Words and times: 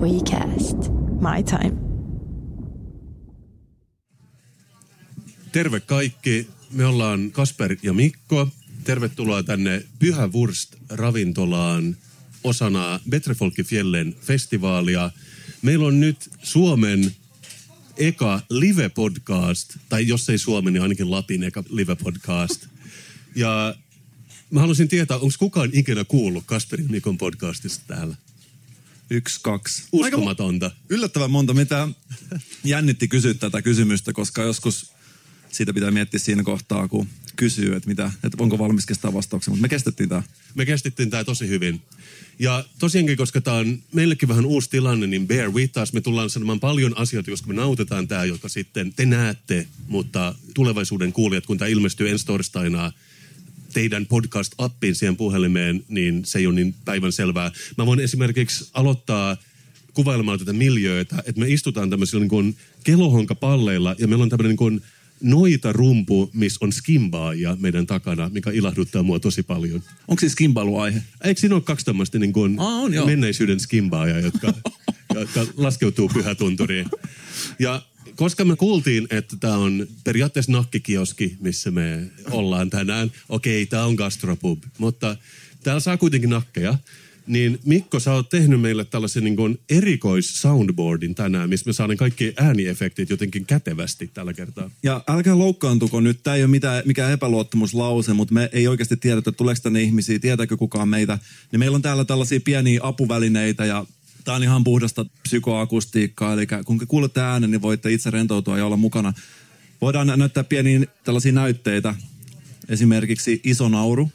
WeCast. 0.00 0.76
My 1.20 1.42
time. 1.44 1.76
Terve 5.52 5.80
kaikki. 5.80 6.46
Me 6.72 6.86
ollaan 6.86 7.30
Kasper 7.30 7.76
ja 7.82 7.92
Mikko. 7.92 8.48
Tervetuloa 8.84 9.42
tänne 9.42 9.82
Pyhä 9.98 10.26
Wurst-ravintolaan 10.26 11.96
osana 12.44 13.00
Betrefolkifjellen 13.10 14.14
festivaalia. 14.20 15.10
Meillä 15.62 15.86
on 15.86 16.00
nyt 16.00 16.30
Suomen 16.42 17.12
eka 17.96 18.40
live-podcast, 18.50 19.78
tai 19.88 20.08
jos 20.08 20.30
ei 20.30 20.38
Suomen, 20.38 20.72
niin 20.72 20.82
ainakin 20.82 21.10
Lapin 21.10 21.42
eka 21.42 21.64
live-podcast. 21.68 22.66
Ja 23.36 23.74
mä 24.50 24.60
haluaisin 24.60 24.88
tietää, 24.88 25.16
onko 25.16 25.34
kukaan 25.38 25.70
ikinä 25.72 26.04
kuullut 26.04 26.44
Kasperin 26.46 26.90
Mikon 26.90 27.18
podcastista 27.18 27.84
täällä? 27.86 28.16
Yksi, 29.10 29.40
kaksi. 29.42 29.82
Uskomatonta. 29.92 30.66
Aika 30.66 30.76
yllättävän 30.88 31.30
monta. 31.30 31.54
Mitä 31.54 31.88
jännitti 32.64 33.08
kysyä 33.08 33.34
tätä 33.34 33.62
kysymystä, 33.62 34.12
koska 34.12 34.42
joskus 34.42 34.92
siitä 35.52 35.74
pitää 35.74 35.90
miettiä 35.90 36.20
siinä 36.20 36.42
kohtaa, 36.42 36.88
kun 36.88 37.06
kysyy, 37.36 37.74
että, 37.76 37.88
mitä, 37.88 38.10
että 38.24 38.42
onko 38.42 38.58
valmis 38.58 38.86
kestää 38.86 39.14
vastauksen. 39.14 39.52
Mutta 39.52 39.62
me 39.62 39.68
kestettiin 39.68 40.08
tämä. 40.08 40.22
Me 40.54 40.66
kestettiin 40.66 41.10
tämä 41.10 41.24
tosi 41.24 41.48
hyvin. 41.48 41.82
Ja 42.38 42.64
tosiaankin, 42.78 43.16
koska 43.16 43.40
tämä 43.40 43.56
on 43.56 43.82
meillekin 43.92 44.28
vähän 44.28 44.46
uusi 44.46 44.70
tilanne, 44.70 45.06
niin 45.06 45.26
bear 45.26 45.50
with 45.50 45.78
us. 45.82 45.92
Me 45.92 46.00
tullaan 46.00 46.30
sanomaan 46.30 46.60
paljon 46.60 46.98
asioita, 46.98 47.30
koska 47.30 47.48
me 47.48 47.54
nautetaan 47.54 48.08
tämä, 48.08 48.24
jotka 48.24 48.48
sitten 48.48 48.92
te 48.94 49.06
näette, 49.06 49.66
mutta 49.88 50.34
tulevaisuuden 50.54 51.12
kuulijat, 51.12 51.46
kun 51.46 51.58
tämä 51.58 51.68
ilmestyy 51.68 52.08
ensi 52.08 52.26
torstaina 52.26 52.92
teidän 53.72 54.06
podcast-appiin 54.06 54.94
siihen 54.94 55.16
puhelimeen, 55.16 55.84
niin 55.88 56.24
se 56.24 56.38
ei 56.38 56.46
ole 56.46 56.54
niin 56.54 56.74
päivän 56.84 57.12
selvää. 57.12 57.52
Mä 57.78 57.86
voin 57.86 58.00
esimerkiksi 58.00 58.70
aloittaa 58.74 59.36
kuvailemaan 59.94 60.38
tätä 60.38 60.52
miljöötä, 60.52 61.16
että 61.26 61.40
me 61.40 61.48
istutaan 61.48 61.90
tämmöisillä 61.90 62.20
niin 62.20 62.28
kuin 62.28 62.56
kelohonkapalleilla 62.84 63.94
ja 63.98 64.08
meillä 64.08 64.22
on 64.22 64.28
tämmöinen 64.28 64.48
niin 64.48 64.56
kuin 64.56 64.82
noita 65.20 65.72
rumpu, 65.72 66.30
missä 66.34 66.64
on 66.64 66.72
skimbaajia 66.72 67.56
meidän 67.60 67.86
takana, 67.86 68.28
mikä 68.28 68.50
ilahduttaa 68.50 69.02
mua 69.02 69.20
tosi 69.20 69.42
paljon. 69.42 69.82
Onko 70.08 70.20
siis 70.20 70.32
skimbailu 70.32 70.78
aihe? 70.78 71.02
Eikö 71.24 71.40
siinä 71.40 71.54
ole 71.54 71.62
kaksi 71.62 71.86
tämmöistä 71.86 72.18
niin 72.18 72.32
kuin 72.32 72.56
Aa, 72.58 72.80
on, 72.80 72.94
joo. 72.94 73.06
menneisyyden 73.06 73.60
skimbaajaa, 73.60 74.18
jotka, 74.18 74.54
jotka 75.14 75.46
laskeutuu 75.56 76.08
pyhätunturiin? 76.08 76.86
Ja 77.58 77.82
koska 78.16 78.44
me 78.44 78.56
kuultiin, 78.56 79.06
että 79.10 79.36
tämä 79.36 79.56
on 79.56 79.86
periaatteessa 80.04 80.52
nakkikioski, 80.52 81.36
missä 81.40 81.70
me 81.70 82.10
ollaan 82.30 82.70
tänään. 82.70 83.12
Okei, 83.28 83.66
tämä 83.66 83.84
on 83.84 83.94
gastropub, 83.94 84.62
mutta 84.78 85.16
täällä 85.62 85.80
saa 85.80 85.96
kuitenkin 85.96 86.30
nakkeja. 86.30 86.78
Niin 87.26 87.58
Mikko, 87.64 88.00
sä 88.00 88.12
oot 88.12 88.28
tehnyt 88.28 88.60
meille 88.60 88.84
tällaisen 88.84 89.24
niin 89.24 89.36
kuin 89.36 89.58
erikois-soundboardin 89.70 91.14
tänään, 91.14 91.48
missä 91.48 91.66
me 91.66 91.72
saadaan 91.72 91.96
kaikki 91.96 92.34
ääniefektit 92.36 93.10
jotenkin 93.10 93.46
kätevästi 93.46 94.10
tällä 94.14 94.32
kertaa. 94.32 94.70
Ja 94.82 95.04
älkää 95.08 95.38
loukkaantuko 95.38 96.00
nyt, 96.00 96.22
tämä 96.22 96.36
ei 96.36 96.42
ole 96.42 96.50
mitään, 96.50 96.82
mikään 96.86 97.12
epäluottamuslause, 97.12 98.12
mutta 98.12 98.34
me 98.34 98.48
ei 98.52 98.68
oikeasti 98.68 98.96
tiedetä, 98.96 99.32
tuleeko 99.32 99.60
tänne 99.62 99.82
ihmisiä, 99.82 100.18
tietääkö 100.18 100.56
kukaan 100.56 100.88
meitä. 100.88 101.18
Niin 101.52 101.60
meillä 101.60 101.74
on 101.74 101.82
täällä 101.82 102.04
tällaisia 102.04 102.40
pieniä 102.44 102.80
apuvälineitä 102.82 103.64
ja 103.64 103.86
Tämä 104.24 104.36
on 104.36 104.42
ihan 104.42 104.64
puhdasta 104.64 105.06
psykoakustiikkaa, 105.22 106.32
eli 106.32 106.46
kun 106.64 106.86
kuulette 106.88 107.20
äänen, 107.20 107.50
niin 107.50 107.62
voitte 107.62 107.92
itse 107.92 108.10
rentoutua 108.10 108.58
ja 108.58 108.66
olla 108.66 108.76
mukana. 108.76 109.12
Voidaan 109.80 110.06
näyttää 110.16 110.44
pieniä 110.44 110.80
tällaisia 111.04 111.32
näytteitä, 111.32 111.94
esimerkiksi 112.68 113.40
iso 113.44 113.68
nauru. 113.68 114.10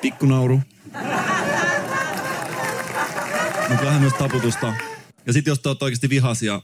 Pikkunauru. 0.00 0.60
Mutta 3.68 3.84
vähän 3.84 4.00
myös 4.00 4.12
taputusta. 4.12 4.74
Ja 5.26 5.32
sitten 5.32 5.50
jos 5.50 5.58
te 5.58 5.68
olette 5.68 5.84
oikeasti 5.84 6.08
vihasia, 6.08 6.62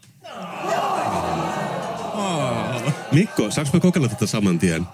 Mikko, 3.12 3.50
saanko 3.50 3.70
me 3.72 3.80
kokeilla 3.80 4.08
tätä 4.08 4.26
saman 4.26 4.58
tien? 4.58 4.86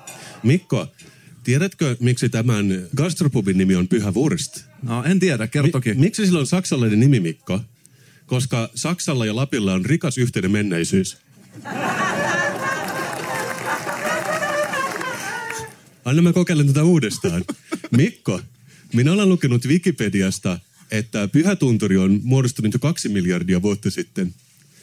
Mikko, 0.43 0.87
tiedätkö 1.49 1.97
miksi 2.01 2.29
tämän 2.29 2.89
gastropubin 2.97 3.59
nimi 3.59 3.77
on 3.77 3.89
Pyhä 3.89 4.11
Wurst? 4.13 4.61
no 4.83 5.05
en 5.05 5.21
tiedä, 5.21 5.47
kerro 5.47 5.71
toki. 5.71 5.95
Mi- 5.95 6.01
miksi 6.01 6.27
sillä 6.27 6.39
on 6.39 6.47
saksalainen 6.47 7.01
nimi, 7.01 7.21
Mikko? 7.21 7.61
Koska 8.27 8.71
Saksalla 8.75 9.27
ja 9.27 9.37
Lapilla 9.37 9.73
on 9.73 9.85
rikas 9.85 10.19
yhteinen 10.19 10.51
menneisyys. 10.51 11.17
Anna 16.05 16.23
mä 16.23 16.33
kokeilen 16.33 16.67
tätä 16.67 16.85
uudestaan. 16.85 17.45
Mikko, 17.91 18.41
minä 18.93 19.13
olen 19.13 19.29
lukenut 19.29 19.65
Wikipediasta, 19.67 20.59
että 20.91 21.29
Pyhätunturi 21.29 21.97
on 21.97 22.21
muodostunut 22.23 22.73
jo 22.73 22.79
kaksi 22.79 23.09
miljardia 23.09 23.63
vuotta 23.63 23.91
sitten. 23.91 24.35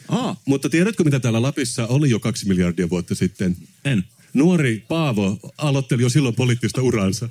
Aa, 0.10 0.42
Mutta 0.46 0.70
tiedätkö, 0.70 1.04
mitä 1.04 1.20
täällä 1.20 1.42
Lapissa 1.42 1.88
oli 1.88 2.10
jo 2.10 2.20
kaksi 2.20 2.48
miljardia 2.48 2.90
vuotta 2.90 3.16
sitten? 3.16 3.56
en. 3.86 4.04
Nuori 4.36 4.84
Paavo 4.88 5.40
aloitteli 5.58 6.02
jo 6.02 6.10
silloin 6.10 6.36
poliittista 6.36 6.82
uraansa. 6.82 7.30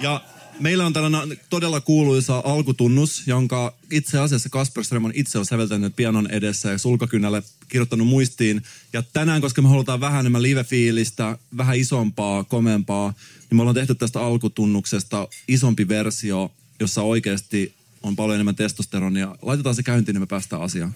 Ja 0.00 0.20
meillä 0.60 0.86
on 0.86 0.92
tällainen 0.92 1.40
todella 1.50 1.80
kuuluisa 1.80 2.42
alkutunnus, 2.44 3.26
jonka 3.26 3.74
itse 3.90 4.18
asiassa 4.18 4.48
Kasper 4.48 4.84
Ström 4.84 5.04
on 5.04 5.12
itse 5.14 5.38
on 5.38 5.46
säveltänyt 5.46 5.96
pianon 5.96 6.30
edessä 6.30 6.70
ja 6.70 6.78
sulkakynälle 6.78 7.42
kirjoittanut 7.68 8.06
muistiin. 8.06 8.62
Ja 8.92 9.02
tänään, 9.02 9.40
koska 9.40 9.62
me 9.62 9.68
halutaan 9.68 10.00
vähän 10.00 10.20
enemmän 10.20 10.42
live-fiilistä, 10.42 11.38
vähän 11.56 11.76
isompaa, 11.76 12.44
komeampaa, 12.44 13.14
niin 13.50 13.56
me 13.56 13.62
ollaan 13.62 13.74
tehty 13.74 13.94
tästä 13.94 14.20
alkutunnuksesta 14.20 15.28
isompi 15.48 15.88
versio, 15.88 16.52
jossa 16.80 17.02
oikeasti 17.02 17.74
on 18.02 18.16
paljon 18.16 18.34
enemmän 18.34 18.56
testosteronia. 18.56 19.36
Laitetaan 19.42 19.74
se 19.74 19.82
käyntiin, 19.82 20.14
niin 20.14 20.22
me 20.22 20.26
päästään 20.26 20.62
asiaan. 20.62 20.94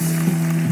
Thank 0.00 0.58
you. 0.58 0.63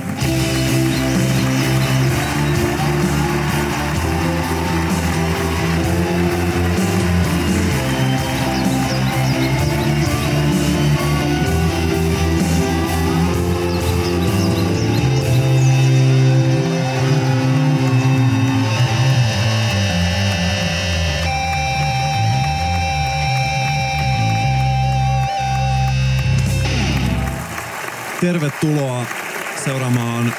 Seuraamaan 29.64 30.34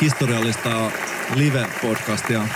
historiallista 0.00 0.90
live-podcastia. 1.34 2.48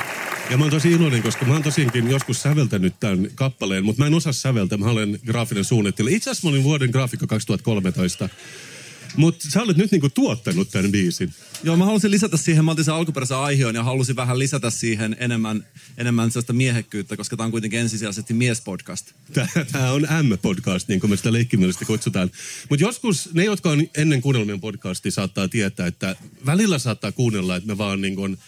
Ja 0.50 0.56
mä 0.56 0.64
oon 0.64 0.70
tosi 0.70 0.92
iloinen, 0.92 1.22
koska 1.22 1.44
mä 1.44 1.52
oon 1.52 1.62
tosiaankin 1.62 2.10
joskus 2.10 2.42
säveltänyt 2.42 2.94
tämän 3.00 3.28
kappaleen, 3.34 3.84
mutta 3.84 4.02
mä 4.02 4.06
en 4.06 4.14
osaa 4.14 4.32
säveltää. 4.32 4.78
Mä 4.78 4.86
olen 4.86 5.18
graafinen 5.26 5.64
suunnittelija. 5.64 6.16
Itse 6.16 6.30
asiassa 6.30 6.48
mä 6.48 6.50
olin 6.50 6.64
vuoden 6.64 6.90
graafikko 6.90 7.26
2013. 7.26 8.28
Mutta 9.16 9.50
sä 9.50 9.62
olet 9.62 9.76
nyt 9.76 9.90
niinku 9.90 10.10
tuottanut 10.10 10.70
tämän 10.70 10.92
biisin. 10.92 11.34
Joo, 11.62 11.76
mä 11.76 11.84
halusin 11.84 12.10
lisätä 12.10 12.36
siihen, 12.36 12.64
mä 12.64 12.70
otin 12.70 12.84
sen 12.84 12.94
alkuperäisen 12.94 13.36
aiheon 13.36 13.74
ja 13.74 13.82
halusin 13.82 14.16
vähän 14.16 14.38
lisätä 14.38 14.70
siihen 14.70 15.16
enemmän, 15.20 15.66
enemmän 15.98 16.30
sellaista 16.30 16.52
miehekkyyttä, 16.52 17.16
koska 17.16 17.36
tämä 17.36 17.44
on 17.44 17.50
kuitenkin 17.50 17.80
ensisijaisesti 17.80 18.34
miespodcast. 18.34 19.12
Tämä 19.72 19.90
on 19.90 20.02
M-podcast, 20.02 20.88
niin 20.88 21.00
kuin 21.00 21.10
me 21.10 21.16
sitä 21.16 21.32
leikkimielisesti 21.32 21.84
kutsutaan. 21.84 22.30
Mutta 22.68 22.84
joskus 22.84 23.30
ne, 23.32 23.44
jotka 23.44 23.70
on 23.70 23.88
ennen 23.96 24.22
kuunnellut 24.22 24.46
meidän 24.46 24.60
podcastia, 24.60 25.10
saattaa 25.10 25.48
tietää, 25.48 25.86
että 25.86 26.16
välillä 26.46 26.78
saattaa 26.78 27.12
kuunnella, 27.12 27.56
että 27.56 27.66
me 27.66 27.78
vaan 27.78 28.00
niin 28.00 28.16
kuin 28.16 28.38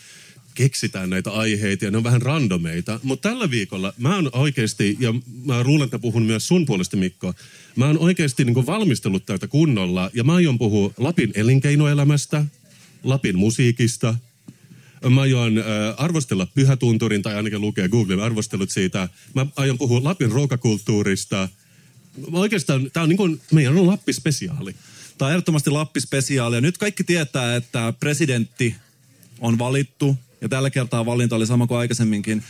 keksitään 0.56 1.10
näitä 1.10 1.30
aiheita 1.30 1.84
ja 1.84 1.90
ne 1.90 1.96
on 1.96 2.04
vähän 2.04 2.22
randomeita. 2.22 3.00
Mutta 3.02 3.28
tällä 3.28 3.50
viikolla 3.50 3.94
mä 3.98 4.14
oon 4.14 4.30
oikeasti, 4.32 4.96
ja 5.00 5.14
mä 5.44 5.64
luulen, 5.64 5.84
että 5.84 5.98
puhun 5.98 6.22
myös 6.22 6.48
sun 6.48 6.66
puolesta 6.66 6.96
Mikko, 6.96 7.34
mä 7.76 7.86
oon 7.86 7.98
oikeasti 7.98 8.44
niin 8.44 8.66
valmistellut 8.66 9.26
tätä 9.26 9.48
kunnolla 9.48 10.10
ja 10.14 10.24
mä 10.24 10.34
aion 10.34 10.58
puhua 10.58 10.92
Lapin 10.98 11.32
elinkeinoelämästä, 11.34 12.44
Lapin 13.02 13.38
musiikista, 13.38 14.14
Mä 15.10 15.20
aion 15.20 15.58
äh, 15.58 15.64
arvostella 15.96 16.46
Pyhätunturin, 16.54 17.22
tai 17.22 17.34
ainakin 17.34 17.60
lukea 17.60 17.88
Googlen 17.88 18.20
arvostelut 18.20 18.70
siitä. 18.70 19.08
Mä 19.34 19.46
aion 19.56 19.78
puhua 19.78 20.04
Lapin 20.04 20.32
ruokakulttuurista. 20.32 21.48
Oikeastaan 22.32 22.90
tämä 22.90 23.02
on 23.02 23.08
niin 23.08 23.16
kuin 23.16 23.40
meidän 23.52 23.78
on 23.78 23.86
Lappi-spesiaali. 23.86 24.74
Tämä 25.18 25.26
on 25.26 25.32
ehdottomasti 25.32 25.70
Lappi-spesiaali. 25.70 26.56
Ja 26.56 26.60
nyt 26.60 26.78
kaikki 26.78 27.04
tietää, 27.04 27.56
että 27.56 27.92
presidentti 28.00 28.74
on 29.40 29.58
valittu. 29.58 30.16
Ja 30.40 30.48
tällä 30.48 30.70
kertaa 30.70 31.06
valinta 31.06 31.36
oli 31.36 31.46
sama 31.46 31.66
kuin 31.66 31.78
aikaisemminkin. 31.78 32.42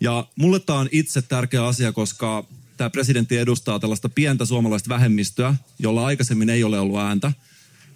Ja 0.00 0.26
mulle 0.36 0.60
tämä 0.60 0.78
on 0.78 0.88
itse 0.92 1.22
tärkeä 1.22 1.66
asia, 1.66 1.92
koska 1.92 2.44
tämä 2.76 2.90
presidentti 2.90 3.36
edustaa 3.36 3.78
tällaista 3.78 4.08
pientä 4.08 4.44
suomalaista 4.44 4.88
vähemmistöä, 4.88 5.54
jolla 5.78 6.06
aikaisemmin 6.06 6.50
ei 6.50 6.64
ole 6.64 6.80
ollut 6.80 7.00
ääntä. 7.00 7.32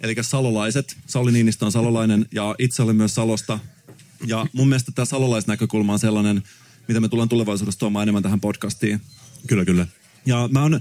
Eli 0.01 0.15
salolaiset. 0.21 0.97
Sauli 1.07 1.31
Niinistö 1.31 1.65
on 1.65 1.71
salolainen 1.71 2.25
ja 2.31 2.55
itse 2.59 2.81
olen 2.81 2.95
myös 2.95 3.15
Salosta. 3.15 3.59
Ja 4.27 4.47
mun 4.53 4.69
mielestä 4.69 4.91
tämä 4.91 5.05
salolaisnäkökulma 5.05 5.93
on 5.93 5.99
sellainen, 5.99 6.43
mitä 6.87 6.99
me 6.99 7.09
tullaan 7.09 7.29
tulevaisuudessa 7.29 7.79
tuomaan 7.79 8.03
enemmän 8.03 8.23
tähän 8.23 8.41
podcastiin. 8.41 9.01
Kyllä, 9.47 9.65
kyllä. 9.65 9.87
Ja 10.25 10.49
mä 10.51 10.61
oon 10.61 10.75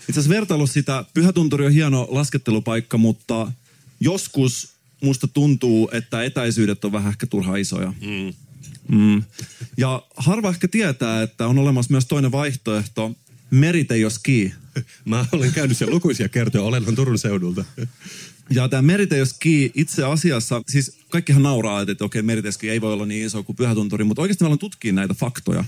itse 0.00 0.12
asiassa 0.12 0.28
vertaillut 0.28 0.70
sitä, 0.70 1.04
Pyhätunturi 1.14 1.66
on 1.66 1.72
hieno 1.72 2.06
laskettelupaikka, 2.10 2.98
mutta 2.98 3.52
joskus 4.00 4.73
musta 5.04 5.28
tuntuu, 5.28 5.90
että 5.92 6.24
etäisyydet 6.24 6.84
on 6.84 6.92
vähän 6.92 7.10
ehkä 7.10 7.26
turha 7.26 7.56
isoja. 7.56 7.92
Mm. 8.00 8.34
Mm. 8.88 9.22
Ja 9.76 10.02
harva 10.16 10.50
ehkä 10.50 10.68
tietää, 10.68 11.22
että 11.22 11.46
on 11.46 11.58
olemassa 11.58 11.92
myös 11.92 12.06
toinen 12.06 12.32
vaihtoehto, 12.32 13.16
Meritejo 13.50 14.10
Ski. 14.10 14.52
Mä 15.04 15.26
olen 15.32 15.52
käynyt 15.52 15.76
siellä 15.76 15.94
lukuisia 15.94 16.28
kertoja, 16.28 16.64
olenhan 16.64 16.94
Turun 16.94 17.18
seudulta. 17.18 17.64
Ja 18.50 18.68
tämä 18.68 18.82
Meritejo 18.82 19.24
Ski 19.24 19.72
itse 19.74 20.04
asiassa, 20.04 20.62
siis 20.68 20.98
kaikkihan 21.08 21.42
nauraa, 21.42 21.82
että 21.88 22.04
okei, 22.04 22.22
Meritejo 22.22 22.52
Ski 22.52 22.70
ei 22.70 22.80
voi 22.80 22.92
olla 22.92 23.06
niin 23.06 23.26
iso 23.26 23.42
kuin 23.42 23.56
Pyhätunturi, 23.56 24.04
mutta 24.04 24.22
oikeasti 24.22 24.44
me 24.44 24.46
ollaan 24.46 24.58
tutkia 24.58 24.92
näitä 24.92 25.14
faktoja. 25.14 25.64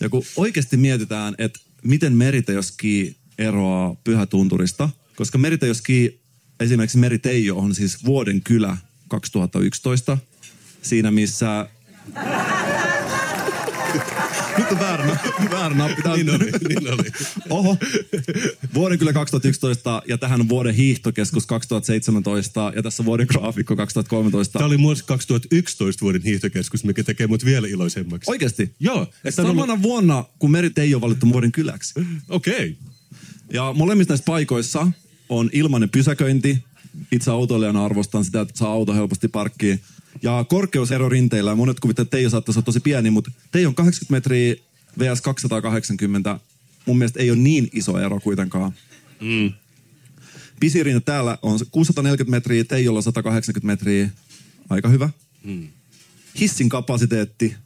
Ja 0.00 0.08
kun 0.08 0.22
oikeasti 0.36 0.76
mietitään, 0.76 1.34
että 1.38 1.60
miten 1.82 2.12
Meritejo 2.12 2.62
Ski 2.62 3.16
eroaa 3.38 3.96
Pyhätunturista, 4.04 4.88
koska 5.16 5.38
Meritejo 5.38 5.74
Ski, 5.74 6.19
esimerkiksi 6.60 6.98
Meriteijo 6.98 7.56
on 7.56 7.74
siis 7.74 8.04
vuoden 8.04 8.40
kylä 8.42 8.76
2011, 9.08 10.18
siinä 10.82 11.10
missä 11.10 11.68
nyt 14.58 14.72
on 14.72 14.78
väärä, 14.80 15.16
väärä 15.50 15.74
nappi. 15.74 16.02
Tää 16.02 16.12
on- 16.12 16.18
Niin 16.18 16.30
oli, 16.30 16.50
niin 16.68 16.92
oli. 16.92 17.10
Oho. 17.50 17.76
Vuoden 18.74 18.98
kyllä 18.98 19.12
2011 19.12 20.02
ja 20.08 20.18
tähän 20.18 20.40
on 20.40 20.48
vuoden 20.48 20.74
hiihtokeskus 20.74 21.46
2017 21.46 22.72
ja 22.76 22.82
tässä 22.82 23.02
on 23.02 23.06
vuoden 23.06 23.26
graafikko 23.30 23.76
2013. 23.76 24.52
Tämä 24.58 24.66
oli 24.66 24.78
vuosi 24.78 25.04
2011 25.04 26.00
vuoden 26.00 26.22
hiihtokeskus, 26.22 26.84
mikä 26.84 27.04
tekee 27.04 27.26
mut 27.26 27.44
vielä 27.44 27.68
iloisemmaksi. 27.68 28.30
Oikeasti? 28.30 28.74
Joo. 28.80 29.02
Että 29.24 29.42
on 29.42 29.48
ollut... 29.50 29.62
Samana 29.62 29.82
vuonna, 29.82 30.24
kun 30.38 30.50
Meri 30.50 30.70
ei 30.76 30.94
ole 30.94 31.00
valittu 31.00 31.32
vuoden 31.32 31.52
kyläksi. 31.52 31.94
Okei. 32.28 32.54
Okay. 32.54 32.74
Ja 33.52 33.72
molemmissa 33.76 34.10
näissä 34.12 34.24
paikoissa 34.24 34.86
on 35.30 35.50
ilmainen 35.52 35.90
pysäköinti. 35.90 36.64
Itse 37.12 37.30
autoilijana 37.30 37.84
arvostan 37.84 38.24
sitä, 38.24 38.40
että 38.40 38.58
saa 38.58 38.72
auto 38.72 38.94
helposti 38.94 39.28
parkkiin. 39.28 39.80
Ja 40.22 40.44
korkeusero 40.48 41.08
rinteillä. 41.08 41.54
Monet 41.54 41.80
kuvittavat, 41.80 42.06
että 42.06 42.16
Teijo 42.16 42.30
saattaisi 42.30 42.58
olla 42.58 42.64
tosi 42.64 42.80
pieni, 42.80 43.10
mutta 43.10 43.30
Teijo 43.52 43.68
on 43.68 43.74
80 43.74 44.12
metriä 44.12 44.54
vs 44.98 45.20
280. 45.20 46.40
Mun 46.86 46.98
mielestä 46.98 47.20
ei 47.20 47.30
ole 47.30 47.38
niin 47.38 47.68
iso 47.72 47.98
ero 47.98 48.20
kuitenkaan. 48.20 48.72
Mm. 49.20 49.52
Pisirinne 50.60 51.00
täällä 51.00 51.38
on 51.42 51.58
640 51.70 52.30
metriä, 52.36 52.64
Teijolla 52.64 53.02
180 53.02 53.66
metriä. 53.66 54.10
Aika 54.70 54.88
hyvä. 54.88 55.10
Mm. 55.44 55.68
Hissin 56.40 56.68
kapasiteetti. 56.68 57.56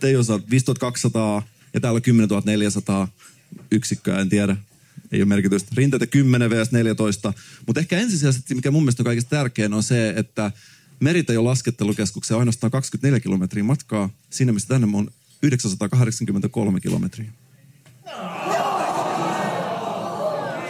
Teijossa 0.00 0.34
on 0.34 0.42
5200 0.50 1.42
ja 1.74 1.80
täällä 1.80 1.96
on 1.96 2.02
10 2.02 2.28
400 2.44 3.08
yksikköä, 3.70 4.20
en 4.20 4.28
tiedä. 4.28 4.56
Ei 5.12 5.20
ole 5.20 5.28
merkitystä. 5.28 5.70
Rinteitä 5.74 6.06
10 6.06 6.50
vs 6.50 6.72
14. 6.72 7.32
Mutta 7.66 7.80
ehkä 7.80 7.98
ensisijaisesti, 7.98 8.54
mikä 8.54 8.70
mun 8.70 8.82
mielestä 8.82 9.02
on 9.02 9.04
kaikista 9.04 9.30
tärkein, 9.30 9.74
on 9.74 9.82
se, 9.82 10.08
että 10.16 10.52
Meritejo 11.00 11.44
laskettelukeskukseen 11.44 12.36
on 12.36 12.40
ainoastaan 12.40 12.70
24 12.70 13.20
kilometriä 13.20 13.64
matkaa. 13.64 14.10
Siinä, 14.30 14.52
missä 14.52 14.68
tänne 14.68 14.88
on 14.92 15.10
983 15.42 16.80
kilometriä. 16.80 17.30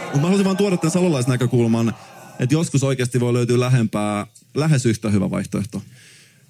Mutta 0.03 0.17
mä 0.17 0.21
haluaisin 0.21 0.45
vaan 0.45 0.57
tuoda 0.57 0.77
tämän 0.77 0.91
salolaisnäkökulman, 0.91 1.93
että 2.39 2.55
joskus 2.55 2.83
oikeasti 2.83 3.19
voi 3.19 3.33
löytyä 3.33 3.59
lähempää, 3.59 4.27
lähes 4.53 4.85
yhtä 4.85 5.09
hyvä 5.09 5.29
vaihtoehto. 5.29 5.81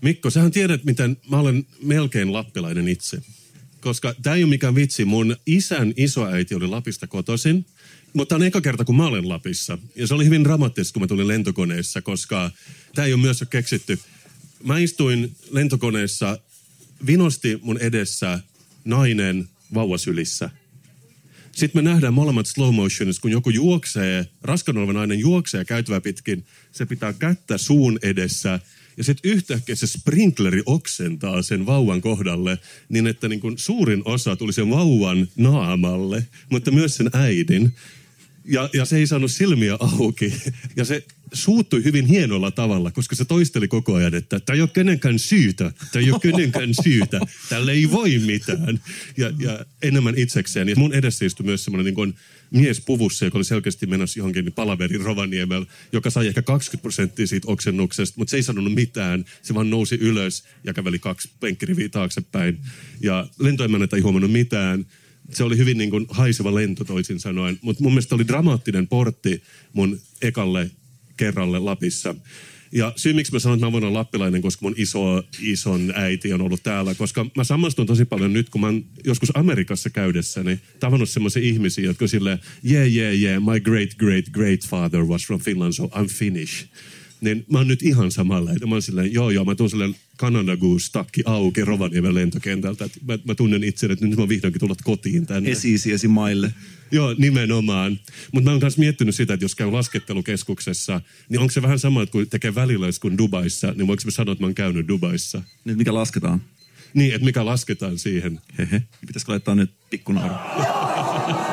Mikko, 0.02 0.30
sähän 0.30 0.52
tiedät, 0.52 0.84
miten 0.84 1.18
mä 1.30 1.38
olen 1.38 1.66
melkein 1.82 2.34
lappilainen 2.34 2.88
itse. 2.88 3.22
Koska 3.82 4.16
tämä 4.22 4.36
ei 4.36 4.44
ole 4.44 4.50
mikään 4.50 4.76
vitsi. 4.76 5.06
Mun 5.06 5.36
isän 5.46 5.94
isoäiti 5.98 6.56
oli 6.56 6.68
Lapista 6.68 7.08
kotoisin. 7.08 7.66
Mutta 8.14 8.30
tämä 8.30 8.38
on 8.44 8.48
eka 8.48 8.62
kerta, 8.62 8.86
kun 8.86 8.98
mä 8.98 9.08
olen 9.08 9.30
Lapissa. 9.30 9.78
Ja 9.96 10.08
se 10.08 10.14
oli 10.14 10.26
hyvin 10.26 10.44
dramaattista, 10.44 10.94
kun 10.94 11.02
mä 11.02 11.08
tulin 11.08 11.28
lentokoneessa, 11.28 12.02
koska 12.02 12.52
tämä 12.96 13.06
ei 13.06 13.14
ole 13.14 13.22
myös 13.22 13.44
keksitty. 13.50 14.00
Mä 14.64 14.78
istuin 14.78 15.36
lentokoneessa, 15.52 16.40
vinosti 17.06 17.60
mun 17.62 17.78
edessä 17.78 18.40
nainen 18.86 19.50
vauvasylissä. 19.74 20.50
Sitten 21.52 21.84
me 21.84 21.90
nähdään 21.90 22.14
molemmat 22.14 22.46
slow 22.46 22.76
motionissa, 22.76 23.22
kun 23.22 23.32
joku 23.32 23.50
juoksee, 23.50 24.28
raskan 24.42 24.78
oleva 24.78 24.94
nainen 24.94 25.20
juoksee 25.20 25.66
käytävää 25.66 26.02
pitkin, 26.02 26.46
se 26.72 26.86
pitää 26.86 27.14
kättä 27.14 27.58
suun 27.58 28.00
edessä 28.02 28.60
ja 29.00 29.04
sitten 29.04 29.32
yhtäkkiä 29.32 29.76
se 29.76 29.88
sprinkleri 29.88 30.62
oksentaa 30.66 31.42
sen 31.42 31.66
vauvan 31.66 32.02
kohdalle 32.02 32.58
niin, 32.90 33.08
että 33.08 33.28
niin 33.28 33.40
kun 33.40 33.58
suurin 33.58 34.02
osa 34.06 34.36
tuli 34.36 34.54
sen 34.54 34.70
vauvan 34.70 35.28
naamalle, 35.36 36.28
mutta 36.50 36.72
myös 36.72 36.96
sen 36.96 37.10
äidin. 37.14 37.74
Ja, 38.50 38.70
ja 38.74 38.86
se 38.86 38.98
ei 38.98 39.08
saanut 39.08 39.32
silmiä 39.32 39.78
auki. 39.80 40.34
Ja 40.76 40.86
se 40.86 41.04
suuttui 41.34 41.84
hyvin 41.84 42.06
hienolla 42.06 42.52
tavalla, 42.52 42.92
koska 42.92 43.16
se 43.16 43.26
toisteli 43.26 43.68
koko 43.68 43.94
ajan, 43.94 44.16
että 44.16 44.40
tämä 44.40 44.56
ei 44.56 44.62
ole 44.62 44.70
kenenkään 44.74 45.20
syytä, 45.20 45.72
tämä 45.92 46.06
ei 46.06 46.12
ole 46.12 46.20
kenenkään 46.20 46.70
syytä, 46.84 47.20
tälle 47.50 47.72
ei 47.72 47.92
voi 47.92 48.20
mitään. 48.20 48.80
Ja, 49.18 49.32
ja 49.40 49.66
enemmän 49.82 50.18
itsekseen. 50.18 50.70
Ja 50.70 50.76
mun 50.76 50.94
edessä 50.94 51.26
istui 51.26 51.46
myös 51.46 51.64
semmoinen 51.64 51.86
niin 51.86 51.96
kuin 51.96 52.16
mies 52.52 52.82
puvussa, 52.82 53.26
joka 53.26 53.38
oli 53.38 53.46
selkeästi 53.46 53.86
menossa 53.86 54.20
johonkin 54.20 54.54
palaverin 54.54 55.02
Rovaniemellä, 55.02 55.66
joka 55.92 56.10
sai 56.10 56.28
ehkä 56.28 56.42
20 56.42 56.82
prosenttia 56.82 57.28
siitä 57.28 57.48
oksennuksesta, 57.52 58.18
mutta 58.18 58.32
se 58.32 58.38
ei 58.38 58.44
sanonut 58.44 58.74
mitään. 58.74 59.26
Se 59.42 59.54
vaan 59.54 59.70
nousi 59.70 59.96
ylös 59.96 60.44
ja 60.64 60.74
käveli 60.74 61.00
kaksi 61.00 61.30
penkkiriviä 61.40 61.90
taaksepäin. 61.90 62.60
Ja 63.02 63.28
lentoemännät 63.40 63.94
ei 63.94 64.02
huomannut 64.02 64.32
mitään 64.32 64.86
se 65.34 65.44
oli 65.44 65.58
hyvin 65.58 65.78
niin 65.78 65.90
kuin 65.90 66.06
haiseva 66.10 66.56
lento 66.56 66.84
toisin 66.84 67.20
sanoen, 67.20 67.60
mutta 67.62 67.84
mun 67.84 67.92
mielestä 67.92 68.16
oli 68.16 68.28
dramaattinen 68.28 68.88
portti 68.88 69.44
mun 69.74 70.00
ekalle 70.22 70.72
kerralle 71.18 71.60
Lapissa. 71.60 72.16
Ja 72.72 72.94
syy, 72.96 73.14
miksi 73.14 73.34
mä 73.34 73.40
sanon, 73.40 73.56
että 73.56 73.66
mä 73.66 73.72
voin 73.72 73.84
olla 73.84 74.00
lappilainen, 74.00 74.42
koska 74.42 74.66
mun 74.66 74.74
iso, 74.78 75.24
ison 75.42 75.94
äiti 75.96 76.34
on 76.34 76.42
ollut 76.42 76.64
täällä, 76.64 76.96
koska 76.96 77.26
mä 77.36 77.44
samastun 77.44 77.86
tosi 77.86 78.06
paljon 78.06 78.34
nyt, 78.34 78.50
kun 78.50 78.62
mä 78.62 78.68
oon 78.68 78.86
joskus 79.06 79.32
Amerikassa 79.34 79.90
käydessäni 79.90 80.60
tavannut 80.80 81.10
semmoisia 81.10 81.44
ihmisiä, 81.44 81.86
jotka 81.86 82.06
on 82.06 82.10
silleen, 82.10 82.40
yeah, 82.72 82.94
yeah, 82.94 83.16
yeah, 83.16 83.44
my 83.44 83.60
great, 83.60 83.96
great, 83.96 84.26
great 84.32 84.60
father 84.68 85.04
was 85.04 85.26
from 85.28 85.40
Finland, 85.40 85.74
so 85.74 85.86
I'm 85.86 86.08
Finnish. 86.08 86.66
Niin 87.22 87.46
mä 87.52 87.58
oon 87.58 87.68
nyt 87.68 87.84
ihan 87.84 88.12
samalla. 88.12 88.52
Mä 88.68 88.76
oon 88.76 88.82
silleen, 88.82 89.14
joo 89.14 89.30
joo, 89.30 89.46
mä 89.46 89.56
tuun 89.56 89.70
silleen 89.70 89.96
Canada 90.20 90.58
Goose 90.58 90.92
takki 90.92 91.22
auki 91.26 91.66
Rovaniemen 91.66 92.16
lentokentältä. 92.16 92.86
Et 92.86 92.92
Mä, 93.08 93.18
mä 93.24 93.36
tunnen 93.36 93.64
itseni, 93.64 93.94
että 93.94 94.06
nyt 94.06 94.20
mä 94.20 94.30
vihdoinkin 94.30 94.60
tullut 94.60 94.82
kotiin 94.82 95.26
tänne. 95.26 95.52
Esi-isiesi 95.52 96.08
maille. 96.08 96.54
Joo, 96.92 97.16
nimenomaan. 97.18 98.00
Mutta 98.32 98.50
mä 98.50 98.52
oon 98.52 98.62
myös 98.62 98.78
miettinyt 98.78 99.16
sitä, 99.16 99.34
että 99.34 99.44
jos 99.44 99.56
käy 99.56 99.72
laskettelukeskuksessa, 99.72 101.02
niin 101.30 101.40
onko 101.40 101.52
se 101.52 101.62
vähän 101.62 101.80
sama, 101.80 102.04
että 102.04 102.12
kun 102.12 102.30
tekee 102.30 102.56
välillä 102.56 102.88
kuin 103.02 103.18
Dubaissa, 103.18 103.74
niin 103.76 103.88
voiko 103.88 104.02
mä 104.06 104.12
sanoa, 104.12 104.32
että 104.32 104.44
mä 104.44 104.48
oon 104.48 104.56
käynyt 104.56 104.88
Dubaissa? 104.88 105.42
Nyt 105.66 105.78
mikä 105.78 105.94
lasketaan? 105.94 106.42
Niin, 106.94 107.14
että 107.14 107.26
mikä 107.26 107.46
lasketaan 107.46 107.98
siihen. 107.98 108.42
Hehe. 108.58 108.82
Pitäisikö 109.08 109.32
laittaa 109.32 109.56
nyt 109.56 109.72
pikkunauru? 109.90 110.34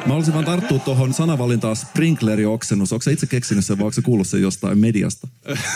Mä 0.00 0.06
haluaisin 0.06 0.34
vaan 0.34 0.44
tarttua 0.44 0.78
tuohon 0.78 1.14
sanavalintaan 1.14 1.76
sprinkleri-oksennus. 1.76 2.92
Onko 2.92 3.02
sä 3.02 3.10
itse 3.10 3.26
keksinyt 3.26 3.64
sen 3.64 3.78
vai 3.78 3.84
onko 3.84 3.92
se 3.92 4.02
kuullut 4.02 4.28
sen 4.28 4.42
jostain 4.42 4.78
mediasta? 4.78 5.28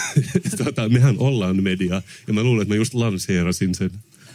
tota, 0.64 0.88
mehän 0.88 1.14
ollaan 1.18 1.62
media, 1.62 2.02
ja 2.26 2.32
mä 2.32 2.42
luulen, 2.42 2.62
että 2.62 2.74
mä 2.74 2.76
just 2.76 2.94
lanseerasin 2.94 3.74
sen. 3.74 3.90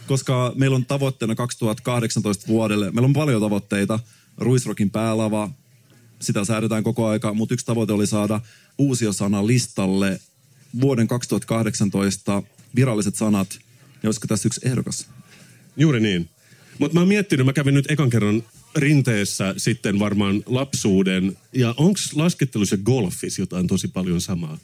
Koska 0.06 0.52
meillä 0.56 0.76
on 0.76 0.86
tavoitteena 0.86 1.34
2018 1.34 2.46
vuodelle, 2.46 2.90
meillä 2.90 3.06
on 3.06 3.12
paljon 3.12 3.40
tavoitteita. 3.40 3.98
Ruisrokin 4.38 4.90
päälava, 4.90 5.50
sitä 6.20 6.44
säädetään 6.44 6.82
koko 6.82 7.06
aika, 7.06 7.34
mutta 7.34 7.54
yksi 7.54 7.66
tavoite 7.66 7.92
oli 7.92 8.06
saada 8.06 8.40
uusiosana 8.78 9.46
listalle 9.46 10.20
vuoden 10.80 11.08
2018 11.08 12.42
viralliset 12.74 13.14
sanat. 13.14 13.58
Ja 14.02 14.08
olisiko 14.08 14.26
tässä 14.26 14.46
yksi 14.46 14.60
ehdokas? 14.64 15.06
Juuri 15.76 16.00
niin. 16.00 16.28
Mutta 16.78 16.94
mä 16.94 17.00
oon 17.00 17.08
miettinyt, 17.08 17.46
mä 17.46 17.52
kävin 17.52 17.74
nyt 17.74 17.90
ekan 17.90 18.10
kerran 18.10 18.42
rinteessä 18.76 19.54
sitten 19.56 19.98
varmaan 19.98 20.42
lapsuuden. 20.46 21.36
Ja 21.52 21.74
onko 21.76 22.00
laskettelussa 22.14 22.74
ja 22.74 22.82
golfissa 22.82 23.42
jotain 23.42 23.66
tosi 23.66 23.88
paljon 23.88 24.20
samaa? 24.20 24.58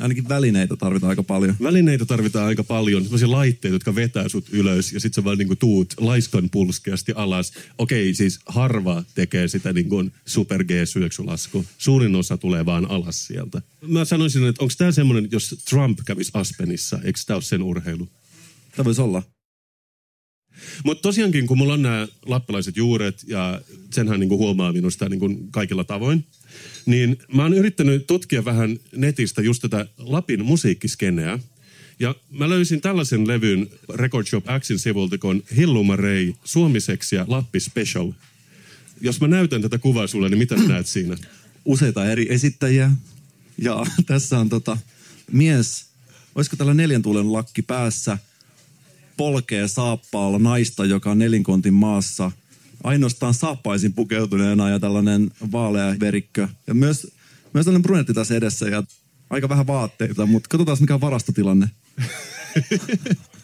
Ainakin 0.00 0.28
välineitä 0.28 0.76
tarvitaan 0.76 1.10
aika 1.10 1.22
paljon. 1.22 1.56
Välineitä 1.62 2.04
tarvitaan 2.04 2.46
aika 2.46 2.64
paljon, 2.64 3.02
sellaisia 3.02 3.30
laitteita, 3.30 3.74
jotka 3.74 3.94
vetää 3.94 4.28
sut 4.28 4.48
ylös 4.52 4.92
ja 4.92 5.00
sitten 5.00 5.22
sä 5.22 5.24
vaan 5.24 5.38
niinku 5.38 5.56
tuut 5.56 5.94
laiskan 5.96 6.50
pulskeasti 6.50 7.12
alas. 7.16 7.52
Okei, 7.78 8.14
siis 8.14 8.38
harva 8.46 9.04
tekee 9.14 9.48
sitä 9.48 9.72
niinku 9.72 10.04
super 10.26 10.64
G-syöksylasku. 10.64 11.64
Suurin 11.78 12.14
osa 12.14 12.36
tulee 12.36 12.66
vaan 12.66 12.90
alas 12.90 13.26
sieltä. 13.26 13.62
Mä 13.86 14.04
sanoisin, 14.04 14.46
että 14.46 14.64
onko 14.64 14.74
tämä 14.78 14.92
semmoinen, 14.92 15.28
jos 15.32 15.56
Trump 15.70 15.98
kävisi 16.06 16.30
Aspenissa, 16.34 16.98
eikö 17.04 17.20
tämä 17.26 17.36
ole 17.36 17.42
sen 17.42 17.62
urheilu? 17.62 18.08
Tämä 18.76 18.84
voisi 18.84 19.00
olla. 19.00 19.22
Mutta 20.84 21.02
tosiaankin, 21.02 21.46
kun 21.46 21.58
mulla 21.58 21.74
on 21.74 21.82
nämä 21.82 22.08
lappilaiset 22.26 22.76
juuret, 22.76 23.24
ja 23.26 23.60
senhän 23.90 24.20
niinku 24.20 24.38
huomaa 24.38 24.72
minusta 24.72 25.08
niinku 25.08 25.30
kaikilla 25.50 25.84
tavoin, 25.84 26.24
niin 26.86 27.18
mä 27.34 27.42
oon 27.42 27.54
yrittänyt 27.54 28.06
tutkia 28.06 28.44
vähän 28.44 28.78
netistä 28.96 29.42
just 29.42 29.62
tätä 29.62 29.86
Lapin 29.98 30.44
musiikkiskeneä. 30.44 31.38
Ja 32.00 32.14
mä 32.30 32.48
löysin 32.48 32.80
tällaisen 32.80 33.28
levyn 33.28 33.70
Record 33.94 34.26
Shop 34.26 34.44
Xin 34.60 34.78
sivulta 34.78 35.18
kun 35.18 35.42
Hillumarei, 35.56 36.34
Suomiseksiä, 36.44 37.24
Lappi 37.28 37.60
Special. 37.60 38.12
Jos 39.00 39.20
mä 39.20 39.28
näytän 39.28 39.62
tätä 39.62 39.78
kuvaa 39.78 40.06
sulle, 40.06 40.28
niin 40.28 40.38
mitä 40.38 40.56
sä 40.56 40.68
näet 40.68 40.86
siinä? 40.86 41.16
Useita 41.64 42.06
eri 42.06 42.26
esittäjiä. 42.30 42.90
Ja 43.58 43.86
tässä 44.06 44.38
on 44.38 44.48
tota, 44.48 44.76
mies, 45.32 45.86
olisiko 46.34 46.56
tällä 46.56 46.74
neljän 46.74 47.02
tuulen 47.02 47.32
lakki 47.32 47.62
päässä, 47.62 48.18
polkee 49.16 49.68
saappaalla 49.68 50.38
naista, 50.38 50.84
joka 50.84 51.10
on 51.10 51.18
nelinkontin 51.18 51.74
maassa. 51.74 52.30
Ainoastaan 52.84 53.34
saappaisin 53.34 53.92
pukeutuneena 53.92 54.70
ja 54.70 54.80
tällainen 54.80 55.30
vaalea 55.52 55.96
verikkö. 56.00 56.48
Ja 56.66 56.74
myös, 56.74 57.06
myös 57.52 57.64
tällainen 57.64 57.82
brunetti 57.82 58.14
tässä 58.14 58.34
edessä 58.34 58.68
ja 58.68 58.82
aika 59.30 59.48
vähän 59.48 59.66
vaatteita, 59.66 60.26
mutta 60.26 60.48
katsotaan 60.48 60.78
mikä 60.80 60.94
on 60.94 61.00
varastotilanne. 61.00 61.70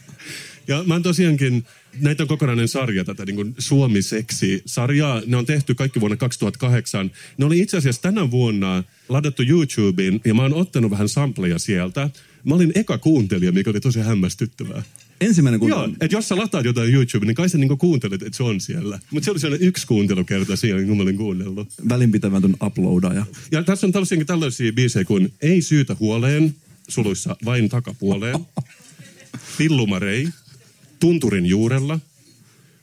Ja 0.68 0.84
mä 0.86 0.94
oon 0.94 1.02
tosiaankin, 1.02 1.64
näitä 2.00 2.22
on 2.22 2.28
kokonainen 2.28 2.68
sarja, 2.68 3.04
tätä 3.04 3.26
niin 3.26 3.36
kuin 3.36 3.54
Suomi-seksi-sarjaa. 3.58 5.22
Ne 5.26 5.36
on 5.36 5.46
tehty 5.46 5.74
kaikki 5.74 6.00
vuonna 6.00 6.16
2008. 6.16 7.10
Ne 7.38 7.44
oli 7.44 7.60
itse 7.60 7.76
asiassa 7.76 8.02
tänä 8.02 8.30
vuonna 8.30 8.84
ladattu 9.08 9.42
YouTubeen 9.42 10.20
ja 10.24 10.34
mä 10.34 10.42
oon 10.42 10.54
ottanut 10.54 10.90
vähän 10.90 11.08
sampleja 11.08 11.58
sieltä. 11.58 12.10
Mä 12.44 12.54
olin 12.54 12.72
eka 12.74 12.98
kuuntelija, 12.98 13.52
mikä 13.52 13.70
oli 13.70 13.80
tosi 13.80 14.00
hämmästyttävää. 14.00 14.82
Ensimmäinen 15.20 15.60
kun... 15.60 15.68
Joo, 15.68 15.84
että 15.84 16.16
jos 16.16 16.28
sä 16.28 16.36
lataat 16.36 16.64
jotain 16.64 16.94
YouTubeen, 16.94 17.26
niin 17.26 17.34
kai 17.34 17.48
sä 17.48 17.58
niinku 17.58 17.76
kuuntelet, 17.76 18.22
että 18.22 18.36
se 18.36 18.42
on 18.42 18.60
siellä. 18.60 18.98
Mutta 19.10 19.24
se 19.24 19.30
oli 19.30 19.40
sellainen 19.40 19.68
yksi 19.68 19.86
kuuntelukerta 19.86 20.56
siellä, 20.56 20.86
kun 20.86 20.96
mä 20.96 21.02
olin 21.02 21.16
kuunnellut. 21.16 21.68
Välinpitämätön 21.88 22.56
uploadaja. 22.62 23.26
Ja 23.50 23.62
tässä 23.62 23.86
on 23.86 23.92
tällaisia, 23.92 24.24
tällaisia 24.24 24.72
biisejä 24.72 25.04
kuin 25.04 25.32
Ei 25.42 25.62
syytä 25.62 25.96
huoleen, 26.00 26.54
suluissa 26.88 27.36
vain 27.44 27.68
takapuoleen, 27.68 28.38
Pillumarei, 29.58 30.28
Tunturin 31.00 31.46
juurella, 31.46 32.00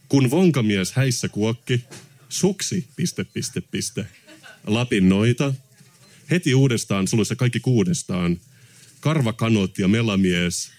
Kun 0.10 0.32
vonkamies 0.32 0.92
häissä 0.94 1.30
kuokki, 1.30 1.84
Suksi, 2.30 2.88
piste, 2.96 3.24
piste, 3.24 3.62
piste, 3.62 4.06
Lapin 4.68 5.10
noita, 5.10 5.54
Heti 6.32 6.56
uudestaan, 6.56 7.08
suluissa 7.08 7.36
kaikki 7.36 7.60
kuudestaan, 7.60 8.40
Karvakanot 9.00 9.80
ja 9.80 9.88
Melamies, 9.88 10.72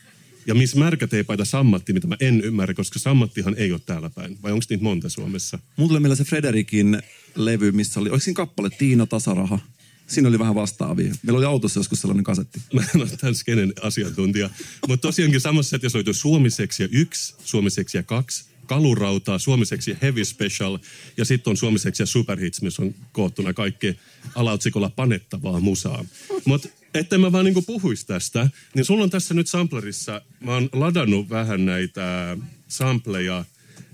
ja 0.48 0.54
Miss 0.54 0.76
Märkäteipaita 0.76 1.44
Sammatti, 1.44 1.92
mitä 1.92 2.06
mä 2.06 2.16
en 2.20 2.40
ymmärrä, 2.40 2.74
koska 2.74 2.98
Sammattihan 2.98 3.54
ei 3.58 3.72
ole 3.72 3.80
täällä 3.86 4.10
päin. 4.10 4.38
Vai 4.42 4.52
onko 4.52 4.64
niitä 4.70 4.84
monta 4.84 5.08
Suomessa? 5.08 5.58
Mulla 5.76 5.88
tuli 5.88 6.00
meillä 6.00 6.16
se 6.16 6.24
Frederikin 6.24 7.02
levy, 7.34 7.72
missä 7.72 8.00
oli, 8.00 8.10
oliko 8.10 8.24
siinä 8.24 8.36
kappale 8.36 8.70
Tiina 8.70 9.06
Tasaraha? 9.06 9.58
Siinä 10.06 10.28
oli 10.28 10.38
vähän 10.38 10.54
vastaavia. 10.54 11.14
Meillä 11.22 11.38
oli 11.38 11.44
autossa 11.44 11.80
joskus 11.80 12.00
sellainen 12.00 12.24
kasetti. 12.24 12.60
Mä 12.74 12.82
en 12.94 13.00
ole 13.00 13.10
tämän 13.20 13.34
skenen 13.34 13.72
asiantuntija. 13.82 14.50
Mutta 14.88 15.06
tosiaankin 15.08 15.40
samassa 15.40 15.70
settissä 15.70 15.96
löytyy 15.96 16.14
Suomiseksiä 16.14 16.88
1, 16.92 17.34
Suomiseksiä 17.44 18.02
2, 18.02 18.44
Kalurautaa, 18.66 19.38
Suomiseksiä 19.38 19.96
Heavy 20.02 20.24
Special 20.24 20.78
ja 21.16 21.24
sitten 21.24 21.50
on 21.50 21.56
Suomiseksiä 21.56 22.06
Superhits, 22.06 22.62
missä 22.62 22.82
on 22.82 22.94
koottuna 23.12 23.52
kaikki 23.52 23.98
alaotsikolla 24.34 24.90
panettavaa 24.90 25.60
musaa. 25.60 26.04
Mutta 26.44 26.68
että 26.94 27.18
mä 27.18 27.32
vaan 27.32 27.44
niinku 27.44 27.62
puhuis 27.62 28.04
tästä, 28.04 28.50
niin 28.74 28.84
sulla 28.84 29.04
on 29.04 29.10
tässä 29.10 29.34
nyt 29.34 29.46
samplerissa, 29.46 30.22
mä 30.40 30.54
oon 30.54 30.68
ladannut 30.72 31.30
vähän 31.30 31.66
näitä 31.66 32.36
sampleja. 32.68 33.44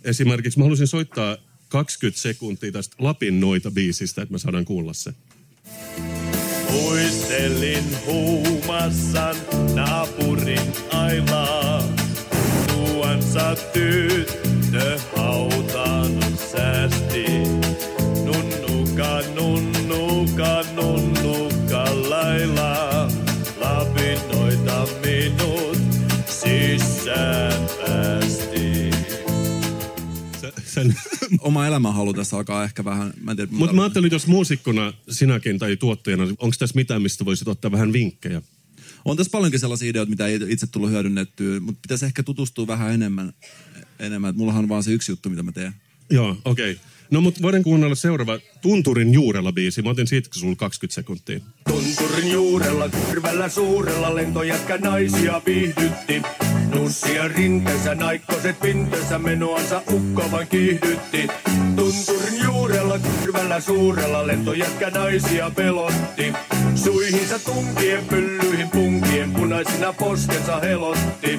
Esimerkiksi 0.05 0.59
mä 0.59 0.65
haluaisin 0.65 0.87
soittaa 0.87 1.37
20 1.69 2.21
sekuntia 2.21 2.73
tästä 2.73 2.97
Lapin 2.99 3.41
noita 3.41 3.71
biisistä, 3.71 4.23
että 4.23 4.33
me 4.33 4.39
saadaan 4.39 4.65
kuulla 4.65 4.93
se. 4.93 5.15
Muistelin 6.71 7.85
huumassan 8.07 9.37
naapurin 9.75 10.73
ailaa. 10.91 11.83
Tuansa 12.69 13.57
tyttö 13.73 14.99
hautaan 15.17 16.11
säästi. 16.53 17.25
Nunnuka, 18.25 19.21
nunnuka 19.35 20.74
sisään 27.05 27.69
päästi. 27.79 28.91
Sä, 30.41 30.53
sen, 30.65 30.97
Oma 31.41 31.67
elämänhalu 31.67 32.15
tässä 32.15 32.37
alkaa 32.37 32.65
ehkä 32.65 32.85
vähän, 32.85 33.15
mä 33.21 33.31
en 33.31 33.37
tiedä. 33.37 33.53
Mutta 33.53 33.77
mä 33.77 33.83
ajattelin, 33.83 34.13
jos 34.13 34.27
muusikkona 34.27 34.93
sinäkin 35.11 35.59
tai 35.59 35.77
tuottajana, 35.77 36.25
onko 36.25 36.57
tässä 36.59 36.75
mitään, 36.75 37.03
mistä 37.03 37.25
voisit 37.25 37.49
ottaa 37.49 37.73
vähän 37.73 37.93
vinkkejä? 37.93 38.43
On 39.05 39.17
tässä 39.17 39.31
paljonkin 39.31 39.61
sellaisia 39.61 39.91
ideoita, 39.91 40.11
mitä 40.11 40.27
ei 40.27 40.41
itse 40.49 40.67
tullut 40.67 40.91
hyödynnettyä, 40.91 41.61
mutta 41.61 41.79
pitäisi 41.83 42.07
ehkä 42.07 42.23
tutustua 42.23 42.67
vähän 42.67 42.93
enemmän. 42.93 43.33
enemmän. 43.99 44.31
Et 44.31 44.37
mullahan 44.37 44.65
on 44.65 44.69
vaan 44.69 44.83
se 44.83 44.93
yksi 44.93 45.13
juttu, 45.13 45.31
mitä 45.31 45.43
mä 45.43 45.53
teen. 45.53 45.75
Joo, 46.11 46.37
okei. 46.45 46.73
Okay. 46.73 46.85
No 47.11 47.21
mutta 47.21 47.43
voidaan 47.43 47.63
kuunnella 47.63 47.95
seuraava 47.95 48.39
Tunturin 48.63 49.13
juurella 49.13 49.53
biisi. 49.53 49.83
Mä 49.83 49.91
otin 49.91 50.07
siitä 50.07 50.29
sulla 50.33 50.57
20 50.57 50.95
sekuntia. 50.95 51.41
Tunturin 51.69 52.33
juurella, 52.33 52.89
kyrvällä 52.89 53.49
suurella 53.49 54.15
lentojätkä 54.15 54.79
naisia 54.79 55.43
viihdytti. 55.47 56.23
Nussia 56.75 57.29
rinteensä, 57.29 57.95
naikkoset 57.95 58.61
pinteensä, 58.61 59.19
menoansa 59.19 59.83
ukko 59.93 60.31
vain 60.31 60.49
kiihdytti. 60.49 61.29
Tunturin 61.77 62.45
juurella, 62.45 62.99
kyrvällä 62.99 63.61
suurella 63.61 64.27
lentojätkä 64.27 64.91
naisia 64.91 65.51
pelotti. 65.51 66.33
Suihinsa 66.75 67.39
tunkien, 67.39 68.05
pyllyihin 68.05 68.69
punkien, 68.71 69.33
punaisina 69.33 69.93
poskensa 69.93 70.61
helotti. 70.61 71.39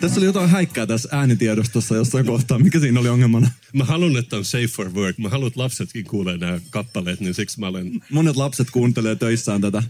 Tässä 0.00 0.20
oli 0.20 0.26
jotain 0.26 0.50
häikkää 0.50 0.86
tässä 0.86 1.08
äänitiedostossa 1.12 1.96
jossain 1.96 2.26
kohtaa. 2.26 2.58
Mikä 2.58 2.80
siinä 2.80 3.00
oli 3.00 3.08
ongelmana? 3.08 3.50
Mä 3.72 3.84
haluan, 3.84 4.16
että 4.16 4.36
on 4.36 4.44
safe 4.44 4.66
for 4.66 4.94
work. 4.94 5.18
Mä 5.18 5.28
haluan, 5.28 5.46
että 5.46 5.60
lapsetkin 5.60 6.04
kuulee 6.04 6.36
nämä 6.38 6.60
kappaleet, 6.70 7.20
niin 7.20 7.34
siksi 7.34 7.60
mä 7.60 7.66
olen... 7.66 8.00
Monet 8.10 8.36
lapset 8.36 8.70
kuuntelee 8.70 9.16
töissään 9.16 9.60
tätä 9.60 9.82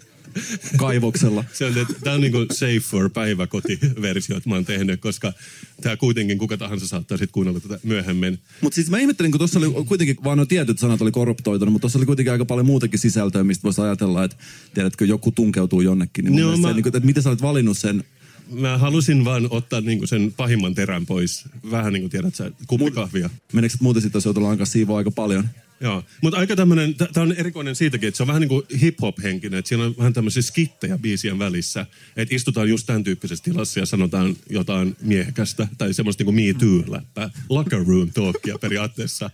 kaivoksella. 0.77 1.45
Se 1.53 1.65
on, 1.65 1.79
että 1.79 1.95
tää 2.05 2.15
on 2.15 2.21
niinku 2.21 2.47
safe 2.53 2.81
for 2.81 3.11
päiväkotiversio, 3.11 4.37
että 4.37 4.49
mä 4.49 4.55
oon 4.55 4.65
tehnyt, 4.65 5.01
koska 5.01 5.33
tää 5.81 5.97
kuitenkin 5.97 6.39
kuka 6.39 6.57
tahansa 6.57 6.87
saattaa 6.87 7.19
sitten 7.19 7.33
kuunnella 7.33 7.61
tätä 7.61 7.79
myöhemmin. 7.83 8.39
Mutta 8.61 8.75
siis 8.75 8.91
mä 8.91 8.99
ihmettelin, 8.99 9.33
kun 9.33 9.39
tuossa 9.39 9.59
oli 9.59 9.85
kuitenkin 9.85 10.17
vaan 10.25 10.39
nuo 10.39 10.47
tietyt 10.47 10.79
sanat 10.79 11.03
oli 11.03 11.11
korruptoitunut, 11.11 11.73
mutta 11.73 11.83
tuossa 11.83 11.99
oli 11.99 12.07
kuitenkin 12.07 12.33
aika 12.33 12.45
paljon 12.45 12.67
muutakin 12.67 12.99
sisältöä, 12.99 13.45
mistä 13.45 13.63
voisi 13.63 13.81
ajatella, 13.81 14.25
että 14.25 14.37
tiedätkö, 14.75 15.05
joku 15.05 15.31
tunkeutuu 15.31 15.81
jonnekin. 15.81 16.25
Niin 16.25 16.35
mielestä 16.35 16.61
mä- 16.61 16.69
se, 16.69 16.75
niin 16.75 16.83
kuin, 16.83 16.97
että 16.97 17.07
miten 17.07 17.23
sä 17.23 17.29
olet 17.31 17.43
valinnut 17.43 17.79
sen 17.79 18.05
Mä 18.51 18.79
halusin 18.79 19.25
vaan 19.25 19.47
ottaa 19.51 19.81
niinku 19.81 20.07
sen 20.07 20.33
pahimman 20.37 20.75
terän 20.75 21.07
pois. 21.07 21.45
Vähän 21.71 21.93
niin 21.93 22.03
kuin 22.03 22.11
tiedät 22.11 22.35
sä, 22.35 22.51
kuppikahvia. 22.67 23.31
Meneekö 23.53 23.77
muuten 23.81 24.03
sitten, 24.03 24.17
jos 24.19 24.25
joutuu 24.25 24.47
alkaa 24.47 24.67
siivoa 24.67 24.99
aika 24.99 25.11
paljon? 25.11 25.49
Joo, 25.81 26.05
mutta 26.23 26.39
aika 26.39 26.57
tämmönen, 26.57 26.95
tämä 26.95 27.23
on 27.25 27.33
erikoinen 27.33 27.77
siitäkin, 27.77 28.09
että 28.09 28.17
se 28.17 28.23
on 28.23 28.27
vähän 28.27 28.41
niin 28.41 28.49
kuin 28.49 28.63
hip-hop-henkinen, 28.81 29.59
että 29.59 29.69
siinä 29.69 29.85
on 29.85 29.95
vähän 29.99 30.13
tämmöisiä 30.13 30.43
skittejä 30.43 30.99
biisien 30.99 31.39
välissä, 31.39 31.87
että 32.17 32.35
istutaan 32.35 32.69
just 32.69 32.87
tämän 32.87 33.05
tyyppisessä 33.05 33.45
tilassa 33.45 33.81
ja 33.81 33.87
sanotaan 33.87 34.37
jotain 34.51 34.97
miehekästä 35.01 35.69
tai 35.79 35.95
semmoista 35.95 36.25
niin 36.25 36.35
kuin 36.35 36.35
Me 36.35 36.67
Too-läppää, 36.67 37.31
locker 37.49 37.85
room 37.87 38.13
talkia 38.13 38.59
periaatteessa. 38.59 39.31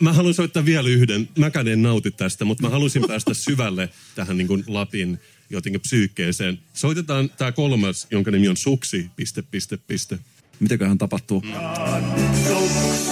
Mä 0.00 0.12
haluan 0.12 0.34
soittaa 0.34 0.64
vielä 0.64 0.88
yhden. 0.88 1.28
Mäkään 1.38 1.68
en 1.68 1.82
nauti 1.82 2.10
tästä, 2.10 2.44
mutta 2.44 2.62
mä 2.62 2.68
halusin 2.68 3.04
päästä 3.08 3.34
syvälle 3.34 3.88
tähän 4.14 4.36
niin 4.36 4.48
kuin 4.48 4.64
Lapin 4.66 5.18
jotenkin 5.50 5.80
psyykkeeseen. 5.80 6.58
Soitetaan 6.74 7.30
tämä 7.30 7.52
kolmas, 7.52 8.06
jonka 8.10 8.30
nimi 8.30 8.48
on 8.48 8.56
Suksi, 8.56 9.10
piste, 9.16 9.42
piste, 9.42 9.76
piste. 9.76 10.18
Mitäköhän 10.60 10.98
tapahtuu? 10.98 11.42
Suksi 12.48 13.03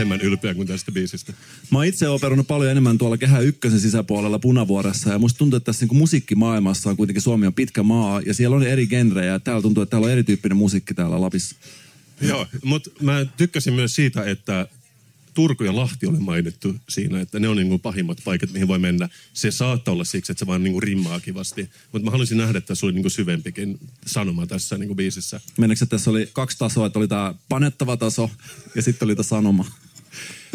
vähemmän 0.00 0.20
ylpeä 0.20 0.54
kuin 0.54 0.68
tästä 0.68 0.92
biisistä. 0.92 1.32
Mä 1.70 1.78
oon 1.78 1.86
itse 1.86 2.08
operannut 2.08 2.46
paljon 2.46 2.70
enemmän 2.70 2.98
tuolla 2.98 3.16
Kehä 3.16 3.38
Ykkösen 3.38 3.80
sisäpuolella 3.80 4.38
Punavuoressa 4.38 5.10
ja 5.10 5.18
musta 5.18 5.38
tuntuu, 5.38 5.56
että 5.56 5.64
tässä 5.64 5.86
niin 5.86 5.96
musiikkimaailmassa 5.96 6.90
on 6.90 6.96
kuitenkin 6.96 7.22
Suomi 7.22 7.46
on 7.46 7.54
pitkä 7.54 7.82
maa 7.82 8.20
ja 8.20 8.34
siellä 8.34 8.56
on 8.56 8.62
eri 8.62 8.86
genrejä. 8.86 9.38
Täällä 9.38 9.62
tuntuu, 9.62 9.82
että 9.82 9.90
täällä 9.90 10.04
on 10.04 10.12
erityyppinen 10.12 10.56
musiikki 10.56 10.94
täällä 10.94 11.20
Lapissa. 11.20 11.56
Joo, 12.20 12.46
mutta 12.64 12.90
mä 13.00 13.26
tykkäsin 13.36 13.74
myös 13.74 13.94
siitä, 13.94 14.24
että 14.24 14.66
Turku 15.34 15.64
ja 15.64 15.76
Lahti 15.76 16.06
oli 16.06 16.18
mainittu 16.18 16.76
siinä, 16.88 17.20
että 17.20 17.40
ne 17.40 17.48
on 17.48 17.56
niinku 17.56 17.78
pahimmat 17.78 18.18
paikat, 18.24 18.52
mihin 18.52 18.68
voi 18.68 18.78
mennä. 18.78 19.08
Se 19.32 19.50
saattaa 19.50 19.94
olla 19.94 20.04
siksi, 20.04 20.32
että 20.32 20.38
se 20.38 20.46
vaan 20.46 20.64
niinku 20.64 20.80
rimmaa 20.80 21.20
kivasti. 21.20 21.70
Mutta 21.92 22.04
mä 22.04 22.10
haluaisin 22.10 22.38
nähdä, 22.38 22.58
että 22.58 22.68
tässä 22.68 22.86
oli 22.86 22.92
niinku 22.92 23.10
syvempikin 23.10 23.78
sanoma 24.06 24.46
tässä 24.46 24.78
niinku 24.78 24.94
biisissä. 24.94 25.40
Että 25.72 25.86
tässä 25.86 26.10
oli 26.10 26.30
kaksi 26.32 26.58
tasoa, 26.58 26.86
että 26.86 26.98
oli 26.98 27.08
tämä 27.08 27.34
panettava 27.48 27.96
taso 27.96 28.30
ja 28.74 28.82
sitten 28.82 29.06
oli 29.06 29.16
tämä 29.16 29.22
sanoma. 29.22 29.64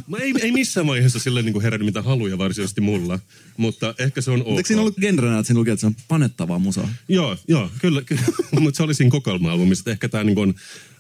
Mä 0.08 0.18
ei, 0.18 0.34
ei 0.42 0.52
missään 0.52 0.88
vaiheessa 0.88 1.20
sille 1.20 1.42
niin 1.42 1.62
herännyt 1.62 1.86
mitään 1.86 2.06
haluja 2.06 2.38
varsinaisesti 2.38 2.82
mulla, 2.82 3.20
mutta 3.58 3.96
ehkä 3.98 4.22
se 4.22 4.32
on 4.32 4.42
ok. 4.42 4.58
Eikö 4.58 4.68
siinä 4.68 4.82
ollut 4.82 4.98
genrenä, 4.98 5.40
että 5.40 5.48
siinä 5.48 5.60
luki, 5.60 5.70
että 5.70 5.82
se 5.82 5.88
on 5.88 5.96
panettavaa 6.08 6.60
musaa? 6.60 6.90
Joo, 7.08 7.38
joo, 7.48 7.72
kyllä, 7.82 8.02
kyllä. 8.02 8.22
mutta 8.60 8.78
se 8.78 8.84
oli 8.84 8.94
siinä 8.94 9.12
kokoelma-albumissa. 9.12 9.92
Ehkä 9.92 10.10
tämä 10.10 10.24
niin 10.24 10.40
on 10.40 10.54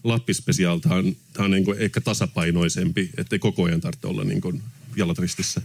Lappi-spesiaal, 0.04 0.80
tämä 0.80 0.96
on, 0.96 1.16
tää 1.34 1.46
on 1.46 1.52
niin 1.52 1.66
kuin 1.66 1.80
ehkä 1.80 2.02
tasapainoisempi, 2.02 3.10
ettei 3.18 3.40
koko 3.40 3.64
ajan 3.64 3.82
tarvitse 3.82 4.08
olla 4.08 4.24
niin 4.24 4.42
kuin 4.42 4.62
jalat 4.96 5.20
ristissä. 5.20 5.62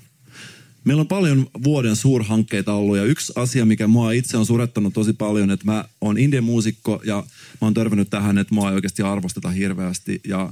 Meillä 0.85 1.01
on 1.01 1.09
paljon 1.09 1.51
vuoden 1.65 1.97
suurhankkeita 1.97 2.73
ollut 2.73 2.97
ja 2.97 3.05
yksi 3.05 3.33
asia, 3.37 3.67
mikä 3.67 3.87
mua 3.87 4.13
itse 4.13 4.37
on 4.37 4.47
surettanut 4.47 4.95
tosi 4.95 5.13
paljon, 5.13 5.51
että 5.51 5.65
mä 5.65 5.85
oon 6.01 6.19
indie 6.19 6.41
muusikko 6.41 7.01
ja 7.05 7.17
mä 7.61 7.67
oon 7.67 7.75
törmännyt 7.75 8.11
tähän, 8.11 8.39
että 8.39 8.55
mua 8.55 8.69
ei 8.69 8.75
oikeasti 8.75 9.03
arvosteta 9.03 9.51
hirveästi 9.51 10.21
ja 10.27 10.51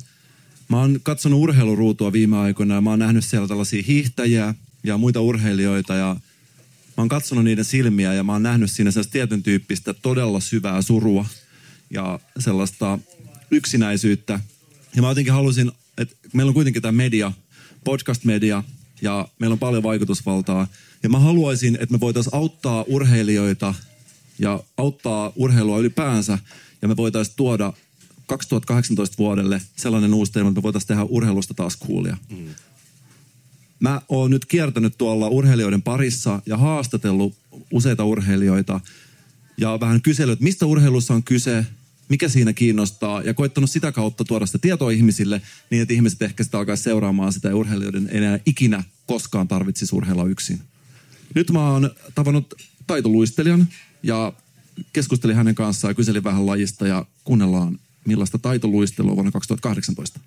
mä 0.69 0.81
oon 0.81 1.01
katsonut 1.03 1.41
urheiluruutua 1.41 2.13
viime 2.13 2.39
aikoina 2.39 2.75
ja 2.75 2.81
mä 2.81 2.91
oon 2.91 2.99
nähnyt 2.99 3.25
siellä 3.25 3.49
tällaisia 3.49 3.83
hiihtäjiä 3.87 4.55
ja 4.85 4.99
muita 4.99 5.21
urheilijoita 5.21 5.95
ja 5.95 6.17
mä 6.97 7.03
oon 7.03 7.09
katsonut 7.09 7.45
niiden 7.45 7.65
silmiä 7.65 8.15
ja 8.15 8.25
mä 8.25 8.33
oon 8.33 8.43
nähnyt 8.43 8.71
siinä 8.71 8.91
sellaista 8.91 9.13
tietyn 9.13 9.43
tyyppistä 9.43 9.95
todella 9.95 10.41
syvää 10.41 10.83
surua 10.83 11.27
ja 11.91 12.21
sellaista 12.39 12.99
yksinäisyyttä. 13.51 14.41
Ja 14.97 15.03
mä 15.03 15.09
jotenkin 15.09 15.33
halusin, 15.33 15.73
että 15.99 16.17
meillä 16.33 16.51
on 16.51 16.55
kuitenkin 16.55 16.83
tämä 16.83 16.93
media, 16.93 17.33
podcast-media, 17.85 18.63
ja 19.03 19.29
meillä 19.39 19.53
on 19.53 19.59
paljon 19.59 19.83
vaikutusvaltaa. 19.83 20.67
Ja 21.03 21.09
mä 21.09 21.19
haluaisin, 21.19 21.75
että 21.81 21.93
me 21.93 22.01
voitaisiin 22.01 22.35
auttaa 22.35 22.85
urheilijoita 22.89 23.75
ja 24.39 24.61
auttaa 24.77 25.33
urheilua 25.37 25.79
ylipäänsä. 25.79 26.39
Ja 26.83 26.89
me 26.89 26.97
voitaisiin 26.97 27.37
tuoda 27.37 27.73
2018 28.29 29.19
vuodelle 29.19 29.63
sellainen 29.77 30.15
uusi 30.15 30.33
teema, 30.33 30.49
että 30.49 30.59
me 30.59 30.63
voitaisiin 30.63 30.89
tehdä 30.89 31.03
urheilusta 31.03 31.55
taas 31.55 31.79
coolia. 31.87 32.17
Mm. 32.31 32.49
Mä 33.81 34.03
oon 34.09 34.31
nyt 34.31 34.45
kiertänyt 34.45 34.99
tuolla 34.99 35.29
urheilijoiden 35.29 35.83
parissa 35.83 36.43
ja 36.47 36.57
haastatellut 36.57 37.37
useita 37.73 38.05
urheilijoita 38.05 38.81
ja 39.59 39.81
vähän 39.81 40.03
kysellyt, 40.03 40.33
että 40.33 40.45
mistä 40.45 40.67
urheilussa 40.67 41.15
on 41.15 41.23
kyse, 41.23 41.67
mikä 42.09 42.29
siinä 42.29 42.53
kiinnostaa 42.53 43.23
ja 43.23 43.35
koittanut 43.35 43.71
sitä 43.71 43.93
kautta 43.93 44.25
tuoda 44.25 44.47
sitä 44.47 44.59
tietoa 44.59 44.91
ihmisille 44.91 45.43
niin, 45.71 45.83
että 45.83 45.95
ihmiset 45.95 46.23
ehkä 46.23 46.45
sitä 46.45 46.59
alkaisi 46.59 46.83
seuraamaan 46.83 47.33
sitä 47.33 47.49
ja 47.49 47.57
urheilijoiden 47.57 48.09
ei 48.09 48.19
enää 48.19 48.39
ikinä 48.47 48.85
koskaan 49.07 49.49
tarvitsisi 49.49 49.97
urheilla 49.97 50.25
yksin. 50.25 50.61
Nyt 51.35 51.51
mä 51.51 51.71
oon 51.71 51.91
tavannut 52.15 52.55
taitoluistelijan 52.87 53.69
ja 54.03 54.33
keskustelin 54.93 55.37
hänen 55.37 55.55
kanssaan 55.55 55.91
ja 55.91 55.95
kyselin 55.95 56.25
vähän 56.25 56.47
lajista 56.47 56.87
ja 56.87 57.07
kuunnellaan 57.25 57.79
millaista 58.09 58.39
taitoluistelua 58.39 59.15
vuonna 59.15 59.33
2018. 59.33 60.21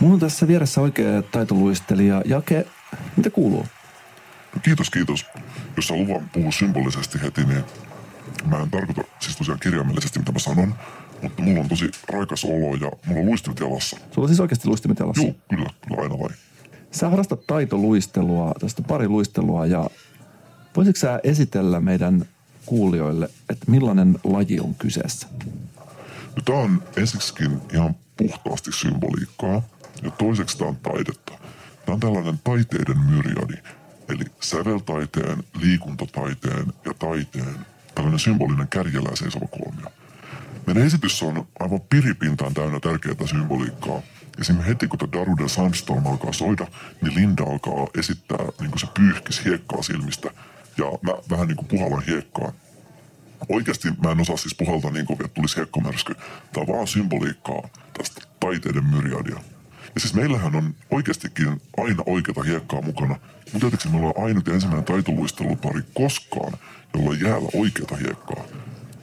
Mulla 0.00 0.14
on 0.14 0.20
tässä 0.20 0.48
vieressä 0.48 0.80
oikea 0.80 1.22
taitoluistelija. 1.22 2.22
Jake, 2.24 2.66
mitä 3.16 3.30
kuuluu? 3.30 3.66
No 4.54 4.60
kiitos, 4.62 4.90
kiitos. 4.90 5.26
Jos 5.76 5.86
sä 5.86 5.94
luvan 5.94 6.30
puhua 6.32 6.52
symbolisesti 6.52 7.22
heti, 7.22 7.44
niin 7.44 7.64
mä 8.46 8.58
en 8.58 8.70
tarkoita 8.70 9.02
siis 9.20 9.36
tosiaan 9.36 9.60
kirjaimellisesti, 9.60 10.18
mitä 10.18 10.32
mä 10.32 10.38
sanon, 10.38 10.74
mutta 11.22 11.42
mulla 11.42 11.60
on 11.60 11.68
tosi 11.68 11.90
raikas 12.08 12.44
olo 12.44 12.74
ja 12.74 12.90
mulla 13.06 13.20
on 13.20 13.26
luistimet 13.26 13.60
jalassa. 13.60 13.96
Sulla 13.96 14.24
on 14.24 14.28
siis 14.28 14.40
oikeasti 14.40 14.68
luistimet 14.68 14.98
jalassa? 14.98 15.22
Joo, 15.22 15.34
kyllä, 15.50 15.70
kyllä 15.88 16.02
aina 16.02 16.18
vai. 16.18 16.30
Sä 16.90 17.08
harrastat 17.08 17.46
taitoluistelua, 17.46 18.54
tästä 18.60 18.82
pari 18.82 19.08
luistelua 19.08 19.66
ja 19.66 19.90
voisitko 20.76 21.00
sä 21.00 21.20
esitellä 21.24 21.80
meidän 21.80 22.24
kuulijoille, 22.66 23.28
että 23.50 23.70
millainen 23.70 24.18
laji 24.24 24.60
on 24.60 24.74
kyseessä? 24.74 25.26
No, 26.36 26.42
tää 26.44 26.56
on 26.56 26.82
ensiksikin 26.96 27.60
ihan 27.72 27.94
puhtaasti 28.16 28.72
symboliikkaa 28.72 29.62
ja 30.02 30.10
toiseksi 30.10 30.58
tää 30.58 30.68
on 30.68 30.76
taidetta. 30.76 31.32
Tää 31.86 31.94
on 31.94 32.00
tällainen 32.00 32.40
taiteiden 32.44 32.98
myriadi, 32.98 33.54
eli 34.08 34.24
säveltaiteen, 34.40 35.44
liikuntataiteen 35.60 36.66
ja 36.84 36.94
taiteen 36.98 37.66
tällainen 37.94 38.20
symbolinen 38.20 38.68
kärjellä 38.68 39.10
seisova 39.14 39.46
kolmio. 39.46 40.03
Meidän 40.66 40.86
esitys 40.86 41.22
on 41.22 41.48
aivan 41.60 41.80
piripintaan 41.80 42.54
täynnä 42.54 42.80
tärkeää 42.80 43.26
symboliikkaa. 43.26 44.02
Esimerkiksi 44.40 44.68
heti 44.68 44.88
kun 44.88 45.12
Darude 45.12 45.48
Sandstorm 45.48 46.06
alkaa 46.06 46.32
soida, 46.32 46.66
niin 47.02 47.14
Linda 47.14 47.42
alkaa 47.42 47.86
esittää 47.98 48.38
niin 48.60 48.70
kuin 48.70 48.80
se 48.80 48.86
pyyhkis 48.94 49.44
hiekkaa 49.44 49.82
silmistä. 49.82 50.30
Ja 50.78 50.84
mä 51.02 51.12
vähän 51.30 51.48
niin 51.48 51.56
kuin 51.56 51.68
puhallan 51.68 52.02
hiekkaa. 52.06 52.52
Oikeasti 53.48 53.88
mä 54.04 54.10
en 54.10 54.20
osaa 54.20 54.36
siis 54.36 54.54
puhaltaa 54.54 54.90
niin 54.90 55.06
kovin, 55.06 55.24
että 55.24 55.34
tulisi 55.34 55.56
hiekkamörsky. 55.56 56.14
Tämä 56.14 56.64
on 56.66 56.66
vaan 56.66 56.86
symboliikkaa 56.86 57.68
tästä 57.98 58.26
taiteiden 58.40 58.84
myriadia. 58.84 59.40
Ja 59.94 60.00
siis 60.00 60.14
meillähän 60.14 60.54
on 60.54 60.74
oikeastikin 60.90 61.62
aina 61.76 62.02
oikeata 62.06 62.42
hiekkaa 62.42 62.82
mukana. 62.82 63.16
Mutta 63.52 63.58
tietysti 63.58 63.88
me 63.88 63.96
ollaan 63.96 64.26
ainut 64.26 64.48
ensimmäinen 64.48 64.84
taitoluistelupari 64.84 65.82
koskaan, 65.94 66.52
jolla 66.94 67.10
on 67.10 67.20
jäällä 67.20 67.48
oikeata 67.54 67.96
hiekkaa. 67.96 68.44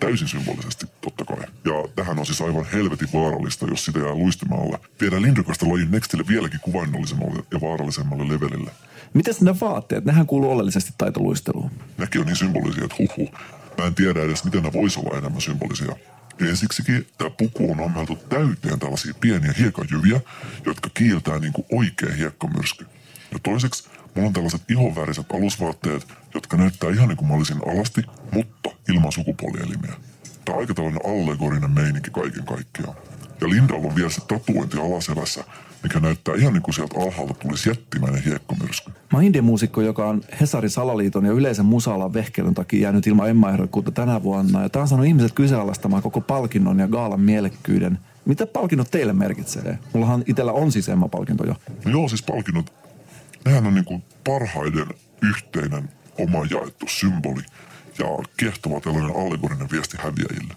Täysin 0.02 0.28
symbolisesti, 0.28 0.86
totta 1.02 1.26
kai. 1.26 1.38
Ja 1.66 1.88
tähän 1.96 2.20
on 2.20 2.26
siis 2.26 2.42
aivan 2.42 2.66
helvetin 2.74 3.08
vaarallista, 3.14 3.68
jos 3.68 3.86
sitä 3.86 4.00
jää 4.00 4.16
luistimaalle. 4.16 4.80
Viedään 5.02 5.22
lindrikasta 5.22 5.70
lajin 5.70 5.92
nextille 5.92 6.24
vieläkin 6.28 6.60
kuvainnollisemmalle 6.60 7.44
ja 7.52 7.62
vaarallisemmalle 7.62 8.34
levelille. 8.34 8.72
Miten 9.14 9.34
ne 9.42 9.60
vaatteet? 9.62 10.06
Nehän 10.06 10.28
kuuluu 10.28 10.52
oleellisesti 10.52 10.94
taitoluisteluun. 10.98 11.72
Nekin 11.98 12.22
on 12.22 12.28
niin 12.28 12.36
symbolisia, 12.36 12.84
että 12.84 12.96
huhu. 13.00 13.30
Mä 13.78 13.86
en 13.86 13.96
tiedä 13.96 14.24
edes, 14.24 14.44
miten 14.44 14.64
ne 14.64 14.74
vois 14.74 14.98
olla 14.98 15.18
enemmän 15.18 15.42
symbolisia. 15.42 15.96
Ja 16.40 16.50
ensiksikin 16.50 17.08
tämä 17.18 17.30
puku 17.30 17.72
on 17.72 17.80
ommeltu 17.80 18.16
täyteen 18.16 18.80
tällaisia 18.80 19.14
pieniä 19.22 19.54
hiekajyviä, 19.60 20.22
jotka 20.66 20.90
kiiltää 20.94 21.40
niin 21.40 21.54
kuin 21.54 21.66
oikea 21.72 22.16
hiekkamyrsky. 22.16 22.86
Ja 23.32 23.40
toiseksi 23.44 23.90
mulla 24.16 24.28
on 24.28 24.34
tällaiset 24.34 24.62
ihonväriset 24.72 25.26
alusvaatteet, 25.34 26.08
jotka 26.34 26.58
näyttää 26.58 26.90
ihan 26.90 27.08
niin 27.08 27.18
kuin 27.18 27.28
mä 27.28 27.36
olisin 27.36 27.62
alasti, 27.68 28.02
mutta 28.34 28.70
ilman 28.90 29.12
sukupuolielimiä. 29.12 29.94
Tämä 30.46 30.56
on 30.56 30.62
aika 30.62 30.74
tällainen 30.74 31.06
allegorinen 31.06 31.72
meininki 31.72 32.12
kaiken 32.12 32.46
kaikkiaan. 32.46 32.96
Ja 33.42 33.50
Lindalla 33.50 33.88
on 33.88 33.96
vielä 33.96 34.10
se 34.10 34.22
tatuointi 34.22 34.78
alaselässä, 34.78 35.44
mikä 35.84 36.00
näyttää 36.00 36.36
ihan 36.36 36.54
niin 36.54 36.64
kuin 36.64 36.76
sieltä 36.76 37.00
alhaalta 37.00 37.34
tulisi 37.34 37.70
jättimäinen 37.70 38.24
hiekkamyrsky. 38.24 38.92
Mä 38.92 39.18
oon 39.18 39.24
indie-muusikko, 39.24 39.82
joka 39.82 40.10
on 40.10 40.22
Hesarin 40.42 40.70
Salaliiton 40.70 41.26
ja 41.26 41.32
yleisen 41.32 41.66
musaalan 41.66 42.14
vehkelyn 42.14 42.54
takia 42.54 42.82
jäänyt 42.82 43.08
ilman 43.08 43.30
Emma-ehdokkuutta 43.30 43.92
tänä 43.92 44.24
vuonna. 44.24 44.62
Ja 44.62 44.70
tää 44.70 44.82
on 44.82 44.88
saanut 44.88 45.08
ihmiset 45.08 45.32
kyseenalaistamaan 45.32 46.04
koko 46.04 46.22
palkinnon 46.22 46.80
ja 46.80 46.88
gaalan 46.88 47.22
mielekkyyden. 47.22 48.00
Mitä 48.26 48.46
palkinnot 48.46 48.92
teille 48.92 49.14
merkitsee? 49.14 49.80
Mullahan 49.94 50.24
itellä 50.28 50.52
on 50.52 50.72
siis 50.72 50.90
Emma-palkinto 50.90 51.46
jo. 51.46 51.56
No 51.86 51.92
joo, 51.92 52.08
siis 52.08 52.24
palkinnot, 52.24 52.74
nehän 53.46 53.68
on 53.68 53.74
niin 53.74 53.86
kuin 53.86 54.04
parhaiden 54.24 54.88
yhteinen 55.22 55.90
oma 56.18 56.46
jaettu 56.52 56.86
symboli 56.90 57.42
ja 58.00 58.06
kiehtova 58.38 58.82
tällainen 58.82 59.16
allegorinen 59.16 59.72
viesti 59.72 59.98
häviäjille. 60.00 60.54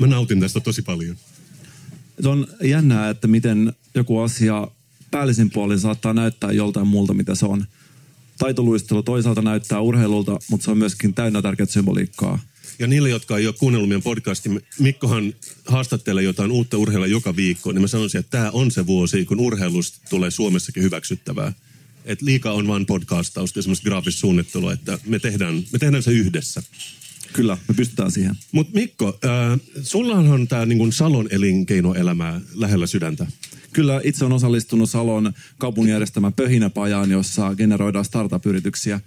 Mä 0.00 0.06
nautin 0.06 0.40
tästä 0.40 0.60
tosi 0.60 0.82
paljon. 0.82 1.16
Se 2.20 2.28
on 2.28 2.46
jännää, 2.62 3.10
että 3.10 3.28
miten 3.28 3.72
joku 3.94 4.18
asia 4.18 4.68
päällisin 5.10 5.50
puolin 5.50 5.78
saattaa 5.78 6.12
näyttää 6.12 6.52
joltain 6.52 6.86
muulta, 6.86 7.14
mitä 7.14 7.34
se 7.34 7.46
on. 7.46 7.64
Taitoluistelu 8.42 9.02
toisaalta 9.02 9.42
näyttää 9.42 9.80
urheilulta, 9.80 10.38
mutta 10.50 10.64
se 10.64 10.70
on 10.70 10.78
myöskin 10.78 11.14
täynnä 11.14 11.42
tärkeää 11.42 11.66
symboliikkaa. 11.66 12.38
Ja 12.78 12.86
niille, 12.86 13.10
jotka 13.10 13.38
ei 13.38 13.46
ole 13.46 13.54
kuunnellut 13.58 13.88
meidän 13.88 14.02
podcastin, 14.02 14.60
Mikkohan 14.78 15.34
haastattelee 15.66 16.22
jotain 16.22 16.50
uutta 16.50 16.78
urheilua 16.78 17.06
joka 17.06 17.36
viikko, 17.36 17.72
niin 17.72 17.82
mä 17.82 17.88
sanoisin, 17.88 18.18
että 18.18 18.30
tämä 18.30 18.50
on 18.50 18.70
se 18.70 18.86
vuosi, 18.86 19.24
kun 19.24 19.40
urheilusta 19.40 19.98
tulee 20.10 20.30
Suomessakin 20.30 20.82
hyväksyttävää. 20.82 21.52
Et 22.04 22.22
liika 22.22 22.52
on 22.52 22.68
vain 22.68 22.86
podcastausta 22.86 23.58
ja 23.58 23.62
semmoista 23.62 23.84
graafista 23.84 24.20
suunnittelua, 24.20 24.72
että 24.72 24.98
me 25.06 25.18
tehdään, 25.18 25.54
me 25.72 25.78
tehdään 25.78 26.02
se 26.02 26.10
yhdessä. 26.10 26.62
Kyllä, 27.32 27.58
me 27.68 27.74
pystytään 27.74 28.10
siihen. 28.10 28.34
Mutta 28.52 28.74
Mikko, 28.74 29.18
äh, 29.24 29.60
sullahan 29.82 30.28
on 30.28 30.48
tämä 30.48 30.66
niin 30.66 30.92
Salon 30.92 31.28
elinkeinoelämää 31.30 32.40
lähellä 32.54 32.86
sydäntä. 32.86 33.26
Kyllä 33.72 34.00
itse 34.04 34.24
on 34.24 34.32
osallistunut 34.32 34.90
Salon 34.90 35.32
kaupungin 35.58 35.92
järjestämään 35.92 36.32
pöhinäpajaan, 36.32 37.10
jossa 37.10 37.54
generoidaan 37.54 38.04
startup-yrityksiä. 38.04 39.00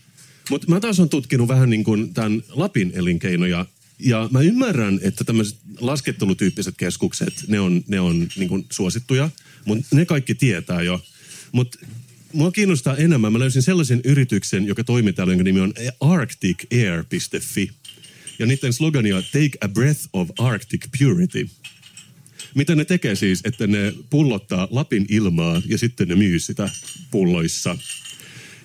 Mutta 0.49 0.67
mä 0.69 0.79
taas 0.79 0.99
on 0.99 1.09
tutkinut 1.09 1.47
vähän 1.47 1.69
niin 1.69 1.83
kuin 1.83 2.13
tämän 2.13 2.43
Lapin 2.49 2.91
elinkeinoja. 2.95 3.65
Ja 3.99 4.29
mä 4.31 4.41
ymmärrän, 4.41 4.99
että 5.01 5.23
tämmöiset 5.23 5.57
laskettelutyyppiset 5.79 6.75
keskukset, 6.77 7.33
ne 7.47 7.59
on, 7.59 7.83
ne 7.87 7.99
on 7.99 8.27
niin 8.35 8.49
kuin 8.49 8.65
suosittuja, 8.71 9.29
mutta 9.65 9.95
ne 9.95 10.05
kaikki 10.05 10.35
tietää 10.35 10.81
jo. 10.81 11.01
Mutta 11.51 11.79
mua 12.33 12.51
kiinnostaa 12.51 12.97
enemmän. 12.97 13.33
Mä 13.33 13.39
löysin 13.39 13.61
sellaisen 13.61 14.01
yrityksen, 14.03 14.67
joka 14.67 14.83
toimii 14.83 15.13
täällä, 15.13 15.33
jonka 15.33 15.43
nimi 15.43 15.59
on 15.59 15.73
arcticair.fi. 15.99 17.71
Ja 18.39 18.45
niiden 18.45 18.73
slogani 18.73 19.13
on 19.13 19.23
Take 19.23 19.57
a 19.61 19.67
breath 19.67 20.09
of 20.13 20.29
Arctic 20.39 20.85
purity. 20.99 21.49
Mitä 22.55 22.75
ne 22.75 22.85
tekee 22.85 23.15
siis, 23.15 23.41
että 23.43 23.67
ne 23.67 23.93
pullottaa 24.09 24.67
Lapin 24.71 25.05
ilmaa 25.09 25.61
ja 25.65 25.77
sitten 25.77 26.07
ne 26.07 26.15
myy 26.15 26.39
sitä 26.39 26.69
pulloissa. 27.11 27.77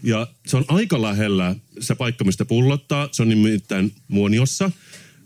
Ja 0.03 0.27
se 0.47 0.57
on 0.57 0.65
aika 0.69 1.03
lähellä 1.03 1.57
se 1.81 1.95
paikka, 1.95 2.25
mistä 2.25 2.45
pullottaa. 2.45 3.09
Se 3.13 3.23
on 3.23 3.29
nimittäin 3.29 3.93
Muoniossa. 4.09 4.71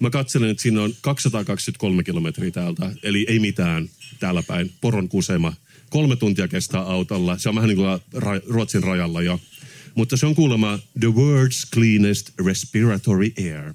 Mä 0.00 0.10
katselen, 0.10 0.50
että 0.50 0.62
siinä 0.62 0.82
on 0.82 0.94
223 1.00 2.02
kilometriä 2.02 2.50
täältä, 2.50 2.92
eli 3.02 3.26
ei 3.28 3.38
mitään 3.38 3.88
täällä 4.20 4.42
päin. 4.42 4.72
Poron 4.80 5.08
kusema. 5.08 5.52
Kolme 5.90 6.16
tuntia 6.16 6.48
kestää 6.48 6.80
autolla. 6.80 7.38
Se 7.38 7.48
on 7.48 7.54
vähän 7.54 7.68
niin 7.68 7.76
kuin 7.76 8.00
Ruotsin 8.48 8.82
rajalla 8.82 9.22
jo. 9.22 9.40
Mutta 9.94 10.16
se 10.16 10.26
on 10.26 10.34
kuulemma 10.34 10.78
the 11.00 11.08
world's 11.08 11.68
cleanest 11.74 12.30
respiratory 12.46 13.32
air. 13.38 13.74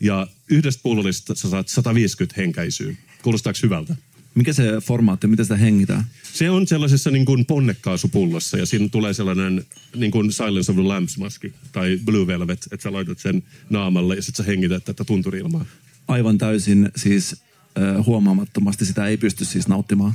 Ja 0.00 0.26
yhdestä 0.50 0.82
pullollista 0.82 1.34
sä 1.34 1.50
saat 1.50 1.68
150 1.68 2.40
henkäisyä. 2.40 2.94
Kuulostaako 3.22 3.58
hyvältä? 3.62 3.96
Mikä 4.38 4.52
se 4.52 4.72
formaatti, 4.80 5.26
miten 5.26 5.44
sitä 5.44 5.56
hengitään? 5.56 6.04
Se 6.32 6.50
on 6.50 6.66
sellaisessa 6.66 7.10
niin 7.10 7.24
kuin 7.24 7.46
ponnekaasupullossa 7.46 8.58
ja 8.58 8.66
siinä 8.66 8.88
tulee 8.88 9.14
sellainen 9.14 9.64
niin 9.96 10.10
kuin 10.10 10.32
Silence 10.32 10.72
of 10.72 10.76
the 10.76 10.86
Lambs-maski 10.86 11.52
tai 11.72 12.00
Blue 12.04 12.26
Velvet, 12.26 12.66
että 12.72 12.82
sä 12.82 12.92
laitat 12.92 13.18
sen 13.18 13.42
naamalle 13.70 14.16
ja 14.16 14.22
sitten 14.22 14.44
sä 14.44 14.50
hengität 14.50 14.84
tätä 14.84 15.04
tunturi-ilmaa. 15.04 15.64
Aivan 16.08 16.38
täysin 16.38 16.90
siis 16.96 17.32
äh, 17.32 18.06
huomaamattomasti 18.06 18.84
sitä 18.84 19.06
ei 19.06 19.16
pysty 19.16 19.44
siis 19.44 19.68
nauttimaan. 19.68 20.14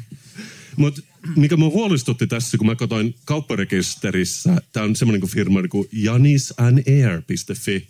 Mutta 0.75 1.01
mikä 1.35 1.57
mua 1.57 1.69
huolestutti 1.69 2.27
tässä, 2.27 2.57
kun 2.57 2.67
mä 2.67 2.75
katsoin 2.75 3.15
kaupparekisterissä, 3.25 4.61
tämä 4.73 4.83
on 4.83 4.95
semmoinen 4.95 5.21
kuin 5.21 5.31
firma 5.31 5.67
kuin 5.69 5.87
janisandair.fi, 5.91 7.87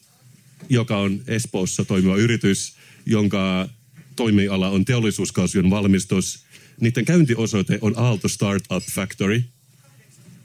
joka 0.70 0.98
on 0.98 1.22
Espoossa 1.28 1.86
toimiva 1.86 2.18
yritys, 2.18 2.76
jonka 3.06 3.70
toimiala 4.16 4.70
on 4.70 4.86
teollisuuskaasujen 4.86 5.70
valmistus. 5.70 6.44
Niiden 6.82 7.06
käyntiosoite 7.06 7.78
on 7.82 7.94
Aalto 7.98 8.28
Startup 8.28 8.84
Factory. 8.92 9.44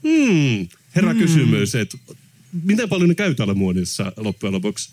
Hmm, 0.03 0.67
herra 0.95 1.13
mm. 1.13 1.19
kysymys, 1.19 1.75
että 1.75 1.97
miten 2.63 2.89
paljon 2.89 3.09
ne 3.09 3.15
käy 3.15 3.35
täällä 3.35 3.53
muodissa 3.53 4.11
loppujen 4.17 4.53
lopuksi? 4.53 4.91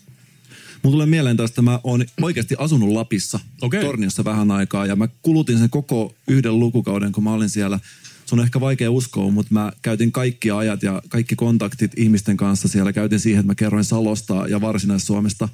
Mulla 0.83 0.93
tulee 0.93 1.05
mieleen 1.05 1.37
tästä, 1.37 1.61
mä 1.61 1.79
oon 1.83 2.05
oikeasti 2.21 2.55
asunut 2.57 2.89
Lapissa, 2.89 3.39
Okei. 3.61 3.81
Torniossa 3.81 4.23
vähän 4.23 4.51
aikaa, 4.51 4.85
ja 4.85 4.95
mä 4.95 5.07
kulutin 5.21 5.57
sen 5.57 5.69
koko 5.69 6.15
yhden 6.27 6.59
lukukauden, 6.59 7.11
kun 7.11 7.23
mä 7.23 7.33
olin 7.33 7.49
siellä. 7.49 7.79
Se 8.25 8.35
on 8.35 8.41
ehkä 8.41 8.59
vaikea 8.59 8.91
uskoa, 8.91 9.31
mutta 9.31 9.53
mä 9.53 9.71
käytin 9.81 10.11
kaikki 10.11 10.51
ajat 10.51 10.83
ja 10.83 11.01
kaikki 11.09 11.35
kontaktit 11.35 11.91
ihmisten 11.97 12.37
kanssa 12.37 12.67
siellä. 12.67 12.93
Käytin 12.93 13.19
siihen, 13.19 13.39
että 13.39 13.51
mä 13.51 13.55
kerroin 13.55 13.83
Salosta 13.83 14.47
ja 14.47 14.61
Varsinais-Suomesta. 14.61 15.49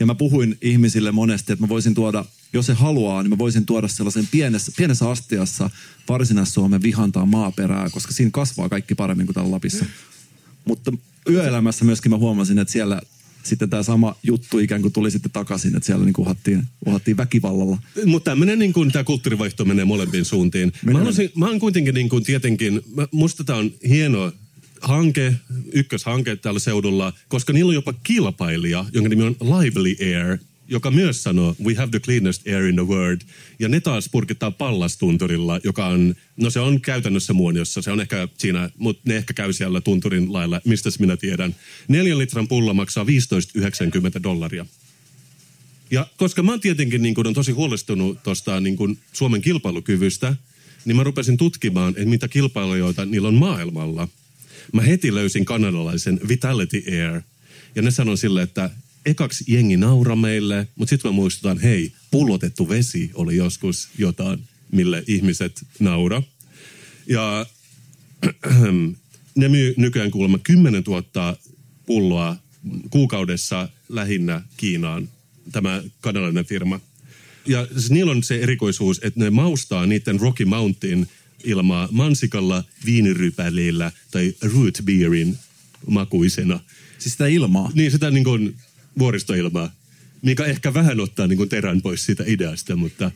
Ja 0.00 0.06
mä 0.06 0.14
puhuin 0.14 0.58
ihmisille 0.62 1.12
monesti, 1.12 1.52
että 1.52 1.62
mä 1.62 1.68
voisin 1.68 1.94
tuoda, 1.94 2.24
jos 2.52 2.66
se 2.66 2.72
haluaa, 2.72 3.22
niin 3.22 3.30
mä 3.30 3.38
voisin 3.38 3.66
tuoda 3.66 3.88
sellaisen 3.88 4.28
pienessä, 4.30 4.72
pienessä 4.76 5.10
astiassa 5.10 5.70
Varsinais-Suomen 6.08 6.82
vihantaa 6.82 7.26
maaperää, 7.26 7.90
koska 7.90 8.12
siinä 8.12 8.30
kasvaa 8.30 8.68
kaikki 8.68 8.94
paremmin 8.94 9.26
kuin 9.26 9.34
täällä 9.34 9.50
Lapissa. 9.50 9.84
Mutta 10.64 10.92
yöelämässä 11.30 11.84
myöskin 11.84 12.10
mä 12.10 12.16
huomasin, 12.16 12.58
että 12.58 12.72
siellä 12.72 13.00
sitten 13.42 13.70
tämä 13.70 13.82
sama 13.82 14.16
juttu 14.22 14.58
ikään 14.58 14.82
kuin 14.82 14.92
tuli 14.92 15.10
sitten 15.10 15.32
takaisin, 15.32 15.76
että 15.76 15.86
siellä 15.86 16.04
niin 16.04 16.14
uhattiin, 16.18 16.62
uhattiin 16.86 17.16
väkivallalla. 17.16 17.78
Mutta 18.06 18.30
tämmöinen 18.30 18.58
niin 18.58 18.72
kuin, 18.72 18.92
tämä 18.92 19.04
kulttuurivaihto 19.04 19.64
menee 19.64 19.84
molempiin 19.84 20.24
suuntiin. 20.24 20.72
Mä, 20.84 20.98
haluaisin, 20.98 21.30
mä 21.34 21.46
oon 21.46 21.60
kuitenkin 21.60 21.94
niin 21.94 22.08
kuin, 22.08 22.24
tietenkin, 22.24 22.82
mä, 22.94 23.08
musta 23.12 23.44
tämä 23.44 23.58
on 23.58 23.70
hieno 23.88 24.32
hanke, 24.80 25.34
ykköshanke 25.72 26.36
tällä 26.36 26.60
seudulla, 26.60 27.12
koska 27.28 27.52
niillä 27.52 27.70
on 27.70 27.74
jopa 27.74 27.92
kilpailija, 27.92 28.84
jonka 28.92 29.08
nimi 29.08 29.22
on 29.22 29.36
Lively 29.40 29.96
Air, 30.00 30.38
joka 30.68 30.90
myös 30.90 31.22
sanoo, 31.22 31.56
we 31.64 31.74
have 31.74 31.90
the 31.90 32.00
cleanest 32.00 32.46
air 32.46 32.66
in 32.66 32.74
the 32.74 32.86
world. 32.86 33.20
Ja 33.58 33.68
ne 33.68 33.80
taas 33.80 34.08
purkittaa 34.08 34.50
pallastunturilla, 34.50 35.60
joka 35.64 35.86
on, 35.86 36.14
no 36.36 36.50
se 36.50 36.60
on 36.60 36.80
käytännössä 36.80 37.32
muoniossa, 37.32 37.82
se 37.82 37.90
on 37.90 38.00
ehkä 38.00 38.28
siinä, 38.38 38.70
mutta 38.78 39.02
ne 39.04 39.16
ehkä 39.16 39.34
käy 39.34 39.52
siellä 39.52 39.80
tunturin 39.80 40.32
lailla, 40.32 40.60
mistä 40.64 40.90
minä 40.98 41.16
tiedän. 41.16 41.56
Neljän 41.88 42.18
litran 42.18 42.48
pulla 42.48 42.74
maksaa 42.74 43.04
15,90 43.04 44.22
dollaria. 44.22 44.66
Ja 45.90 46.06
koska 46.16 46.42
mä 46.42 46.52
oon 46.52 46.60
tietenkin 46.60 47.02
niin 47.02 47.14
kun, 47.14 47.26
on 47.26 47.34
tosi 47.34 47.52
huolestunut 47.52 48.22
tuosta 48.22 48.60
niin 48.60 48.76
kun 48.76 48.98
Suomen 49.12 49.42
kilpailukyvystä, 49.42 50.36
niin 50.84 50.96
mä 50.96 51.04
rupesin 51.04 51.36
tutkimaan, 51.36 51.94
että 51.96 52.10
mitä 52.10 52.28
kilpailijoita 52.28 53.06
niillä 53.06 53.28
on 53.28 53.34
maailmalla. 53.34 54.08
Mä 54.72 54.82
heti 54.82 55.14
löysin 55.14 55.44
kanadalaisen 55.44 56.20
Vitality 56.28 56.82
Air. 56.86 57.22
Ja 57.74 57.82
ne 57.82 57.90
sanoi 57.90 58.18
sille, 58.18 58.42
että 58.42 58.70
ekaksi 59.06 59.44
jengi 59.46 59.76
naura 59.76 60.16
meille, 60.16 60.68
mutta 60.76 60.90
sitten 60.90 61.10
mä 61.10 61.14
muistutan, 61.14 61.58
hei, 61.58 61.92
pullotettu 62.10 62.68
vesi 62.68 63.10
oli 63.14 63.36
joskus 63.36 63.88
jotain, 63.98 64.38
mille 64.72 65.04
ihmiset 65.06 65.66
naura. 65.78 66.22
Ja 67.06 67.46
ne 69.34 69.48
myy 69.48 69.74
nykyään 69.76 70.10
kuulemma 70.10 70.38
10 70.38 70.82
000 70.82 71.36
pulloa 71.86 72.36
kuukaudessa 72.90 73.68
lähinnä 73.88 74.42
Kiinaan, 74.56 75.08
tämä 75.52 75.82
kanalainen 76.00 76.44
firma. 76.44 76.80
Ja 77.46 77.66
siis 77.72 77.90
niillä 77.90 78.12
on 78.12 78.22
se 78.22 78.40
erikoisuus, 78.40 79.00
että 79.02 79.20
ne 79.20 79.30
maustaa 79.30 79.86
niiden 79.86 80.20
Rocky 80.20 80.44
Mountain 80.44 81.08
ilmaa 81.44 81.88
mansikalla, 81.90 82.64
viinirypäleillä 82.84 83.92
tai 84.10 84.34
root 84.54 84.78
beerin 84.84 85.38
makuisena. 85.86 86.60
Siis 86.98 87.12
sitä 87.12 87.26
ilmaa. 87.26 87.70
Niin 87.74 87.90
sitä 87.90 88.10
niin 88.10 88.24
kuin 88.24 88.56
vuoristoilmaa, 88.98 89.72
mikä 90.22 90.44
ehkä 90.44 90.74
vähän 90.74 91.00
ottaa 91.00 91.26
niin 91.26 91.36
kuin 91.36 91.48
terän 91.48 91.82
pois 91.82 92.06
siitä 92.06 92.24
ideasta, 92.26 92.76
mutta 92.76 93.10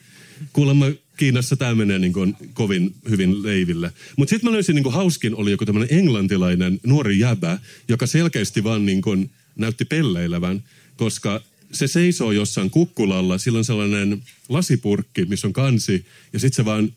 kuulemma 0.52 0.86
Kiinassa 1.16 1.56
tämä 1.56 1.74
menee 1.74 1.98
niin 1.98 2.12
kuin 2.12 2.36
kovin 2.54 2.94
hyvin 3.10 3.42
leiville. 3.42 3.92
Mutta 4.16 4.30
sitten 4.30 4.50
mä 4.50 4.54
löysin 4.54 4.74
niin 4.74 4.82
kuin 4.82 4.94
hauskin 4.94 5.34
oli 5.34 5.50
joku 5.50 5.66
tämmöinen 5.66 5.98
englantilainen 5.98 6.80
nuori 6.86 7.18
jäbä, 7.18 7.58
joka 7.88 8.06
selkeästi 8.06 8.64
vaan 8.64 8.86
niin 8.86 9.02
kuin 9.02 9.30
näytti 9.56 9.84
pelleilevän, 9.84 10.64
koska 10.96 11.40
se 11.72 11.86
seisoo 11.86 12.32
jossain 12.32 12.70
kukkulalla, 12.70 13.38
sillä 13.38 13.58
on 13.58 13.64
sellainen 13.64 14.22
lasipurkki, 14.48 15.24
missä 15.24 15.46
on 15.46 15.52
kansi, 15.52 16.04
ja 16.32 16.38
sitten 16.38 16.56
se 16.56 16.64
vaan 16.64 16.92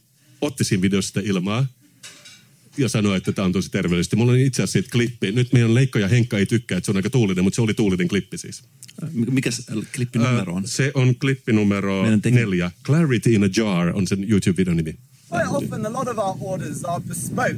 otti 0.45 0.63
siinä 0.63 0.81
videossa 0.81 1.07
sitä 1.07 1.21
ilmaa, 1.23 1.65
ja 2.77 2.89
sanoi, 2.89 3.17
että 3.17 3.31
tämä 3.31 3.45
on 3.45 3.51
tosi 3.51 3.71
terveellistä. 3.71 4.15
Mulla 4.15 4.31
on 4.31 4.37
itse 4.37 4.63
asiassa 4.63 4.71
siitä 4.71 4.89
klippi. 4.91 5.31
Nyt 5.31 5.53
meidän 5.53 5.73
Leikka 5.73 5.99
ja 5.99 6.07
Henkka 6.07 6.37
ei 6.37 6.45
tykkää, 6.45 6.77
että 6.77 6.85
se 6.85 6.91
on 6.91 6.95
aika 6.95 7.09
tuulinen, 7.09 7.43
mutta 7.43 7.55
se 7.55 7.61
oli 7.61 7.73
tuulinen 7.73 8.07
klippi 8.07 8.37
siis. 8.37 8.63
Mikä 9.31 9.51
se 9.51 9.63
klippinumero 9.95 10.53
on? 10.53 10.63
Ö, 10.63 10.67
Se 10.67 10.91
on 10.93 11.15
klippi 11.15 11.53
numero 11.53 12.03
neljä. 12.31 12.71
Clarity 12.85 13.33
in 13.33 13.43
a 13.43 13.49
Jar 13.57 13.89
on 13.97 14.07
sen 14.07 14.23
YouTube-videon 14.23 14.77
nimi. 14.77 14.95
Quite 15.31 15.47
often, 15.49 15.85
a 15.85 15.93
lot 15.93 16.07
of 16.07 16.17
our 16.17 16.35
orders 16.41 16.85
are 16.85 17.03
bespoke. 17.07 17.55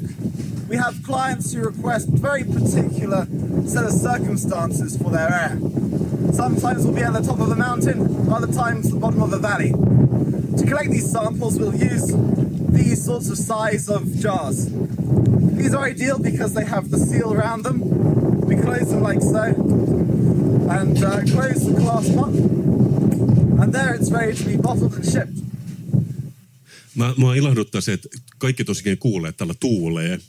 We 0.70 0.78
have 0.78 0.96
clients 1.04 1.54
who 1.56 1.66
request 1.66 2.08
very 2.22 2.44
particular 2.44 3.28
set 3.68 3.86
of 3.86 3.94
circumstances 3.94 4.98
for 4.98 5.12
their 5.12 5.30
air. 5.34 5.58
Sometimes 6.34 6.84
we'll 6.84 6.94
be 6.96 7.04
at 7.04 7.14
the 7.14 7.22
top 7.22 7.40
of 7.40 7.52
a 7.52 7.56
mountain, 7.56 8.00
other 8.32 8.48
times 8.48 8.90
the 8.90 9.00
bottom 9.00 9.22
of 9.22 9.34
a 9.34 9.40
valley. 9.40 9.72
To 10.58 10.64
collect 10.66 10.92
these 10.92 11.12
samples, 11.12 11.60
we'll 11.60 11.76
use 11.76 12.14
these 12.76 13.06
sorts 13.06 13.30
of 13.30 13.38
size 13.38 13.90
of 13.90 14.04
jars. 14.20 14.70
These 15.58 15.74
are 15.78 15.90
ideal 15.92 16.20
because 16.20 16.54
they 16.54 16.66
have 16.66 16.90
the 16.90 16.98
seal 16.98 17.34
around 17.34 17.64
them. 17.64 17.80
We 18.48 18.56
close 18.56 18.90
them 18.90 19.04
like 19.04 19.22
so, 19.22 19.44
and 20.70 20.98
uh, 21.04 21.22
close 21.34 21.66
the 21.66 21.74
clasp 21.82 22.18
up, 22.18 22.34
and 23.62 23.74
there 23.74 23.96
it's 23.96 24.12
ready 24.12 24.34
to 24.34 24.44
be 24.44 24.58
bottled 24.58 24.94
and 24.94 25.06
shipped. 25.06 25.38
Mä, 26.96 27.14
mua 27.18 27.36
ilahduttaa 27.36 27.82
se, 27.82 27.94
että 27.94 28.10
kaikki 28.38 28.64
tosiaan 28.64 28.98
kuulee, 28.98 29.30
että 29.30 29.38
täällä 29.38 29.54
tuulee. 29.60 30.20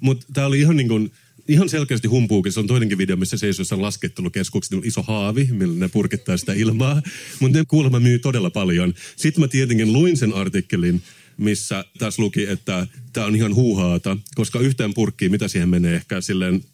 Mutta 0.00 0.26
tää 0.32 0.46
oli 0.46 0.60
ihan 0.60 0.76
niin 0.76 0.88
kuin, 0.88 1.12
ihan 1.48 1.68
selkeästi 1.68 2.08
humpuukin. 2.08 2.52
Se 2.52 2.60
on 2.60 2.66
toinenkin 2.66 2.98
video, 2.98 3.16
missä 3.16 3.36
seisoo 3.36 3.60
jossain 3.60 3.82
laskettelukeskuksessa. 3.82 4.74
Niillä 4.74 4.84
on 4.84 4.88
iso 4.88 5.02
haavi, 5.02 5.48
millä 5.52 5.78
ne 5.78 5.88
purkittaa 5.88 6.36
sitä 6.36 6.52
ilmaa. 6.52 7.02
Mutta 7.40 7.58
ne 7.58 7.64
kuulemma 7.68 8.00
myy 8.00 8.18
todella 8.18 8.50
paljon. 8.50 8.94
Sitten 9.16 9.40
mä 9.44 9.48
tietenkin 9.48 9.92
luin 9.92 10.16
sen 10.16 10.34
artikkelin, 10.34 11.02
missä 11.40 11.84
tässä 11.98 12.22
luki, 12.22 12.46
että 12.46 12.86
tämä 13.12 13.26
on 13.26 13.36
ihan 13.36 13.54
huuhaata, 13.54 14.16
koska 14.34 14.60
yhteen 14.60 14.94
purkkiin, 14.94 15.30
mitä 15.30 15.48
siihen 15.48 15.68
menee, 15.68 15.94
ehkä 15.94 16.20
silleen 16.20 16.64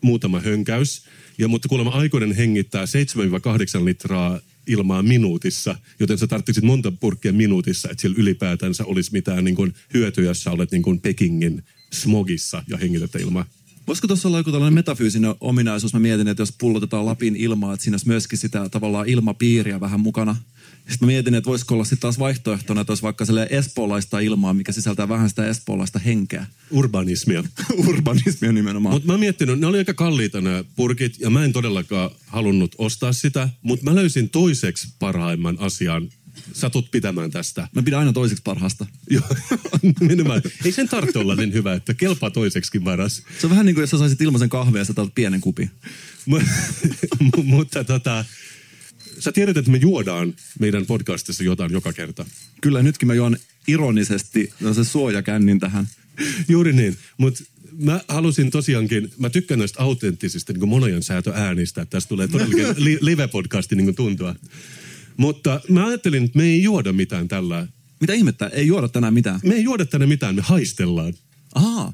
muutama 0.00 0.40
hönkäys. 0.40 1.02
Ja, 1.38 1.48
mutta 1.48 1.68
kuulemma 1.68 1.92
aikuinen 1.92 2.32
hengittää 2.32 2.84
7-8 3.80 3.84
litraa 3.84 4.40
ilmaa 4.66 5.02
minuutissa, 5.02 5.76
joten 6.00 6.18
sä 6.18 6.26
tarvitsit 6.26 6.64
monta 6.64 6.92
purkkia 6.92 7.32
minuutissa, 7.32 7.90
että 7.90 8.00
siellä 8.00 8.16
ylipäätänsä 8.18 8.84
olisi 8.84 9.12
mitään 9.12 9.44
niin 9.44 9.56
kuin 9.56 9.74
hyötyä, 9.94 10.24
jos 10.24 10.42
sä 10.42 10.50
olet 10.50 10.72
niin 10.72 10.82
kuin 10.82 11.00
Pekingin 11.00 11.62
smogissa 11.92 12.62
ja 12.68 12.76
hengität 12.76 13.14
ilmaa. 13.14 13.44
Voisiko 13.86 14.06
tuossa 14.06 14.28
olla 14.28 14.38
joku 14.38 14.52
tällainen 14.52 14.74
metafyysinen 14.74 15.34
ominaisuus? 15.40 15.92
Mä 15.92 16.00
mietin, 16.00 16.28
että 16.28 16.40
jos 16.40 16.54
pullotetaan 16.58 17.06
Lapin 17.06 17.36
ilmaa, 17.36 17.74
että 17.74 17.84
siinä 17.84 17.94
olisi 17.94 18.08
myöskin 18.08 18.38
sitä 18.38 18.68
tavallaan 18.68 19.08
ilmapiiriä 19.08 19.80
vähän 19.80 20.00
mukana. 20.00 20.36
Sitten 20.88 21.06
mä 21.06 21.12
mietin, 21.12 21.34
että 21.34 21.50
voisiko 21.50 21.74
olla 21.74 21.84
sitten 21.84 22.00
taas 22.00 22.18
vaihtoehtona, 22.18 22.80
että 22.80 22.90
olisi 22.90 23.02
vaikka 23.02 23.24
sellainen 23.24 23.58
espoolaista 23.58 24.18
ilmaa, 24.18 24.54
mikä 24.54 24.72
sisältää 24.72 25.08
vähän 25.08 25.28
sitä 25.28 25.46
espoolaista 25.46 25.98
henkeä. 25.98 26.46
Urbanismia. 26.70 27.44
Urbanismia 27.88 28.52
nimenomaan. 28.52 28.94
Mutta 28.94 29.12
mä 29.12 29.18
miettinyt, 29.18 29.60
ne 29.60 29.66
oli 29.66 29.78
aika 29.78 29.94
kalliita 29.94 30.40
nämä 30.40 30.64
purkit, 30.76 31.20
ja 31.20 31.30
mä 31.30 31.44
en 31.44 31.52
todellakaan 31.52 32.10
halunnut 32.26 32.74
ostaa 32.78 33.12
sitä, 33.12 33.48
mutta 33.62 33.84
mä 33.84 33.94
löysin 33.94 34.30
toiseksi 34.30 34.88
parhaimman 34.98 35.56
asian 35.60 36.08
satut 36.52 36.90
pitämään 36.90 37.30
tästä. 37.30 37.68
Mä 37.74 37.82
pidän 37.82 37.98
aina 37.98 38.12
toiseksi 38.12 38.42
parhaasta. 38.42 38.86
Joo, 39.10 39.28
nimenomaan. 40.00 40.42
Ei 40.64 40.72
sen 40.72 40.88
tarvitse 40.88 41.18
olla 41.18 41.36
niin 41.36 41.52
hyvä, 41.52 41.74
että 41.74 41.94
kelpaa 41.94 42.30
toiseksikin 42.30 42.84
varas. 42.84 43.22
Se 43.38 43.46
on 43.46 43.50
vähän 43.50 43.66
niin 43.66 43.74
kuin 43.74 43.82
jos 43.82 43.90
sä 43.90 43.98
saisit 43.98 44.20
ilmaisen 44.20 44.48
kahvia 44.48 44.80
ja 44.80 44.84
sä 44.84 44.94
pienen 45.14 45.40
kupin. 45.40 45.70
Mu- 46.30 46.44
mu- 47.24 47.42
mutta 47.42 47.84
tota, 47.84 48.24
sä 49.18 49.32
tiedät, 49.32 49.56
että 49.56 49.70
me 49.70 49.78
juodaan 49.78 50.34
meidän 50.58 50.86
podcastissa 50.86 51.44
jotain 51.44 51.72
joka 51.72 51.92
kerta. 51.92 52.26
Kyllä 52.60 52.82
nytkin 52.82 53.06
mä 53.06 53.14
juon 53.14 53.36
ironisesti 53.68 54.52
no 54.60 54.74
se 54.74 54.84
suojakännin 54.84 55.60
tähän. 55.60 55.88
Juuri 56.48 56.72
niin, 56.72 56.96
mutta 57.18 57.44
mä 57.78 58.00
halusin 58.08 58.50
tosiaankin, 58.50 59.10
mä 59.18 59.30
tykkään 59.30 59.58
näistä 59.58 59.82
autenttisista 59.82 60.52
niin 60.52 60.68
monojen 60.68 61.02
säätöäänistä, 61.02 61.82
että 61.82 61.96
tästä 61.96 62.08
tulee 62.08 62.28
todellakin 62.28 62.66
li- 62.84 62.98
live-podcasti 63.00 63.76
niin 63.76 63.94
tuntua. 63.94 64.34
Mutta 65.16 65.60
mä 65.68 65.86
ajattelin, 65.86 66.24
että 66.24 66.38
me 66.38 66.44
ei 66.44 66.62
juoda 66.62 66.92
mitään 66.92 67.28
tällä. 67.28 67.66
Mitä 68.00 68.12
ihmettä? 68.12 68.46
Ei 68.46 68.66
juoda 68.66 68.88
tänään 68.88 69.14
mitään. 69.14 69.40
Me 69.44 69.54
ei 69.54 69.62
juoda 69.62 69.86
tänne 69.86 70.06
mitään, 70.06 70.34
me 70.34 70.42
haistellaan. 70.42 71.14
Ahaa. 71.54 71.92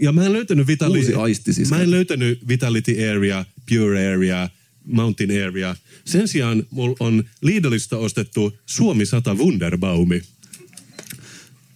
Ja 0.00 0.12
mä 0.12 0.26
en 0.26 0.32
löytänyt 0.32 0.66
Vitali... 0.66 0.98
Uusi 0.98 1.14
aisti 1.14 1.52
siis. 1.52 1.70
Mä 1.70 1.82
en 1.82 1.90
löytänyt 1.90 2.48
Vitality 2.48 3.10
Area, 3.10 3.44
Pure 3.68 4.14
Area, 4.14 4.48
Mountain 4.84 5.30
Area. 5.46 5.76
Sen 6.04 6.28
sijaan 6.28 6.66
mulla 6.70 6.96
on 7.00 7.24
Lidlistä 7.42 7.96
ostettu 7.96 8.58
Suomi 8.66 9.06
100 9.06 9.34
Wunderbaumi. 9.34 10.22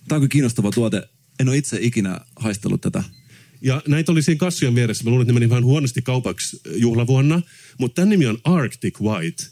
Tämä 0.08 0.16
on 0.16 0.20
kyllä 0.20 0.28
kiinnostava 0.28 0.70
tuote. 0.70 1.08
En 1.40 1.48
ole 1.48 1.56
itse 1.56 1.78
ikinä 1.80 2.20
haistellut 2.36 2.80
tätä. 2.80 3.04
Ja 3.62 3.82
näitä 3.88 4.12
oli 4.12 4.22
siinä 4.22 4.38
kassujen 4.38 4.74
vieressä. 4.74 5.04
Mä 5.04 5.10
luulen, 5.10 5.22
että 5.22 5.32
ne 5.32 5.40
meni 5.40 5.50
vähän 5.50 5.64
huonosti 5.64 6.02
kaupaksi 6.02 6.60
juhlavuonna. 6.76 7.42
Mutta 7.78 7.94
tämän 7.94 8.08
nimi 8.08 8.26
on 8.26 8.38
Arctic 8.44 9.00
White. 9.00 9.44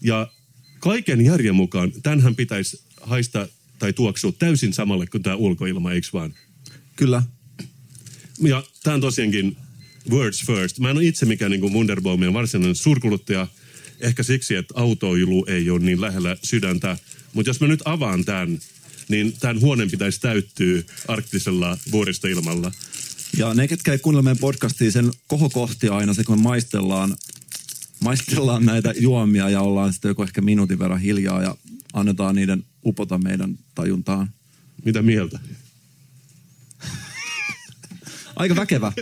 Ja 0.00 0.32
kaiken 0.80 1.24
järjen 1.24 1.54
mukaan 1.54 1.92
tämänhän 2.02 2.36
pitäisi 2.36 2.82
haista 3.00 3.48
tai 3.78 3.92
tuoksua 3.92 4.32
täysin 4.32 4.72
samalle 4.72 5.06
kuin 5.06 5.22
tämä 5.22 5.36
ulkoilma, 5.36 5.92
eikö 5.92 6.08
vaan? 6.12 6.34
Kyllä. 6.96 7.22
Ja 8.40 8.62
tämä 8.82 8.94
on 8.94 9.00
tosiaankin 9.00 9.56
words 10.10 10.46
first. 10.46 10.78
Mä 10.78 10.90
en 10.90 10.96
ole 10.96 11.04
itse 11.04 11.26
mikään 11.26 11.50
niin 11.50 11.72
Wunderbaumien 11.72 12.32
varsinainen 12.34 12.74
suurkuluttaja. 12.74 13.46
Ehkä 14.00 14.22
siksi, 14.22 14.54
että 14.54 14.74
autoilu 14.76 15.44
ei 15.48 15.70
ole 15.70 15.80
niin 15.80 16.00
lähellä 16.00 16.36
sydäntä. 16.42 16.96
Mutta 17.32 17.50
jos 17.50 17.60
mä 17.60 17.66
nyt 17.66 17.82
avaan 17.84 18.24
tämän, 18.24 18.58
niin 19.08 19.32
tämän 19.40 19.60
huoneen 19.60 19.90
pitäisi 19.90 20.20
täyttyä 20.20 20.82
arktisella 21.08 21.78
vuoristoilmalla. 21.92 22.72
Ja 23.36 23.54
ne, 23.54 23.68
ketkä 23.68 23.92
ei 23.92 23.98
kuunnella 23.98 24.22
meidän 24.22 24.38
podcastia, 24.38 24.92
sen 24.92 25.10
kohokohti 25.26 25.88
aina 25.88 26.14
se, 26.14 26.24
kun 26.24 26.40
maistellaan, 26.40 27.16
maistellaan 28.00 28.64
näitä 28.64 28.94
juomia 29.00 29.50
ja 29.50 29.60
ollaan 29.60 29.92
sitten 29.92 30.08
joku 30.08 30.22
ehkä 30.22 30.40
minuutin 30.40 30.78
verran 30.78 31.00
hiljaa 31.00 31.42
ja 31.42 31.56
annetaan 31.92 32.34
niiden 32.34 32.64
upota 32.84 33.18
meidän 33.18 33.58
tajuntaan. 33.74 34.30
Mitä 34.84 35.02
mieltä? 35.02 35.38
Aika 38.36 38.56
väkevä. 38.56 38.92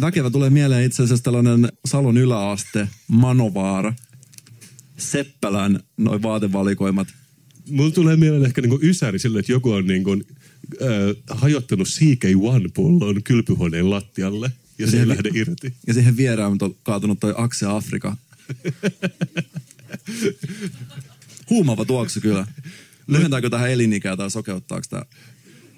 Väkevä 0.00 0.30
tulee 0.30 0.50
mieleen 0.50 0.84
itse 0.84 1.02
asiassa 1.02 1.24
tällainen 1.24 1.68
Salon 1.84 2.18
yläaste, 2.18 2.88
Manovaara, 3.08 3.94
Seppälän 4.96 5.80
noin 5.96 6.22
vaatevalikoimat. 6.22 7.08
Mulla 7.68 7.90
tulee 7.90 8.16
mieleen 8.16 8.44
ehkä 8.44 8.60
niinku 8.60 8.78
ysäri 8.82 9.18
sille, 9.18 9.38
että 9.38 9.52
joku 9.52 9.70
on 9.70 9.86
niinku, 9.86 10.12
äh, 10.12 10.18
hajottanut 11.30 11.88
CK1-pullon 11.88 13.22
kylpyhuoneen 13.22 13.90
lattialle 13.90 14.52
ja 14.78 14.90
se 14.90 15.00
ei 15.00 15.08
lähde 15.08 15.30
irti. 15.34 15.74
Ja 15.86 15.94
siihen 15.94 16.16
vierään 16.16 16.56
on 16.60 16.74
kaatunut 16.82 17.20
toi 17.20 17.34
Akse 17.36 17.66
Afrika. 17.66 18.16
Huumava 21.50 21.84
tuoksu 21.84 22.20
kyllä. 22.20 22.46
Lyhentääkö 23.06 23.50
tähän 23.50 23.70
elinikää 23.70 24.16
tai 24.16 24.30
sokeuttaako 24.30 24.86
tämä? 24.90 25.02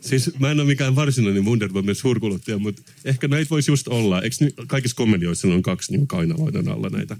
Siis 0.04 0.38
mä 0.38 0.50
en 0.50 0.60
ole 0.60 0.66
mikään 0.66 0.94
varsinainen 0.94 1.44
Wunderbaumien 1.44 1.94
suurkuluttaja, 1.94 2.58
mutta 2.58 2.82
ehkä 3.04 3.28
näitä 3.28 3.50
voisi 3.50 3.70
just 3.70 3.88
olla. 3.88 4.22
Eikö 4.22 4.36
ni- 4.40 4.54
kaikissa 4.66 4.96
komedioissa 4.96 5.48
on 5.48 5.62
kaksi 5.62 5.92
niin 5.92 6.06
kainaloiden 6.06 6.68
alla 6.68 6.88
näitä? 6.88 7.16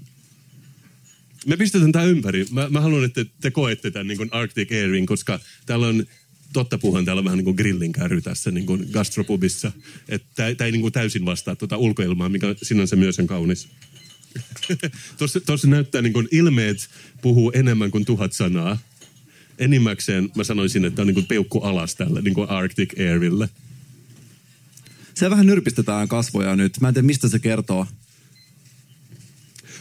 Me 1.45 1.57
pistetään 1.57 1.91
tämä 1.91 2.05
ympäri. 2.05 2.45
Mä, 2.51 2.69
mä 2.69 2.81
haluan, 2.81 3.03
että 3.03 3.25
te 3.41 3.51
koette 3.51 3.91
tämän 3.91 4.07
niin 4.07 4.29
Arctic 4.31 4.71
Airin, 4.71 5.05
koska 5.05 5.39
täällä 5.65 5.87
on 5.87 6.05
totta 6.53 6.77
puhuen, 6.77 7.05
täällä 7.05 7.19
on 7.19 7.25
vähän 7.25 7.37
niin 7.37 7.45
kuin 7.45 7.55
grillin 7.55 7.91
kärry 7.91 8.21
tässä 8.21 8.51
niin 8.51 8.65
kuin 8.65 8.87
gastropubissa. 8.91 9.71
Että 10.09 10.27
tämä 10.35 10.65
ei 10.65 10.71
niin 10.71 10.81
kuin 10.81 10.93
täysin 10.93 11.25
vastaa 11.25 11.55
tuota 11.55 11.77
ulkoilmaa, 11.77 12.29
mikä 12.29 12.55
sinänsä 12.61 12.95
myös 12.95 13.19
on 13.19 13.27
kaunis. 13.27 13.67
Tuossa, 15.17 15.39
tuossa 15.39 15.67
näyttää 15.67 16.01
niin 16.01 16.13
kuin 16.13 16.27
ilmeet 16.31 16.89
puhuu 17.21 17.51
enemmän 17.55 17.91
kuin 17.91 18.05
tuhat 18.05 18.33
sanaa. 18.33 18.77
Enimmäkseen 19.59 20.29
mä 20.35 20.43
sanoisin, 20.43 20.85
että 20.85 21.01
on 21.01 21.07
niin 21.07 21.15
kuin 21.15 21.25
peukku 21.25 21.59
alas 21.59 21.95
tällä 21.95 22.21
niin 22.21 22.33
kuin 22.33 22.49
Arctic 22.49 22.99
Airille. 22.99 23.49
Se 25.13 25.29
vähän 25.29 25.45
nyrpistetään 25.45 26.07
kasvoja 26.07 26.55
nyt. 26.55 26.79
Mä 26.81 26.87
en 26.87 26.93
tiedä, 26.93 27.05
mistä 27.05 27.29
se 27.29 27.39
kertoo. 27.39 27.87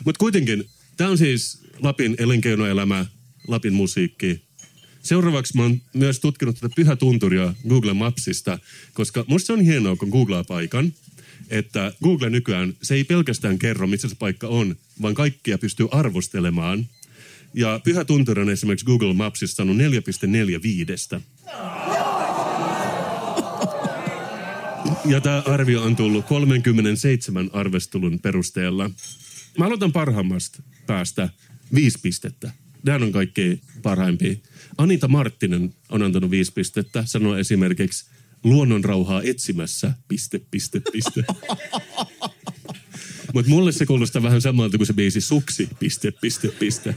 Mutta 0.05 0.19
kuitenkin, 0.19 0.69
tämä 0.97 1.11
on 1.11 1.19
siis 1.19 1.59
Lapin 1.81 2.15
elinkeinoelämä, 2.19 3.07
Lapin 3.49 3.73
musiikki. 3.73 4.43
Seuraavaksi 5.03 5.57
mä 5.57 5.63
oon 5.63 5.81
myös 5.93 6.21
tutkinut 6.21 6.61
tätä 6.61 6.75
pyhätunturia 6.77 7.55
Google 7.69 7.95
Mapsista, 7.95 8.59
koska 8.95 9.25
musta 9.29 9.47
se 9.47 9.53
on 9.53 9.61
hienoa, 9.61 9.97
kun 9.97 10.09
googlaa 10.09 10.45
paikan, 10.45 10.93
että 11.51 11.93
Google 12.03 12.31
nykyään, 12.31 12.75
se 12.83 12.95
ei 12.95 13.05
pelkästään 13.05 13.59
kerro, 13.59 13.87
missä 13.87 14.09
se 14.09 14.15
paikka 14.15 14.49
on, 14.49 14.77
vaan 15.03 15.15
kaikkia 15.15 15.59
pystyy 15.59 15.89
arvostelemaan. 15.91 16.87
Ja 17.55 17.81
pyhätunturi 17.85 18.43
on 18.43 18.51
esimerkiksi 18.51 18.87
Google 18.87 19.15
Mapsissa 19.15 19.57
saanut 19.57 19.77
4,45. 19.77 21.21
Ja 25.05 25.21
tämä 25.21 25.43
arvio 25.47 25.83
on 25.83 25.97
tullut 25.97 26.27
37 26.27 27.51
arvostelun 27.53 28.19
perusteella. 28.19 28.91
Mä 29.59 29.67
aloitan 29.67 29.93
parhaimmasta 29.93 30.63
päästä 30.87 31.29
viisi 31.75 31.99
pistettä. 32.03 32.51
Nämä 32.83 33.05
on 33.05 33.13
kaikkein 33.13 33.61
parhaimpia. 33.83 34.35
Anita 34.79 35.09
Marttinen 35.09 35.75
on 35.89 36.03
antanut 36.03 36.31
viisi 36.31 36.53
pistettä. 36.53 37.05
Sanoo 37.07 37.37
esimerkiksi 37.37 38.07
luonnonrauhaa 38.45 39.23
etsimässä, 39.23 39.95
piste, 40.09 40.41
piste, 40.51 40.81
piste. 40.93 41.25
Mutta 43.35 43.51
mulle 43.51 43.73
se 43.73 43.87
kuulostaa 43.87 44.23
vähän 44.23 44.43
samalta 44.43 44.77
kuin 44.77 44.87
se 44.87 44.93
biisi 44.93 45.21
Suksi, 45.21 45.69
piste, 45.79 46.11
piste, 46.11 46.49
piste. 46.49 46.95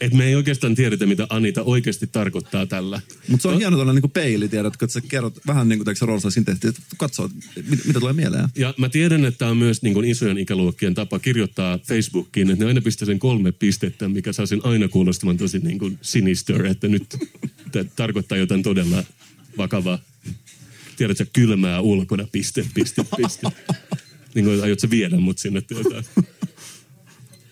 Et 0.00 0.14
me 0.14 0.26
ei 0.26 0.34
oikeastaan 0.34 0.74
tiedetä, 0.74 1.06
mitä 1.06 1.26
Anita 1.30 1.62
oikeasti 1.62 2.06
tarkoittaa 2.06 2.66
tällä. 2.66 3.00
Mutta 3.28 3.42
se 3.42 3.48
on 3.48 3.58
hieno 3.58 3.76
tällainen 3.76 4.02
niin 4.02 4.10
peili, 4.10 4.48
tiedätkö, 4.48 4.84
että 4.84 4.92
sä 4.92 5.00
kerrot 5.00 5.34
vähän 5.46 5.68
niin 5.68 5.78
kuin 5.78 5.84
teikö 5.84 6.06
Rolsaisin 6.06 6.44
tehtiin, 6.44 6.68
että 6.68 6.82
katsoo, 6.96 7.30
mit, 7.70 7.84
mitä 7.86 8.00
tulee 8.00 8.12
mieleen. 8.12 8.48
Ja 8.56 8.74
mä 8.78 8.88
tiedän, 8.88 9.24
että 9.24 9.48
on 9.48 9.56
myös 9.56 9.82
niin 9.82 9.94
kuin 9.94 10.06
isojen 10.06 10.38
ikäluokkien 10.38 10.94
tapa 10.94 11.18
kirjoittaa 11.18 11.78
Facebookiin, 11.78 12.50
että 12.50 12.64
ne 12.64 12.68
aina 12.68 12.80
pistää 12.80 13.06
sen 13.06 13.18
kolme 13.18 13.52
pistettä, 13.52 14.08
mikä 14.08 14.32
saa 14.32 14.46
sen 14.46 14.60
aina 14.64 14.88
kuulostamaan 14.88 15.36
tosi 15.36 15.58
niin 15.58 15.78
kuin 15.78 15.98
sinister, 16.02 16.66
että 16.66 16.88
nyt 16.88 17.16
tämä 17.72 17.84
tarkoittaa 17.96 18.38
jotain 18.38 18.62
todella 18.62 19.04
vakavaa. 19.58 19.98
Tiedätkö, 20.96 21.26
kylmää 21.32 21.80
ulkona, 21.80 22.26
piste, 22.32 22.66
piste, 22.74 23.04
piste. 23.16 23.46
niin 24.34 24.44
kuin 24.44 24.62
aiot 24.62 24.80
sä 24.80 24.90
viedä 24.90 25.16
mut 25.16 25.38
sinne 25.38 25.60
työtään. 25.60 26.04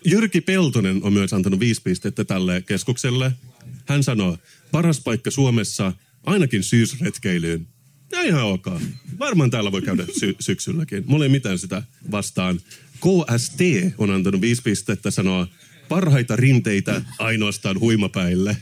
Jyrki 0.04 0.40
Peltonen 0.40 1.00
on 1.02 1.12
myös 1.12 1.32
antanut 1.32 1.60
viisi 1.60 1.82
pistettä 1.82 2.24
tälle 2.24 2.62
keskukselle. 2.66 3.32
Hän 3.86 4.02
sanoo, 4.02 4.38
paras 4.70 5.00
paikka 5.00 5.30
Suomessa 5.30 5.92
ainakin 6.26 6.62
syysretkeilyyn. 6.62 7.66
Ja 8.12 8.22
ihan 8.22 8.44
ok. 8.44 8.66
Varmaan 9.18 9.50
täällä 9.50 9.72
voi 9.72 9.82
käydä 9.82 10.04
sy- 10.20 10.36
syksylläkin. 10.40 11.04
Mulla 11.06 11.24
ei 11.24 11.28
mitään 11.28 11.58
sitä 11.58 11.82
vastaan. 12.10 12.60
KST 13.00 13.60
on 13.98 14.10
antanut 14.10 14.40
viisi 14.40 14.62
pistettä, 14.62 15.10
sanoo 15.10 15.46
parhaita 15.88 16.36
rinteitä 16.36 17.02
ainoastaan 17.18 17.80
huimapäille. 17.80 18.56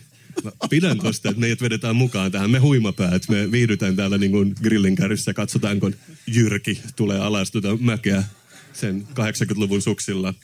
Mä 0.44 0.50
pidän 0.70 0.98
tosta, 0.98 1.28
että 1.28 1.40
meidät 1.40 1.62
vedetään 1.62 1.96
mukaan 1.96 2.32
tähän. 2.32 2.50
Me 2.50 2.58
huimapäät, 2.58 3.28
me 3.28 3.50
viihdytään 3.50 3.96
täällä 3.96 4.18
niin 4.18 4.30
kuin 4.30 4.54
grillin 4.62 4.96
kärryssä. 4.96 5.34
Katsotaan, 5.34 5.80
kun 5.80 5.94
Jyrki 6.26 6.80
tulee 6.96 7.18
alas 7.18 7.50
tuota 7.50 7.76
mäkeä 7.76 8.24
sen 8.72 9.06
80-luvun 9.10 9.82
suksilla. 9.82 10.34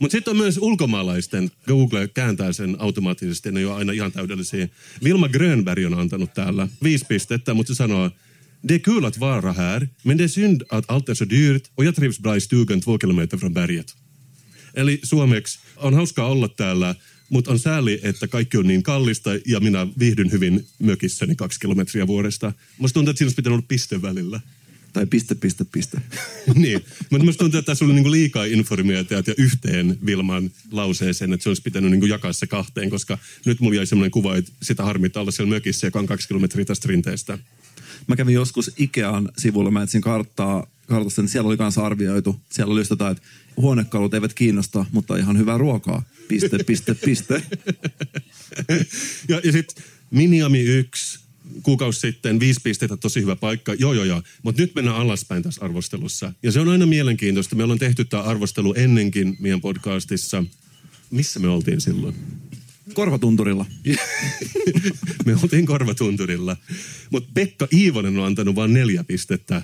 Mutta 0.00 0.12
sitten 0.12 0.30
on 0.30 0.36
myös 0.36 0.58
ulkomaalaisten, 0.58 1.50
Google 1.66 2.08
kääntää 2.08 2.52
sen 2.52 2.76
automaattisesti, 2.78 3.52
ne 3.52 3.66
ole 3.66 3.74
aina 3.74 3.92
ihan 3.92 4.12
täydellisiä. 4.12 4.68
Vilma 5.04 5.28
Grönberg 5.28 5.86
on 5.86 5.94
antanut 5.94 6.34
täällä 6.34 6.68
viisi 6.82 7.04
pistettä, 7.08 7.54
mutta 7.54 7.74
se 7.74 7.76
sanoo, 7.76 8.10
Det 8.62 8.74
är 8.74 8.78
kul 8.78 9.04
att 9.04 9.18
vara 9.18 9.52
här, 9.52 9.88
men 10.02 10.16
det 10.16 10.24
är 10.24 10.28
synd 10.28 10.62
att 10.68 10.90
allt 10.90 11.08
är 11.08 11.14
så 11.14 11.24
dyrt 11.24 11.70
och 11.74 11.84
jag 11.84 11.96
trivs 11.96 12.18
bra 12.18 12.36
i 12.36 12.40
stugan 12.40 12.80
två 12.80 12.98
kilometer 12.98 13.38
från 13.38 13.54
berget. 13.54 13.94
Eli 14.74 15.00
suomeksi, 15.02 15.58
on 15.76 15.94
hauskaa 15.94 16.26
olla 16.26 16.48
täällä, 16.48 16.94
mutta 17.28 17.50
on 17.50 17.58
sääli, 17.58 18.00
että 18.02 18.28
kaikki 18.28 18.56
on 18.56 18.66
niin 18.66 18.82
kallista 18.82 19.30
ja 19.46 19.60
minä 19.60 19.86
viihdyn 19.98 20.32
hyvin 20.32 20.66
mökissäni 20.78 21.36
kaksi 21.36 21.60
kilometriä 21.60 22.06
vuodesta. 22.06 22.52
Musta 22.78 22.94
tuntuu, 22.94 23.10
että 23.10 23.18
siinä 23.18 23.26
olisi 23.26 23.36
pitänyt 23.36 23.56
olla 23.56 23.66
piste 23.68 24.02
välillä. 24.02 24.40
Tai 24.92 25.06
piste, 25.06 25.34
piste, 25.34 25.64
piste. 25.72 25.98
niin, 26.54 26.84
mutta 27.10 27.24
musta 27.24 27.38
tuntuu, 27.38 27.58
että 27.58 27.72
tässä 27.72 27.84
oli 27.84 27.94
niinku 27.94 28.10
liikaa 28.10 28.44
informaatiota 28.44 29.32
yhteen 29.38 29.98
Vilman 30.06 30.50
lauseeseen, 30.70 31.32
että 31.32 31.42
se 31.42 31.50
olisi 31.50 31.62
pitänyt 31.62 31.90
niinku 31.90 32.06
jakaa 32.06 32.32
se 32.32 32.46
kahteen, 32.46 32.90
koska 32.90 33.18
nyt 33.44 33.60
mulla 33.60 33.76
jäi 33.76 33.86
semmoinen 33.86 34.10
kuva, 34.10 34.36
että 34.36 34.52
sitä 34.62 34.82
harmittaa 34.82 35.20
olla 35.20 35.30
siellä 35.30 35.54
mökissä, 35.54 35.86
joka 35.86 35.98
on 35.98 36.06
kaksi 36.06 36.28
kilometriä 36.28 36.64
tästä 36.64 36.88
rinteestä. 36.88 37.38
Mä 38.06 38.16
kävin 38.16 38.34
joskus 38.34 38.70
Ikean 38.76 39.28
sivulla, 39.38 39.70
mä 39.70 39.82
etsin 39.82 40.00
karttaa, 40.00 40.66
kartasta, 40.86 41.22
niin 41.22 41.28
siellä 41.28 41.48
oli 41.48 41.56
kanssa 41.56 41.86
arvioitu. 41.86 42.40
Siellä 42.50 42.72
oli 42.72 42.80
just 42.80 42.90
jotain, 42.90 43.12
että 43.16 43.28
huonekalut 43.56 44.14
eivät 44.14 44.34
kiinnosta, 44.34 44.86
mutta 44.92 45.16
ihan 45.16 45.38
hyvää 45.38 45.58
ruokaa. 45.58 46.02
Piste, 46.28 46.58
piste, 46.66 46.94
piste. 46.94 47.42
ja 49.28 49.40
ja 49.44 49.52
sitten 49.52 49.84
Miniami 50.10 50.60
1, 50.60 51.18
kuukausi 51.62 52.00
sitten, 52.00 52.40
viisi 52.40 52.60
pistettä, 52.64 52.96
tosi 52.96 53.20
hyvä 53.20 53.36
paikka. 53.36 53.74
Joo, 53.74 53.92
joo, 53.92 54.04
joo. 54.04 54.22
Mutta 54.42 54.62
nyt 54.62 54.74
mennään 54.74 54.96
alaspäin 54.96 55.42
tässä 55.42 55.64
arvostelussa. 55.64 56.32
Ja 56.42 56.52
se 56.52 56.60
on 56.60 56.68
aina 56.68 56.86
mielenkiintoista. 56.86 57.56
Me 57.56 57.62
ollaan 57.62 57.78
tehty 57.78 58.04
tämä 58.04 58.22
arvostelu 58.22 58.74
ennenkin 58.74 59.36
meidän 59.40 59.60
podcastissa. 59.60 60.44
Missä 61.10 61.40
me 61.40 61.48
oltiin 61.48 61.80
silloin? 61.80 62.14
Korvatunturilla. 62.94 63.66
me 65.26 65.36
oltiin 65.42 65.66
korvatunturilla. 65.66 66.56
Mutta 67.10 67.30
Pekka 67.34 67.68
Iivonen 67.72 68.18
on 68.18 68.26
antanut 68.26 68.54
vain 68.54 68.72
neljä 68.72 69.04
pistettä. 69.04 69.62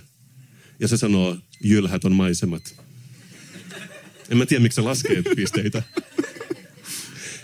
Ja 0.80 0.88
se 0.88 0.96
sanoo, 0.96 1.36
jylhät 1.60 2.04
on 2.04 2.12
maisemat. 2.12 2.84
En 4.30 4.36
mä 4.38 4.46
tiedä, 4.46 4.62
miksi 4.62 4.76
se 4.76 4.80
laskee 4.80 5.22
pisteitä. 5.36 5.82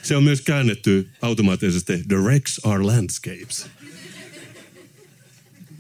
Se 0.03 0.17
on 0.17 0.25
myös 0.25 0.41
käännetty 0.41 1.09
automaattisesti, 1.23 2.05
the 2.09 2.17
wrecks 2.17 2.61
are 2.65 2.85
landscapes. 2.85 3.67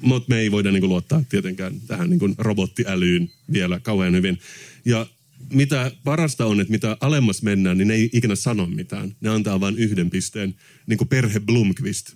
Mutta 0.03 0.29
me 0.29 0.39
ei 0.39 0.51
voida 0.51 0.71
niinku 0.71 0.89
luottaa 0.89 1.25
tietenkään 1.29 1.81
tähän 1.81 2.11
niinku 2.11 2.29
robottiälyyn 2.39 3.31
vielä 3.53 3.81
kauhean 3.81 4.15
hyvin. 4.15 4.39
Ja 4.85 5.07
mitä 5.53 5.93
parasta 6.05 6.47
on, 6.47 6.61
että 6.61 6.71
mitä 6.71 6.97
alemmas 7.01 7.43
mennään, 7.43 7.79
niin 7.79 7.89
ne 7.89 7.95
ei 7.95 8.11
ikinä 8.13 8.35
sano 8.35 8.67
mitään. 8.67 9.17
Ne 9.21 9.31
antaa 9.31 9.61
vain 9.61 9.79
yhden 9.79 10.11
pisteen, 10.11 10.55
niin 10.87 10.99
kuin 10.99 11.09
perhe 11.09 11.41
Blomqvist. 11.41 12.15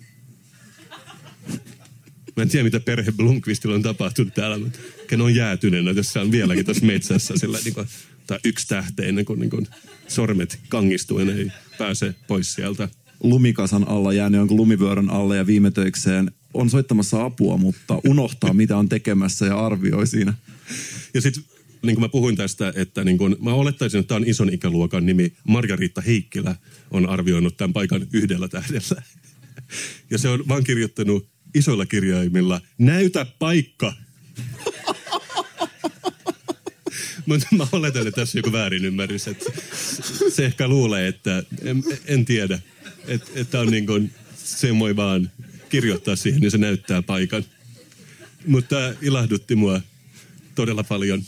Mä 2.35 2.43
en 2.43 2.49
tiedä, 2.49 2.63
mitä 2.63 2.79
perhe 2.79 3.11
Blomqvistilla 3.11 3.75
on 3.75 3.81
tapahtunut 3.81 4.33
täällä, 4.33 4.57
mutta 4.57 4.79
ken 5.07 5.21
on 5.21 5.35
jäätyneenä, 5.35 5.91
on 6.21 6.31
vieläkin 6.31 6.65
tässä 6.65 6.85
metsässä 6.85 7.33
sillä 7.37 7.57
niin 7.63 7.73
kuin, 7.73 7.87
tai 8.27 8.39
yksi 8.43 8.67
tähteinen, 8.67 9.25
kun 9.25 9.39
niin 9.39 9.49
kuin 9.49 9.67
sormet 10.07 10.59
kangistuu 10.69 11.19
ja 11.19 11.25
ne 11.25 11.33
ei 11.33 11.51
pääse 11.77 12.15
pois 12.27 12.53
sieltä. 12.53 12.89
Lumikasan 13.23 13.87
alla 13.87 14.13
jäänyt 14.13 14.37
jonkun 14.37 14.57
lumivyörön 14.57 15.09
alle 15.09 15.37
ja 15.37 15.47
viime 15.47 15.71
töikseen 15.71 16.31
on 16.55 16.69
soittamassa 16.69 17.25
apua, 17.25 17.57
mutta 17.57 17.99
unohtaa 18.07 18.53
mitä 18.53 18.77
on 18.77 18.89
tekemässä 18.89 19.45
ja 19.45 19.65
arvioi 19.65 20.07
siinä. 20.07 20.33
Ja 21.13 21.21
sitten 21.21 21.43
niin 21.81 21.95
kuin 21.95 22.03
mä 22.03 22.09
puhuin 22.09 22.35
tästä, 22.35 22.73
että 22.75 23.03
niin 23.03 23.17
kuin, 23.17 23.35
mä 23.39 23.53
olettaisin, 23.53 23.99
että 23.99 24.07
tämä 24.07 24.15
on 24.15 24.27
ison 24.27 24.53
ikäluokan 24.53 25.05
nimi. 25.05 25.33
Margaritta 25.47 26.01
Heikkilä 26.01 26.55
on 26.91 27.09
arvioinut 27.09 27.57
tämän 27.57 27.73
paikan 27.73 28.07
yhdellä 28.13 28.47
tähdellä. 28.47 29.01
Ja 30.09 30.17
se 30.17 30.29
on 30.29 30.47
vaan 30.47 30.63
kirjoittanut 30.63 31.29
isoilla 31.55 31.85
kirjaimilla, 31.85 32.61
näytä 32.77 33.25
paikka. 33.39 33.93
Mutta 37.25 37.47
mä 37.51 37.67
oletan, 37.71 38.07
että 38.07 38.21
tässä 38.21 38.37
on 38.37 38.39
joku 38.39 38.51
väärinymmärrys. 38.51 39.27
Että 39.27 39.45
se 40.29 40.45
ehkä 40.45 40.67
luulee, 40.67 41.07
että 41.07 41.43
en, 41.61 41.83
en 42.05 42.25
tiedä. 42.25 42.59
Että 43.07 43.31
että 43.35 43.59
on 43.59 43.67
niin 43.67 43.85
kuin, 43.85 44.11
se 44.35 44.79
voi 44.79 44.95
vaan 44.95 45.31
kirjoittaa 45.69 46.15
siihen, 46.15 46.41
niin 46.41 46.51
se 46.51 46.57
näyttää 46.57 47.01
paikan. 47.01 47.45
Mutta 48.47 48.75
tämä 48.75 48.93
ilahdutti 49.01 49.55
mua 49.55 49.81
todella 50.55 50.83
paljon. 50.83 51.23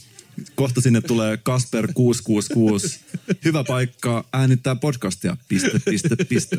Kohta 0.55 0.81
sinne 0.81 1.01
tulee 1.01 1.37
Kasper 1.37 1.87
666. 1.93 2.99
Hyvä 3.45 3.63
paikka 3.63 4.25
äänittää 4.33 4.75
podcastia. 4.75 5.37
Piste, 5.47 5.81
piste, 5.89 6.15
piste. 6.29 6.57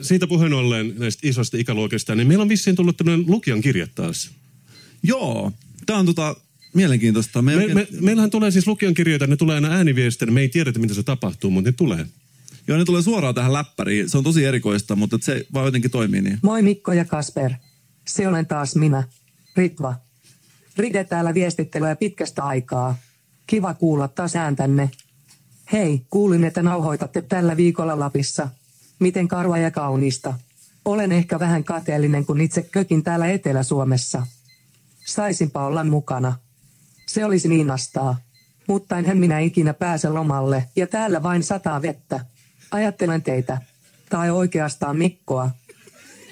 Siitä 0.00 0.26
puheen 0.26 0.52
ollen 0.52 0.94
näistä 0.98 1.28
isoista 1.28 1.56
ikäluokista, 1.56 2.14
niin 2.14 2.28
meillä 2.28 2.42
on 2.42 2.48
vissiin 2.48 2.76
tullut 2.76 2.96
tämmöinen 2.96 3.26
lukijan 3.26 3.60
kirja 3.60 3.86
taas. 3.94 4.30
Joo, 5.02 5.52
tää 5.86 5.96
on 5.96 6.06
tota 6.06 6.36
mielenkiintoista. 6.74 7.42
Me, 7.42 7.56
Me, 7.56 7.62
oikein... 7.62 7.74
me, 7.74 7.86
meillähän 8.00 8.30
tulee 8.30 8.50
siis 8.50 8.66
lukijan 8.66 8.94
kirjoita, 8.94 9.26
ne 9.26 9.36
tulee 9.36 9.54
aina 9.54 9.68
ääniviestinä, 9.68 10.32
me 10.32 10.40
ei 10.40 10.48
tiedetä, 10.48 10.78
mitä 10.78 10.94
se 10.94 11.02
tapahtuu, 11.02 11.50
mutta 11.50 11.68
ne 11.70 11.72
tulee. 11.72 12.06
Joo, 12.68 12.78
ne 12.78 12.84
tulee 12.84 13.02
suoraan 13.02 13.34
tähän 13.34 13.52
läppäriin. 13.52 14.10
Se 14.10 14.18
on 14.18 14.24
tosi 14.24 14.44
erikoista, 14.44 14.96
mutta 14.96 15.18
se 15.20 15.46
vaan 15.54 15.66
jotenkin 15.66 15.90
toimii 15.90 16.20
niin. 16.20 16.38
Moi 16.42 16.62
Mikko 16.62 16.92
ja 16.92 17.04
Kasper. 17.04 17.52
Se 18.08 18.28
olen 18.28 18.46
taas 18.46 18.76
minä, 18.76 19.04
Ritva. 19.56 19.94
Ride 20.76 21.04
täällä 21.04 21.34
viestittelee 21.34 21.94
pitkästä 21.96 22.42
aikaa. 22.44 22.96
Kiva 23.46 23.74
kuulla 23.74 24.08
taas 24.08 24.36
ääntänne. 24.36 24.90
Hei, 25.72 26.02
kuulin, 26.10 26.44
että 26.44 26.62
nauhoitatte 26.62 27.22
tällä 27.22 27.56
viikolla 27.56 27.98
Lapissa. 27.98 28.48
Miten 28.98 29.28
karva 29.28 29.58
ja 29.58 29.70
kaunista. 29.70 30.34
Olen 30.84 31.12
ehkä 31.12 31.38
vähän 31.38 31.64
kateellinen, 31.64 32.26
kun 32.26 32.40
itse 32.40 32.62
kökin 32.62 33.02
täällä 33.02 33.26
Etelä-Suomessa. 33.26 34.26
Saisinpa 35.06 35.66
olla 35.66 35.84
mukana. 35.84 36.38
Se 37.06 37.24
olisi 37.24 37.48
niin 37.48 37.66
nastaa. 37.66 38.16
Mutta 38.66 38.98
enhän 38.98 39.18
minä 39.18 39.38
ikinä 39.38 39.74
pääse 39.74 40.08
lomalle, 40.08 40.64
ja 40.76 40.86
täällä 40.86 41.22
vain 41.22 41.42
sataa 41.42 41.82
vettä. 41.82 42.24
Ajattelen 42.70 43.22
teitä. 43.22 43.58
Tai 44.10 44.30
oikeastaan 44.30 44.96
Mikkoa. 44.96 45.50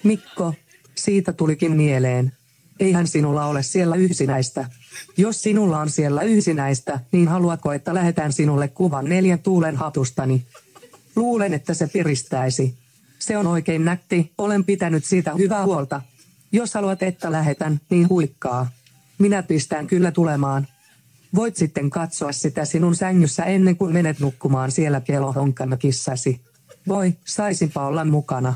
Mikko, 0.02 0.54
siitä 0.94 1.32
tulikin 1.32 1.72
mieleen. 1.72 2.32
Eihän 2.80 3.06
sinulla 3.06 3.46
ole 3.46 3.62
siellä 3.62 3.96
yhsinäistä. 3.96 4.70
Jos 5.16 5.42
sinulla 5.42 5.78
on 5.78 5.90
siellä 5.90 6.22
yhsinäistä, 6.22 7.00
niin 7.12 7.28
haluatko, 7.28 7.72
että 7.72 7.94
lähetän 7.94 8.32
sinulle 8.32 8.68
kuvan 8.68 9.04
neljän 9.04 9.38
tuulen 9.38 9.76
hatustani? 9.76 10.46
Luulen, 11.16 11.54
että 11.54 11.74
se 11.74 11.86
piristäisi. 11.86 12.74
Se 13.18 13.36
on 13.36 13.46
oikein 13.46 13.84
nätti, 13.84 14.32
olen 14.38 14.64
pitänyt 14.64 15.04
siitä 15.04 15.34
hyvää 15.34 15.64
huolta. 15.64 16.02
Jos 16.52 16.74
haluat, 16.74 17.02
että 17.02 17.32
lähetän, 17.32 17.80
niin 17.90 18.08
huikkaa. 18.08 18.70
Minä 19.18 19.42
pistän 19.42 19.86
kyllä 19.86 20.12
tulemaan. 20.12 20.66
Voit 21.34 21.56
sitten 21.56 21.90
katsoa 21.90 22.32
sitä 22.32 22.64
sinun 22.64 22.96
sängyssä 22.96 23.44
ennen 23.44 23.76
kuin 23.76 23.92
menet 23.92 24.20
nukkumaan 24.20 24.72
siellä 24.72 25.00
kelohonkana 25.00 25.76
kissasi. 25.76 26.40
Voi, 26.88 27.14
saisinpa 27.24 27.86
olla 27.86 28.04
mukana. 28.04 28.54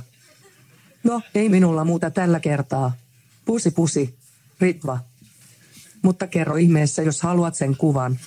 No, 1.05 1.23
ei 1.35 1.49
minulla 1.49 1.85
muuta 1.85 2.11
tällä 2.11 2.41
kertaa. 2.41 2.93
Pusi 3.45 3.71
pusi. 3.71 4.15
Ritva. 4.61 4.99
Mutta 6.03 6.27
kerro 6.27 6.57
ihmeessä, 6.57 7.03
jos 7.03 7.23
haluat 7.23 7.55
sen 7.55 7.77
kuvan. 7.77 8.19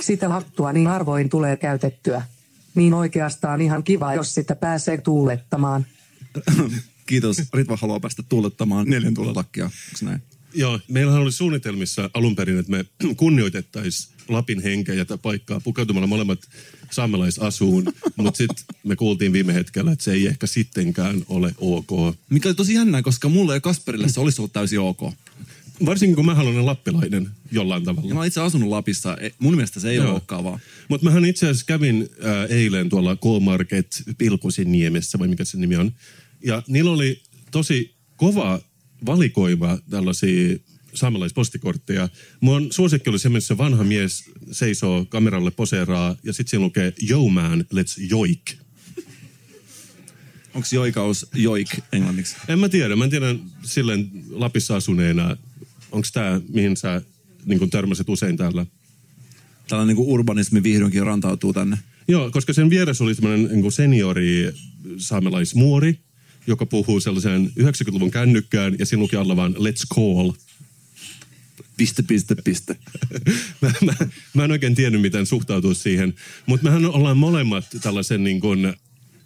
Sitä 0.00 0.28
hattua 0.28 0.72
niin 0.72 0.86
harvoin 0.86 1.28
tulee 1.28 1.56
käytettyä. 1.56 2.22
Niin 2.74 2.94
oikeastaan 2.94 3.60
ihan 3.60 3.84
kiva, 3.84 4.14
jos 4.14 4.34
sitä 4.34 4.56
pääsee 4.56 4.98
tuulettamaan. 4.98 5.86
Kiitos. 7.06 7.36
Ritva 7.54 7.78
haluaa 7.80 8.00
päästä 8.00 8.22
tuulettamaan 8.28 8.88
neljän 8.88 9.14
tuulen 9.14 9.34
takkia. 9.34 9.64
Onks 9.64 10.02
näin? 10.02 10.22
Joo, 10.54 10.80
meillähän 10.88 11.22
oli 11.22 11.32
suunnitelmissa 11.32 12.10
alun 12.14 12.36
perin, 12.36 12.58
että 12.58 12.72
me 12.72 12.84
kunnioitettaisiin 13.16 14.14
Lapin 14.28 14.62
henkeä 14.62 14.94
ja 14.94 15.06
paikkaa 15.22 15.60
pukeutumalla 15.60 16.06
molemmat 16.06 16.38
saamelaisasuun, 16.90 17.84
mutta 18.16 18.38
sitten 18.38 18.76
me 18.84 18.96
kuultiin 18.96 19.32
viime 19.32 19.54
hetkellä, 19.54 19.92
että 19.92 20.04
se 20.04 20.12
ei 20.12 20.26
ehkä 20.26 20.46
sittenkään 20.46 21.22
ole 21.28 21.54
ok. 21.58 22.16
Mikä 22.30 22.48
oli 22.48 22.54
tosi 22.54 22.74
jännää, 22.74 23.02
koska 23.02 23.28
mulle 23.28 23.54
ja 23.54 23.60
Kasperille 23.60 24.08
se 24.08 24.20
olisi 24.20 24.40
ollut 24.40 24.52
täysin 24.52 24.80
ok. 24.80 25.00
Varsinkin 25.86 26.16
kun 26.16 26.26
mä 26.26 26.32
olen 26.32 26.66
lappilainen 26.66 27.30
jollain 27.52 27.84
tavalla. 27.84 28.08
Ja 28.08 28.14
mä 28.14 28.20
oon 28.20 28.26
itse 28.26 28.40
asunut 28.40 28.68
Lapissa. 28.68 29.16
E- 29.20 29.30
Mun 29.38 29.54
mielestä 29.54 29.80
se 29.80 29.90
ei 29.90 29.98
ole 29.98 30.08
loukkaavaa. 30.08 30.58
Mutta 30.88 31.04
mähän 31.04 31.24
itse 31.24 31.46
asiassa 31.46 31.66
kävin 31.66 32.08
ää, 32.22 32.46
eilen 32.46 32.88
tuolla 32.88 33.16
K-Market 33.16 34.02
Pilkusin 34.18 34.72
niemessä, 34.72 35.18
vai 35.18 35.28
mikä 35.28 35.44
se 35.44 35.58
nimi 35.58 35.76
on. 35.76 35.92
Ja 36.44 36.62
niillä 36.68 36.90
oli 36.90 37.22
tosi 37.50 37.94
kova 38.16 38.60
valikoima 39.06 39.78
tällaisia 39.90 40.56
saamelaispostikontteja. 40.94 42.08
Mun 42.40 42.72
suosikki 42.72 43.10
oli 43.10 43.18
se, 43.18 43.28
missä 43.28 43.58
vanha 43.58 43.84
mies 43.84 44.24
seisoo 44.52 45.04
kameralle 45.04 45.50
poseeraa 45.50 46.16
ja 46.22 46.32
sitten 46.32 46.50
siinä 46.50 46.64
lukee 46.64 46.92
Yo 47.10 47.28
man, 47.28 47.64
let's 47.74 48.06
joik. 48.08 48.52
Onko 50.54 50.68
joikaus 50.72 51.26
joik 51.34 51.68
englanniksi? 51.92 52.36
En 52.48 52.58
mä 52.58 52.68
tiedä. 52.68 52.96
Mä 52.96 53.04
en 53.04 53.10
tiedä 53.10 53.34
silleen 53.62 54.10
Lapissa 54.30 54.76
asuneena, 54.76 55.36
onko 55.92 56.08
tämä, 56.12 56.40
mihin 56.48 56.76
sä 56.76 57.02
niin 57.44 57.70
törmäsit 57.70 58.08
usein 58.08 58.36
täällä? 58.36 58.66
Tällainen 59.68 59.96
niin 59.96 60.06
urbanismi 60.06 60.62
vihdoinkin 60.62 61.06
rantautuu 61.06 61.52
tänne. 61.52 61.78
Joo, 62.08 62.30
koska 62.30 62.52
sen 62.52 62.70
vieressä 62.70 63.04
oli 63.04 63.14
semmoinen 63.14 63.60
niin 63.60 63.72
seniori 63.72 64.52
saamelaismuori, 64.96 65.98
joka 66.46 66.66
puhuu 66.66 67.00
sellaisen 67.00 67.52
90-luvun 67.60 68.10
kännykkään 68.10 68.76
ja 68.78 68.86
siinä 68.86 69.02
luki 69.02 69.16
alla 69.16 69.36
vaan 69.36 69.54
let's 69.54 69.94
call. 69.94 70.32
Piste, 71.76 72.02
piste, 72.02 72.34
piste. 72.44 72.76
mä, 73.62 73.72
mä, 73.84 73.94
mä 74.34 74.44
en 74.44 74.50
oikein 74.50 74.74
tiennyt, 74.74 75.00
miten 75.00 75.26
suhtautua 75.26 75.74
siihen. 75.74 76.14
Mutta 76.46 76.64
mehän 76.64 76.84
ollaan 76.84 77.16
molemmat 77.16 77.64
tällaisen 77.82 78.24
niin 78.24 78.40
kuin, 78.40 78.74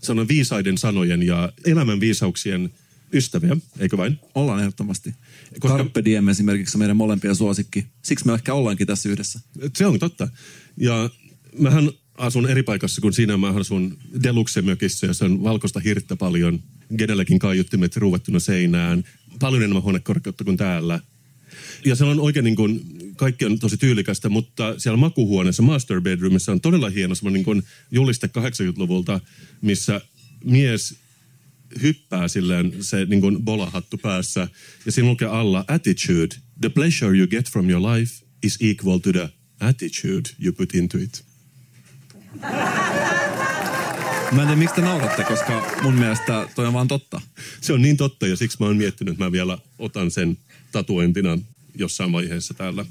sanon 0.03 0.29
viisaiden 0.29 0.79
sanojen 0.79 1.23
ja 1.23 1.53
elämän 1.64 2.01
viisauksien 2.01 2.71
ystäviä, 3.12 3.57
eikö 3.79 3.97
vain? 3.97 4.19
Ollaan 4.35 4.61
ehdottomasti. 4.61 5.14
Koska-. 5.61 5.77
Carpe 5.79 6.05
Diem 6.05 6.29
esimerkiksi 6.29 6.77
on 6.77 6.79
meidän 6.79 6.97
molempien 6.97 7.37
suosikki. 7.37 7.87
Siksi 8.03 8.27
me 8.27 8.35
ehkä 8.35 8.55
ollaankin 8.55 8.87
tässä 8.87 9.09
yhdessä. 9.09 9.41
Se 9.77 9.87
on 9.87 9.99
totta. 9.99 10.29
Ja 10.77 11.11
mähän 11.59 11.91
asun 12.14 12.51
eri 12.51 12.62
paikassa 12.62 13.01
kuin 13.01 13.12
siinä. 13.12 13.37
Mä 13.37 13.49
asun 13.49 13.99
Deluxe-mökissä 14.23 15.07
ja 15.07 15.14
se 15.14 15.25
on 15.25 15.43
valkoista 15.43 15.81
hirttä 15.81 16.16
paljon. 16.16 16.62
Kenelläkin 16.97 17.39
kaiuttimet 17.39 17.97
ruuvattuna 17.97 18.39
seinään. 18.39 19.05
Paljon 19.39 19.62
enemmän 19.62 19.82
huonekorkeutta 19.82 20.45
kuin 20.45 20.57
täällä. 20.57 21.01
Ja 21.84 21.97
se 21.97 22.05
on 22.05 22.20
oikein 22.20 22.45
niin 22.45 22.57
kuin, 22.57 22.80
kaikki 23.16 23.45
on 23.45 23.59
tosi 23.59 23.76
tyylikästä, 23.76 24.28
mutta 24.28 24.78
siellä 24.78 24.97
makuhuoneessa, 24.97 25.62
master 25.62 26.01
bedroomissa 26.01 26.53
on 26.53 26.61
todella 26.61 26.89
hieno 26.89 27.14
semmoinen 27.14 27.34
niin 27.34 27.45
kuin 27.45 27.62
juliste 27.91 28.26
80-luvulta, 28.26 29.20
missä 29.62 30.01
mies 30.45 30.95
hyppää 31.82 32.28
silleen 32.28 32.72
se 32.80 33.05
niin 33.05 33.20
kuin 33.20 33.45
bolahattu 33.45 33.99
päässä 33.99 34.49
ja 34.86 34.93
siinä 34.93 35.09
lukee 35.09 35.28
alla 35.28 35.64
attitude. 35.68 36.36
The 36.61 36.68
pleasure 36.68 37.18
you 37.18 37.26
get 37.26 37.51
from 37.51 37.70
your 37.70 37.82
life 37.93 38.24
is 38.43 38.59
equal 38.61 38.99
to 38.99 39.12
the 39.12 39.28
attitude 39.61 40.30
you 40.45 40.53
put 40.53 40.74
into 40.74 40.99
it. 40.99 41.24
Mä 44.33 44.43
en 44.43 44.49
tiedä, 44.49 44.57
miksi 44.57 44.74
te 44.74 44.81
nauratte, 44.81 45.24
koska 45.24 45.76
mun 45.83 45.95
mielestä 45.95 46.49
toi 46.55 46.66
on 46.66 46.72
vaan 46.72 46.89
totta. 46.89 47.20
Se 47.61 47.72
on 47.72 47.83
niin 47.83 47.97
totta 47.97 48.26
ja 48.26 48.37
siksi 48.37 48.57
mä 48.61 48.66
oon 48.66 48.76
miettinyt, 48.76 49.12
että 49.12 49.24
mä 49.24 49.33
vielä 49.33 49.59
otan 49.79 50.11
sen 50.11 50.39
tatuointina 50.72 51.39
jossain 51.74 52.12
vaiheessa 52.12 52.55
täällä. 52.55 52.87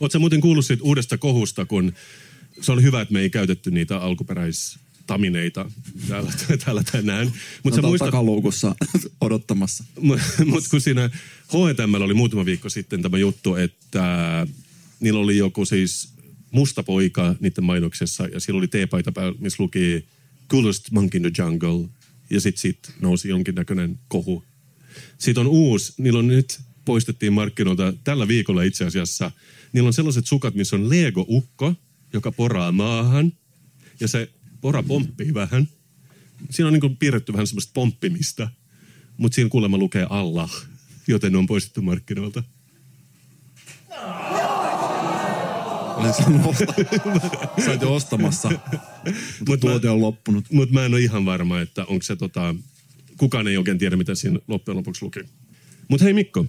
Oletko 0.00 0.18
muuten 0.18 0.40
kuullut 0.40 0.66
siitä 0.66 0.84
uudesta 0.84 1.18
kohusta, 1.18 1.66
kun 1.66 1.92
se 2.60 2.72
oli 2.72 2.82
hyvä, 2.82 3.00
että 3.00 3.14
me 3.14 3.20
ei 3.20 3.30
käytetty 3.30 3.70
niitä 3.70 3.98
alkuperäistamineita 3.98 5.70
täällä, 6.08 6.32
täällä 6.64 6.82
tänään. 6.92 7.26
Mutta 7.26 7.40
Mutta 7.62 7.82
muistat... 7.82 8.06
takaluukussa 8.06 8.74
odottamassa. 9.20 9.84
Mutta 10.44 10.70
kun 10.70 10.80
siinä 10.80 11.10
H&M 11.48 11.94
oli 11.94 12.14
muutama 12.14 12.44
viikko 12.44 12.68
sitten 12.68 13.02
tämä 13.02 13.18
juttu, 13.18 13.54
että 13.54 14.46
niillä 15.00 15.20
oli 15.20 15.36
joku 15.36 15.64
siis 15.64 16.08
musta 16.52 16.82
poika 16.82 17.34
niiden 17.40 17.64
mainoksessa 17.64 18.26
ja 18.26 18.40
sillä 18.40 18.58
oli 18.58 18.68
teepaita 18.68 19.12
päällä, 19.12 19.38
missä 19.38 19.62
luki 19.62 20.04
Coolest 20.48 20.90
Monkey 20.90 21.18
in 21.18 21.32
the 21.32 21.42
Jungle 21.42 21.88
ja 22.30 22.40
sitten 22.40 22.60
sit 22.60 22.78
nousi 23.00 23.28
jonkinnäköinen 23.28 23.98
kohu. 24.08 24.44
Siitä 25.18 25.40
on 25.40 25.46
uusi, 25.46 25.92
niillä 25.98 26.18
on 26.18 26.26
nyt 26.26 26.60
poistettiin 26.84 27.32
markkinoilta 27.32 27.92
tällä 28.04 28.28
viikolla 28.28 28.62
itse 28.62 28.84
asiassa. 28.84 29.30
Niillä 29.72 29.86
on 29.86 29.92
sellaiset 29.92 30.26
sukat, 30.26 30.54
missä 30.54 30.76
on 30.76 30.90
Lego-ukko, 30.90 31.74
joka 32.12 32.32
poraa 32.32 32.72
maahan 32.72 33.32
ja 34.00 34.08
se 34.08 34.30
pora 34.60 34.82
pomppii 34.82 35.34
vähän. 35.34 35.68
Siinä 36.50 36.68
on 36.68 36.72
niin 36.72 36.96
piirretty 36.96 37.32
vähän 37.32 37.46
semmoista 37.46 37.70
pomppimista, 37.74 38.48
mutta 39.16 39.34
siinä 39.34 39.50
kuulemma 39.50 39.78
lukee 39.78 40.06
Allah, 40.10 40.66
joten 41.06 41.32
ne 41.32 41.38
on 41.38 41.46
poistettu 41.46 41.82
markkinoilta. 41.82 42.42
Olin 46.02 46.14
sanonut 46.14 46.46
ostaa. 46.52 46.74
Sä 47.64 47.78
jo 47.80 47.94
ostamassa. 47.94 48.50
Mutta 49.48 49.66
tuote 49.66 49.90
on 49.90 50.00
loppunut. 50.00 50.44
Mutta 50.52 50.74
mä 50.74 50.84
en 50.84 50.94
ole 50.94 51.00
ihan 51.00 51.24
varma, 51.24 51.60
että 51.60 51.84
onko 51.84 52.02
se 52.02 52.16
tota... 52.16 52.54
Kukaan 53.16 53.48
ei 53.48 53.56
oikein 53.56 53.78
tiedä, 53.78 53.96
mitä 53.96 54.14
siinä 54.14 54.38
loppujen 54.48 54.76
lopuksi 54.76 55.04
luki. 55.04 55.20
Mutta 55.88 56.04
hei 56.04 56.12
Mikko, 56.12 56.46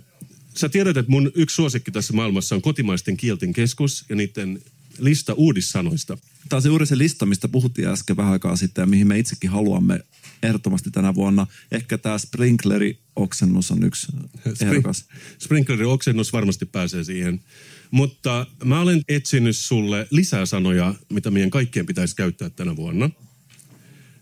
sä 0.55 0.69
tiedät, 0.69 0.97
että 0.97 1.11
mun 1.11 1.31
yksi 1.35 1.55
suosikki 1.55 1.91
tässä 1.91 2.13
maailmassa 2.13 2.55
on 2.55 2.61
kotimaisten 2.61 3.17
kielten 3.17 3.53
keskus 3.53 4.05
ja 4.09 4.15
niiden 4.15 4.59
lista 4.99 5.33
uudissanoista. 5.33 6.17
Tämä 6.49 6.57
on 6.57 6.61
se 6.61 6.69
juuri 6.69 6.85
se 6.85 6.97
lista, 6.97 7.25
mistä 7.25 7.47
puhuttiin 7.47 7.87
äsken 7.87 8.17
vähän 8.17 8.33
aikaa 8.33 8.55
sitten 8.55 8.81
ja 8.81 8.85
mihin 8.85 9.07
me 9.07 9.19
itsekin 9.19 9.49
haluamme 9.49 9.99
ehdottomasti 10.43 10.91
tänä 10.91 11.15
vuonna. 11.15 11.47
Ehkä 11.71 11.97
tämä 11.97 12.17
sprinkleri-oksennus 12.17 13.71
on 13.71 13.83
yksi 13.83 14.07
ehdokas. 14.61 15.05
Sprinklerin 15.39 15.87
oksennus 15.87 16.33
varmasti 16.33 16.65
pääsee 16.65 17.03
siihen. 17.03 17.41
Mutta 17.93 18.47
mä 18.63 18.81
olen 18.81 19.01
etsinyt 19.07 19.57
sulle 19.57 20.07
lisää 20.11 20.45
sanoja, 20.45 20.95
mitä 21.09 21.31
meidän 21.31 21.49
kaikkien 21.49 21.85
pitäisi 21.85 22.15
käyttää 22.15 22.49
tänä 22.49 22.75
vuonna. 22.75 23.09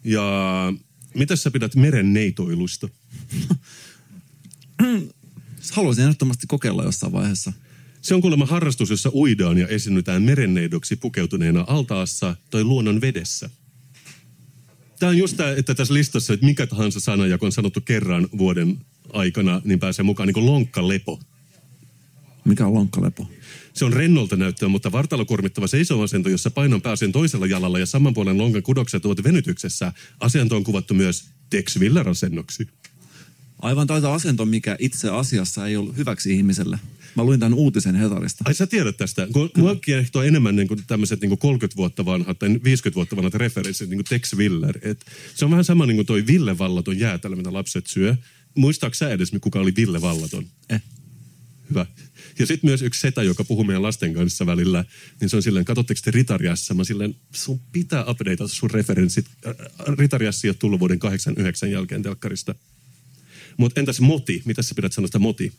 Ja 0.03 0.23
mitä 1.15 1.35
sä 1.35 1.51
pidät 1.51 1.75
meren 1.75 2.13
neitoilusta? 2.13 2.89
Haluaisin 5.71 6.03
ehdottomasti 6.03 6.47
kokeilla 6.47 6.83
jossain 6.83 7.11
vaiheessa. 7.11 7.53
Se 8.01 8.15
on 8.15 8.21
kuulemma 8.21 8.45
harrastus, 8.45 8.89
jossa 8.89 9.11
uidaan 9.13 9.57
ja 9.57 9.67
esiinnytään 9.67 10.23
merenneidoksi 10.23 10.95
pukeutuneena 10.95 11.65
altaassa 11.67 12.35
tai 12.49 12.63
luonnon 12.63 13.01
vedessä. 13.01 13.49
Tämä 14.99 15.09
on 15.09 15.17
just 15.17 15.37
tämä, 15.37 15.49
että 15.49 15.75
tässä 15.75 15.93
listassa, 15.93 16.33
että 16.33 16.45
mikä 16.45 16.67
tahansa 16.67 16.99
sana, 16.99 17.27
joka 17.27 17.45
on 17.45 17.51
sanottu 17.51 17.81
kerran 17.81 18.27
vuoden 18.37 18.77
aikana, 19.13 19.61
niin 19.63 19.79
pääsee 19.79 20.03
mukaan 20.03 20.27
niin 20.27 20.33
kuin 20.33 20.45
lonkkalepo. 20.45 21.19
Mikä 22.45 22.65
on 22.65 22.73
lonkkalepo? 22.73 23.29
Se 23.73 23.85
on 23.85 23.93
rennolta 23.93 24.35
näyttöä, 24.35 24.69
mutta 24.69 24.91
vartalokuormittava 24.91 25.67
seisoasento, 25.67 26.29
jossa 26.29 26.51
painon 26.51 26.81
pääsen 26.81 27.11
toisella 27.11 27.45
jalalla 27.45 27.79
ja 27.79 27.85
saman 27.85 28.13
puolen 28.13 28.37
lonkan 28.37 28.63
kudokset 28.63 29.05
ovat 29.05 29.23
venytyksessä. 29.23 29.93
Asento 30.19 30.55
on 30.55 30.63
kuvattu 30.63 30.93
myös 30.93 31.25
Tex 31.49 31.79
Willer-asennoksi. 31.79 32.67
Aivan 33.59 33.87
taita 33.87 34.13
asento, 34.13 34.45
mikä 34.45 34.75
itse 34.79 35.09
asiassa 35.09 35.67
ei 35.67 35.77
ollut 35.77 35.97
hyväksi 35.97 36.33
ihmiselle. 36.33 36.79
Mä 37.15 37.23
luin 37.23 37.39
tämän 37.39 37.53
uutisen 37.53 37.95
Hesarista. 37.95 38.43
Ai 38.47 38.53
sä 38.53 38.67
tiedät 38.67 38.97
tästä. 38.97 39.27
Mua 39.57 39.75
kiehtoo 39.75 40.23
enemmän 40.23 40.55
niin 40.55 40.67
kuin 40.67 40.79
tämmöiset 40.87 41.21
niin 41.21 41.29
kuin 41.29 41.39
30 41.39 41.77
vuotta 41.77 42.05
vanhat 42.05 42.39
tai 42.39 42.49
50 42.63 42.95
vuotta 42.95 43.15
vanhat 43.15 43.33
referenssit, 43.33 43.89
niin 43.89 43.97
kuin 43.97 44.05
Tex 44.09 44.35
Willer. 44.35 44.79
Et 44.81 45.05
se 45.35 45.45
on 45.45 45.51
vähän 45.51 45.65
sama 45.65 45.85
niin 45.85 45.95
kuin 45.97 46.05
toi 46.05 46.27
Ville 46.27 46.57
Vallaton 46.57 46.99
jäätelö, 46.99 47.35
mitä 47.35 47.53
lapset 47.53 47.87
syö. 47.87 48.15
Muistaaks 48.55 48.99
sä 48.99 49.09
edes, 49.09 49.31
kuka 49.41 49.59
oli 49.59 49.75
Ville 49.75 50.01
Vallaton? 50.01 50.45
Eh. 50.69 50.81
Hyvä. 51.69 51.85
Ja 52.41 52.47
sitten 52.47 52.69
myös 52.69 52.81
yksi 52.81 53.01
setä, 53.01 53.23
joka 53.23 53.43
puhuu 53.43 53.63
meidän 53.63 53.83
lasten 53.83 54.13
kanssa 54.13 54.45
välillä, 54.45 54.85
niin 55.19 55.29
se 55.29 55.35
on 55.35 55.43
silleen, 55.43 55.65
katsotteko 55.65 55.99
te 56.03 56.11
Ritariassa? 56.11 56.73
Mä 56.73 56.83
silleen, 56.83 57.15
sun 57.33 57.59
pitää 57.71 58.05
updateata 58.05 58.47
sun 58.47 58.71
referenssit. 58.71 59.25
Äh, 59.47 59.55
Ritariassa 59.97 60.47
ei 60.47 60.49
ole 60.49 60.55
tullut 60.59 60.79
vuoden 60.79 60.99
89 60.99 61.71
jälkeen 61.71 62.03
telkkarista. 62.03 62.55
Mutta 63.57 63.79
entäs 63.79 64.01
moti? 64.01 64.41
Mitä 64.45 64.61
sä 64.61 64.75
pidät 64.75 64.93
sanosta 64.93 65.19
moti? 65.19 65.53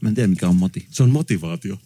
Mä 0.00 0.08
en 0.08 0.14
tiedä, 0.14 0.28
mikä 0.28 0.48
on 0.48 0.56
moti. 0.56 0.86
Se 0.90 1.02
on 1.02 1.10
motivaatio. 1.10 1.78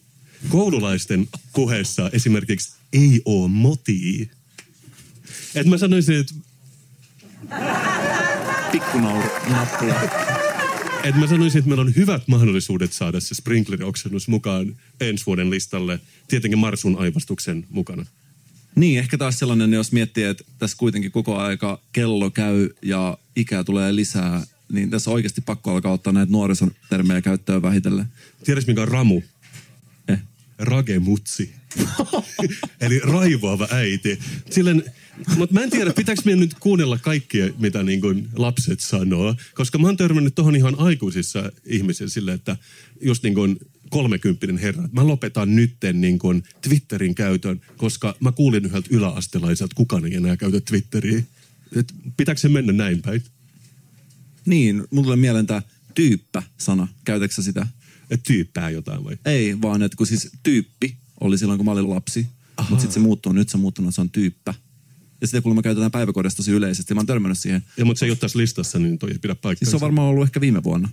Koululaisten 0.48 1.28
puheessa 1.52 2.10
esimerkiksi 2.12 2.72
ei 2.92 3.22
oo 3.24 3.48
motii. 3.48 4.30
Et 5.54 5.66
mä 5.66 5.78
sanoisin, 5.78 6.16
että 6.16 6.34
Pikkunauru, 8.72 9.28
nappula. 9.50 10.35
Et 11.08 11.16
mä 11.16 11.26
sanoisin, 11.26 11.58
että 11.58 11.68
meillä 11.68 11.82
on 11.82 11.96
hyvät 11.96 12.22
mahdollisuudet 12.28 12.92
saada 12.92 13.20
se 13.20 13.34
sprinklerioksennus 13.34 14.28
mukaan 14.28 14.76
ensi 15.00 15.26
vuoden 15.26 15.50
listalle. 15.50 16.00
Tietenkin 16.28 16.58
Marsun 16.58 16.98
aivastuksen 16.98 17.66
mukana. 17.70 18.06
Niin, 18.74 18.98
ehkä 18.98 19.18
taas 19.18 19.38
sellainen, 19.38 19.72
jos 19.72 19.92
miettii, 19.92 20.24
että 20.24 20.44
tässä 20.58 20.76
kuitenkin 20.76 21.10
koko 21.10 21.36
aika 21.36 21.80
kello 21.92 22.30
käy 22.30 22.68
ja 22.82 23.18
ikää 23.36 23.64
tulee 23.64 23.96
lisää, 23.96 24.42
niin 24.72 24.90
tässä 24.90 25.10
on 25.10 25.14
oikeasti 25.14 25.40
pakko 25.40 25.70
alkaa 25.70 25.92
ottaa 25.92 26.12
näitä 26.12 26.32
nuorison 26.32 26.70
termejä 26.88 27.22
käyttöön 27.22 27.62
vähitellen. 27.62 28.06
Tiedätkö 28.44 28.70
mikä 28.70 28.82
on 28.82 28.88
ramu? 28.88 29.22
Ragemutsi. 30.58 31.54
Eli 32.80 32.98
raivoava 32.98 33.68
äiti. 33.70 34.18
Silleen, 34.50 34.84
mutta 35.36 35.54
mä 35.54 35.62
en 35.62 35.70
tiedä, 35.70 35.92
pitääkö 35.92 36.22
meidän 36.24 36.40
nyt 36.40 36.54
kuunnella 36.54 36.98
kaikkia, 36.98 37.48
mitä 37.58 37.82
niin 37.82 38.00
kuin 38.00 38.28
lapset 38.36 38.80
sanoo. 38.80 39.34
Koska 39.54 39.78
mä 39.78 39.86
oon 39.86 39.96
törmännyt 39.96 40.34
tohon 40.34 40.56
ihan 40.56 40.74
aikuisissa 40.78 41.52
ihmisissä 41.64 42.14
sille, 42.14 42.32
että 42.32 42.56
just 43.00 43.22
niin 43.22 43.34
kuin 43.34 43.56
kolmekymppinen 43.90 44.58
herra, 44.58 44.88
mä 44.92 45.06
lopetan 45.06 45.56
nytten 45.56 46.00
niin 46.00 46.18
kuin 46.18 46.42
Twitterin 46.60 47.14
käytön, 47.14 47.60
koska 47.76 48.16
mä 48.20 48.32
kuulin 48.32 48.64
yhdeltä 48.64 48.88
yläastelaiselta, 48.92 49.64
että 49.64 49.76
kukaan 49.76 50.06
ei 50.06 50.14
enää 50.14 50.36
käytä 50.36 50.60
Twitteriä. 50.60 51.22
Et 51.76 51.92
pitääkö 52.16 52.40
se 52.40 52.48
mennä 52.48 52.72
näin 52.72 53.02
päin? 53.02 53.22
Niin, 54.46 54.84
mulla 54.90 55.04
tulee 55.04 55.16
mieleen 55.16 55.46
tämä 55.46 55.62
tyyppä-sana. 55.94 56.88
Käytätkö 57.04 57.42
sitä? 57.42 57.66
Että 58.10 58.24
tyyppää 58.26 58.70
jotain 58.70 59.04
vai? 59.04 59.16
Ei, 59.24 59.60
vaan 59.62 59.82
että 59.82 59.96
kun 59.96 60.06
siis 60.06 60.30
tyyppi 60.42 60.96
oli 61.20 61.38
silloin, 61.38 61.58
kun 61.58 61.64
mä 61.64 61.72
olin 61.72 61.90
lapsi. 61.90 62.26
Mutta 62.58 62.82
sitten 62.82 62.92
se 62.92 63.00
muuttuu, 63.00 63.32
nyt 63.32 63.48
se 63.48 63.56
on 63.56 63.60
muuttunut, 63.60 63.94
se 63.94 64.00
on 64.00 64.10
tyyppä. 64.10 64.54
Ja 65.20 65.26
sitä 65.26 65.40
kuulemma 65.40 65.62
käytetään 65.62 65.90
päiväkodissa 65.90 66.36
tosi 66.36 66.50
yleisesti. 66.50 66.94
Mä 66.94 67.00
oon 67.00 67.06
törmännyt 67.06 67.38
siihen. 67.38 67.64
Ja 67.76 67.84
mutta 67.84 67.98
se 68.00 68.06
ei 68.06 68.10
ole 68.10 68.18
tässä 68.18 68.38
listassa, 68.38 68.78
niin 68.78 68.98
toi 68.98 69.10
ei 69.10 69.18
pidä 69.18 69.34
paikkaa. 69.34 69.58
Siis 69.64 69.70
se 69.70 69.76
on 69.76 69.80
varmaan 69.80 70.08
ollut 70.08 70.24
ehkä 70.24 70.40
viime 70.40 70.62
vuonna. 70.62 70.88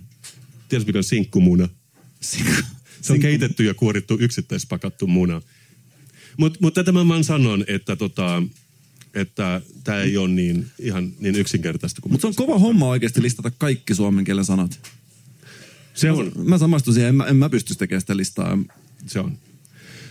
Tiedätkö 0.68 0.88
mikä 0.88 0.98
on 0.98 1.04
sinkkumuna? 1.04 1.68
Se 3.00 3.12
on 3.12 3.20
keitetty 3.20 3.64
ja 3.64 3.74
kuorittu 3.74 4.16
yksittäispakattu 4.20 5.06
muna. 5.06 5.42
Mutta 6.36 6.58
mut 6.62 6.74
tätä 6.74 6.92
mä 6.92 7.08
vaan 7.08 7.24
sanon, 7.24 7.64
että 7.66 7.96
tota, 7.96 8.42
että 9.14 9.60
tämä 9.84 10.00
ei 10.00 10.16
ole 10.16 10.28
niin, 10.28 10.66
ihan 10.78 11.12
niin 11.18 11.34
yksinkertaista 11.34 12.00
kuin... 12.00 12.12
Mutta 12.12 12.22
se 12.22 12.26
on 12.26 12.34
kova 12.34 12.58
homma 12.58 12.88
oikeasti 12.88 13.22
listata 13.22 13.50
kaikki 13.50 13.94
suomen 13.94 14.24
kielen 14.24 14.44
sanat. 14.44 14.92
Se 15.94 16.12
on. 16.12 16.32
Mä 16.36 16.58
samaistun 16.58 16.94
siihen, 16.94 17.08
en 17.08 17.14
mä, 17.14 17.24
en 17.24 17.36
mä 17.36 17.50
pystyisi 17.50 17.78
tekemään 17.78 18.00
sitä 18.00 18.16
listaa. 18.16 18.58
Se 19.06 19.20
on. 19.20 19.38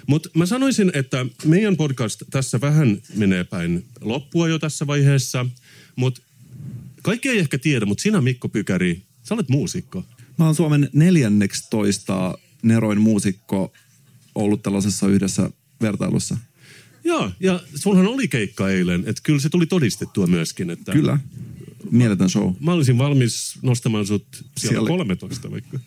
Mutta 0.08 0.30
mä 0.36 0.46
sanoisin, 0.46 0.92
että 0.94 1.26
meidän 1.46 1.78
podcast 1.78 2.24
tässä 2.32 2.62
vähän 2.62 2.98
menee 3.16 3.44
päin 3.44 3.86
loppua 4.02 4.48
jo 4.48 4.60
tässä 4.60 4.88
vaiheessa, 4.88 5.46
mutta 5.96 6.22
Kaikki 7.04 7.30
ei 7.30 7.40
ehkä 7.40 7.58
tiedä, 7.58 7.86
mutta 7.86 8.02
sinä 8.02 8.22
Mikko 8.22 8.50
Pykäri, 8.50 9.02
sä 9.24 9.36
olet 9.36 9.50
muusikko. 9.50 10.06
Mä 10.38 10.46
oon 10.46 10.56
Suomen 10.56 10.90
neljänneksi 10.94 11.68
toista 11.70 12.38
neroin 12.62 13.02
muusikko 13.02 13.74
ollut 14.36 14.64
tällaisessa 14.64 15.08
yhdessä 15.08 15.50
vertailussa. 15.82 16.38
Joo, 17.04 17.32
ja 17.40 17.60
sulhan 17.76 18.08
oli 18.08 18.28
keikka 18.28 18.70
eilen, 18.70 19.04
että 19.06 19.22
kyllä 19.24 19.40
se 19.40 19.50
tuli 19.50 19.66
todistettua 19.66 20.28
myöskin. 20.28 20.70
Että 20.70 20.92
Kyllä. 20.92 21.20
Mieletön 21.94 22.30
show. 22.30 22.54
Mä 22.60 22.74
olisin 22.74 22.98
valmis 22.98 23.56
nostamaan 23.62 24.08
sut 24.08 24.26
siellä, 24.36 24.46
Siellä- 24.58 24.88
13 24.88 25.52
vaikka. 25.52 25.80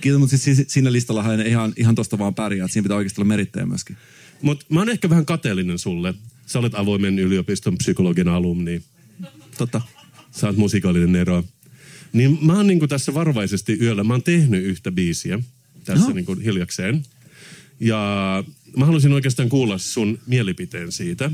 Kiitos, 0.00 0.20
mutta 0.20 0.36
siis 0.36 0.56
si- 0.56 0.64
siinä 0.68 0.92
listallahan 0.92 1.46
ihan, 1.46 1.72
ihan 1.76 1.94
tosta 1.94 2.18
vaan 2.18 2.34
pärjää. 2.34 2.64
että 2.64 2.72
Siinä 2.72 2.82
pitää 2.82 2.96
oikeasti 2.96 3.20
olla 3.20 3.28
merittäjä 3.28 3.66
myöskin. 3.66 3.96
Mutta 4.42 4.66
mä 4.68 4.80
oon 4.80 4.88
ehkä 4.88 5.10
vähän 5.10 5.26
kateellinen 5.26 5.78
sulle. 5.78 6.14
Sä 6.46 6.58
olet 6.58 6.74
avoimen 6.74 7.18
yliopiston 7.18 7.78
psykologin 7.78 8.28
alumni. 8.28 8.82
Totta. 9.58 9.80
Sä 10.30 10.46
oot 10.46 10.56
musikaalinen 10.56 11.12
Nero. 11.12 11.44
Niin 12.12 12.38
mä 12.40 12.52
oon 12.56 12.66
niinku 12.66 12.88
tässä 12.88 13.14
varovaisesti 13.14 13.78
yöllä, 13.80 14.04
mä 14.04 14.14
oon 14.14 14.22
tehnyt 14.22 14.64
yhtä 14.64 14.92
biisiä 14.92 15.38
tässä 15.84 16.04
Joo. 16.04 16.12
niinku 16.14 16.34
hiljakseen. 16.44 17.02
Ja 17.80 18.44
mä 18.76 18.84
haluaisin 18.84 19.12
oikeastaan 19.12 19.48
kuulla 19.48 19.78
sun 19.78 20.18
mielipiteen 20.26 20.92
siitä. 20.92 21.30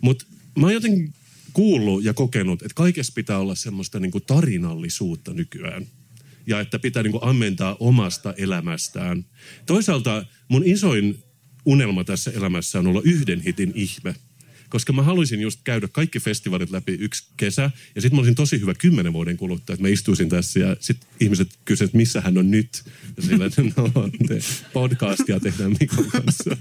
Mutta 0.00 0.24
mä 0.58 0.66
oon 0.66 0.74
jotenkin 0.74 1.14
kuullut 1.52 2.04
ja 2.04 2.14
kokenut, 2.14 2.62
että 2.62 2.74
kaikessa 2.74 3.12
pitää 3.16 3.38
olla 3.38 3.54
semmoista 3.54 4.00
niinku 4.00 4.20
tarinallisuutta 4.20 5.34
nykyään. 5.34 5.86
Ja 6.46 6.60
että 6.60 6.78
pitää 6.78 7.02
niinku 7.02 7.20
ammentaa 7.22 7.76
omasta 7.80 8.34
elämästään. 8.36 9.24
Toisaalta 9.66 10.26
mun 10.48 10.62
isoin 10.64 11.24
unelma 11.64 12.04
tässä 12.04 12.30
elämässä 12.30 12.78
on 12.78 12.86
olla 12.86 13.02
yhden 13.04 13.40
hitin 13.40 13.72
ihme. 13.74 14.14
Koska 14.72 14.92
mä 14.92 15.02
haluaisin 15.02 15.40
just 15.40 15.60
käydä 15.64 15.88
kaikki 15.88 16.20
festivaalit 16.20 16.70
läpi 16.70 16.92
yksi 16.92 17.24
kesä. 17.36 17.70
Ja 17.94 18.00
sitten 18.00 18.16
mä 18.16 18.20
olisin 18.20 18.34
tosi 18.34 18.60
hyvä 18.60 18.74
kymmenen 18.74 19.12
vuoden 19.12 19.36
kuluttua, 19.36 19.74
että 19.74 19.82
mä 19.82 19.88
istuisin 19.88 20.28
tässä 20.28 20.60
ja 20.60 20.76
sitten 20.80 21.08
ihmiset 21.20 21.48
kysyvät, 21.64 21.88
että 21.88 21.96
missä 21.96 22.20
hän 22.20 22.38
on 22.38 22.50
nyt. 22.50 22.84
Ja 23.16 23.22
sillä, 23.22 23.46
että 23.46 23.62
no, 23.62 24.08
te 24.28 24.38
podcastia 24.72 25.40
tehdään 25.40 25.76
Mikon 25.80 26.04
kanssa. 26.04 26.56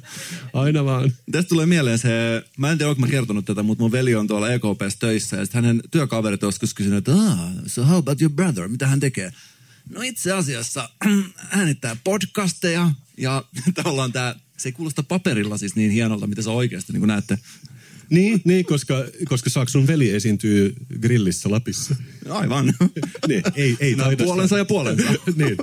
Aina 0.54 0.86
vaan. 0.86 1.14
Tästä 1.32 1.50
tulee 1.50 1.66
mieleen 1.66 2.00
se, 2.00 2.10
mä 2.58 2.72
en 2.72 2.78
tiedä, 2.78 2.90
onko 2.90 3.02
mä 3.02 3.08
kertonut 3.08 3.46
tätä, 3.46 3.64
mutta 3.64 3.82
mun 3.82 3.92
veli 3.92 4.16
on 4.16 4.28
tuolla 4.28 4.52
EKPssä 4.52 5.00
töissä 5.00 5.38
ja 5.38 5.46
sitten 5.46 5.64
hänen 5.64 5.82
työkaverit 5.92 6.42
joskus 6.42 6.74
kysynyt, 6.74 6.98
että 6.98 7.14
ah, 7.14 7.40
so 7.66 7.86
how 7.86 7.98
about 7.98 8.22
your 8.22 8.34
brother, 8.34 8.68
mitä 8.68 8.88
hän 8.88 9.00
tekee? 9.00 9.34
No 9.90 10.02
itse 10.02 10.32
asiassa 10.32 10.90
äänittää 11.58 11.96
podcasteja 12.04 12.92
ja 13.18 13.44
tavallaan 13.76 14.12
tää, 14.12 14.36
se 14.58 14.70
ei 14.70 14.74
kuulosta 14.74 15.04
paperilla 15.04 15.58
siis 15.58 15.76
niin 15.76 15.92
hienolta, 15.92 16.28
mitä 16.28 16.42
se 16.42 16.50
oikeasti, 16.50 16.94
niin 16.94 17.08
näette. 17.08 17.40
Niin, 18.12 18.42
niin 18.46 18.66
koska, 18.66 19.06
koska 19.26 19.50
saako 19.50 19.70
sun 19.70 19.88
veli 19.88 20.10
esiintyy 20.10 20.76
grillissä 21.02 21.52
Lapissa? 21.52 21.96
Aivan. 22.30 22.74
niin, 23.28 23.44
ei, 23.56 23.78
ei 23.80 23.96
No, 23.96 24.06
puolensa 24.24 24.58
ja 24.58 24.66
puolensa. 24.66 25.04
niin. 25.36 25.58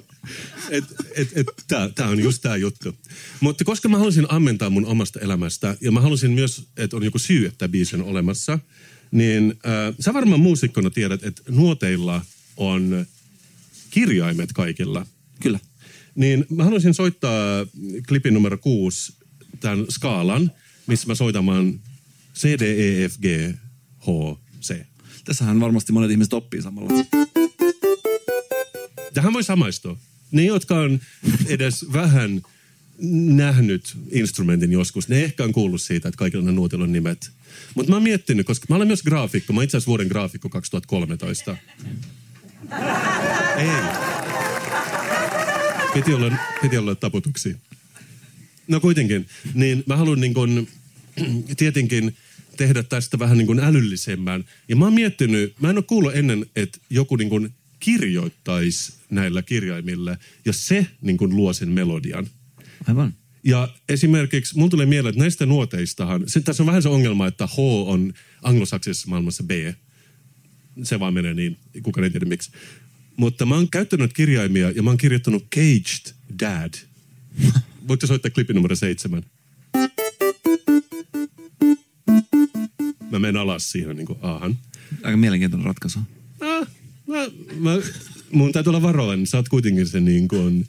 Et, 0.70 0.84
et, 1.14 1.28
et, 1.34 1.46
tää, 1.68 1.88
tää 1.88 2.08
on 2.08 2.20
just 2.20 2.42
tää 2.42 2.56
juttu. 2.56 2.96
Mutta 3.40 3.64
koska 3.64 3.88
mä 3.88 3.98
halusin 3.98 4.26
ammentaa 4.28 4.70
mun 4.70 4.86
omasta 4.86 5.20
elämästä, 5.20 5.76
ja 5.80 5.92
mä 5.92 6.00
halusin 6.00 6.30
myös, 6.30 6.62
että 6.76 6.96
on 6.96 7.04
joku 7.04 7.18
syy, 7.18 7.46
että 7.46 7.68
biisi 7.68 7.96
on 7.96 8.02
olemassa, 8.02 8.58
niin 9.10 9.54
äh, 9.66 9.94
sä 10.00 10.14
varmaan 10.14 10.40
muusikkona 10.40 10.90
tiedät, 10.90 11.24
että 11.24 11.42
nuoteilla 11.48 12.22
on 12.56 13.06
kirjaimet 13.90 14.52
kaikilla. 14.52 15.06
Kyllä. 15.40 15.60
Niin 16.14 16.46
mä 16.50 16.64
haluaisin 16.64 16.94
soittaa 16.94 17.66
klipin 18.08 18.34
numero 18.34 18.58
kuusi, 18.58 19.12
tämän 19.60 19.86
skaalan, 19.90 20.52
missä 20.86 21.06
mä 21.06 21.14
soitamaan 21.14 21.80
C, 22.38 22.58
D, 22.58 22.62
E, 22.62 23.08
F, 23.08 23.18
G, 23.18 23.26
H, 23.98 24.38
C. 24.62 24.74
Tässähän 25.24 25.60
varmasti 25.60 25.92
monet 25.92 26.10
ihmiset 26.10 26.32
oppii 26.32 26.62
samalla. 26.62 27.04
Tähän 29.14 29.32
voi 29.32 29.44
samaistua. 29.44 29.98
Ne, 30.30 30.44
jotka 30.44 30.80
on 30.80 31.00
edes 31.46 31.92
vähän 31.92 32.42
nähnyt 33.34 33.96
instrumentin 34.10 34.72
joskus, 34.72 35.08
ne 35.08 35.24
ehkä 35.24 35.44
on 35.44 35.52
kuullut 35.52 35.82
siitä, 35.82 36.08
että 36.08 36.18
kaikilla 36.18 36.44
ne 36.44 36.52
nuotilla 36.52 36.84
on 36.84 36.92
nimet. 36.92 37.30
Mutta 37.74 37.90
mä 37.90 37.96
oon 37.96 38.02
miettinyt, 38.02 38.46
koska 38.46 38.66
mä 38.68 38.76
olen 38.76 38.86
myös 38.86 39.02
graafikko. 39.02 39.52
Mä 39.52 39.62
itse 39.62 39.76
asiassa 39.76 39.88
vuoden 39.88 40.06
graafikko 40.06 40.48
2013. 40.48 41.56
Ei. 43.56 43.68
Piti 45.94 46.14
olla, 46.14 46.36
piti 46.62 46.78
olla 46.78 46.94
taputuksia. 46.94 47.56
No 48.68 48.80
kuitenkin. 48.80 49.26
Niin 49.54 49.84
mä 49.86 49.96
haluan 49.96 50.20
niin 50.20 50.34
kun, 50.34 50.68
tietenkin 51.56 52.16
tehdä 52.58 52.82
tästä 52.82 53.18
vähän 53.18 53.38
niin 53.38 53.46
kuin 53.46 53.60
älyllisemmän. 53.60 54.44
Ja 54.68 54.76
mä 54.76 54.84
oon 54.84 54.94
miettinyt, 54.94 55.54
mä 55.60 55.70
en 55.70 55.76
ole 55.76 55.84
kuullut 55.84 56.14
ennen, 56.14 56.46
että 56.56 56.78
joku 56.90 57.16
niin 57.16 57.28
kuin 57.28 57.54
kirjoittaisi 57.80 58.92
näillä 59.10 59.42
kirjaimilla, 59.42 60.16
ja 60.44 60.52
se 60.52 60.86
niin 61.00 61.16
kuin 61.16 61.36
luo 61.36 61.52
sen 61.52 61.68
melodian. 61.68 62.26
Aivan. 62.88 63.14
Ja 63.44 63.68
esimerkiksi 63.88 64.58
mun 64.58 64.70
tulee 64.70 64.86
mieleen, 64.86 65.10
että 65.10 65.22
näistä 65.22 65.46
nuoteistahan, 65.46 66.22
se, 66.26 66.40
tässä 66.40 66.62
on 66.62 66.66
vähän 66.66 66.82
se 66.82 66.88
ongelma, 66.88 67.26
että 67.26 67.46
H 67.46 67.58
on 67.86 68.12
anglosaksisessa 68.42 69.08
maailmassa 69.08 69.42
B. 69.42 69.50
Se 70.82 71.00
vaan 71.00 71.14
menee 71.14 71.34
niin, 71.34 71.56
kukaan 71.82 72.04
ei 72.04 72.10
tiedä 72.10 72.26
miksi. 72.26 72.50
Mutta 73.16 73.46
mä 73.46 73.54
oon 73.54 73.70
käyttänyt 73.70 74.12
kirjaimia 74.12 74.70
ja 74.70 74.82
mä 74.82 74.90
oon 74.90 74.96
kirjoittanut 74.96 75.46
Caged 75.54 76.14
Dad. 76.40 76.74
Voitko 77.88 78.06
soittaa 78.06 78.30
klippi 78.30 78.54
numero 78.54 78.76
seitsemän? 78.76 79.22
Mä 83.18 83.26
menen 83.26 83.42
alas 83.42 83.72
siinä 83.72 83.94
niin 83.94 84.06
kuin 84.06 84.18
aahan. 84.22 84.58
Aika 85.02 85.16
mielenkiintoinen 85.16 85.66
ratkaisu. 85.66 85.98
Ah, 86.40 86.68
mä, 87.06 87.16
mä, 87.58 87.70
mun 88.32 88.52
täytyy 88.52 88.70
olla 88.70 88.82
varovainen. 88.82 89.26
Sä 89.26 89.36
oot 89.36 89.48
kuitenkin 89.48 89.86
se 89.86 90.00
niin 90.00 90.28
kuin, 90.28 90.66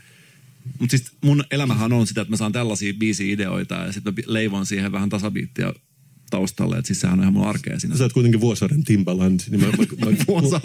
Mutta 0.79 0.97
siis 0.97 1.11
mun 1.21 1.43
elämähän 1.51 1.93
on 1.93 2.07
sitä, 2.07 2.21
että 2.21 2.31
mä 2.31 2.37
saan 2.37 2.51
tällaisia 2.51 2.93
biisi-ideoita 2.93 3.75
ja 3.75 3.91
sitten 3.91 4.13
mä 4.13 4.21
leivon 4.25 4.65
siihen 4.65 4.91
vähän 4.91 5.09
tasabiittiä 5.09 5.73
taustalle. 6.29 6.77
Että 6.77 6.87
siis 6.87 7.01
sehän 7.01 7.19
on 7.19 7.23
ihan 7.23 7.33
mun 7.33 7.47
arkea 7.47 7.79
siinä. 7.79 7.97
sä 7.97 8.03
oot 8.03 8.13
kuitenkin 8.13 8.41
Vuosaaren 8.41 8.83
Timbaland. 8.83 9.39
Niin 9.49 9.61
mä, 9.61 9.67
mä, 9.67 9.71
mä, 10.05 10.59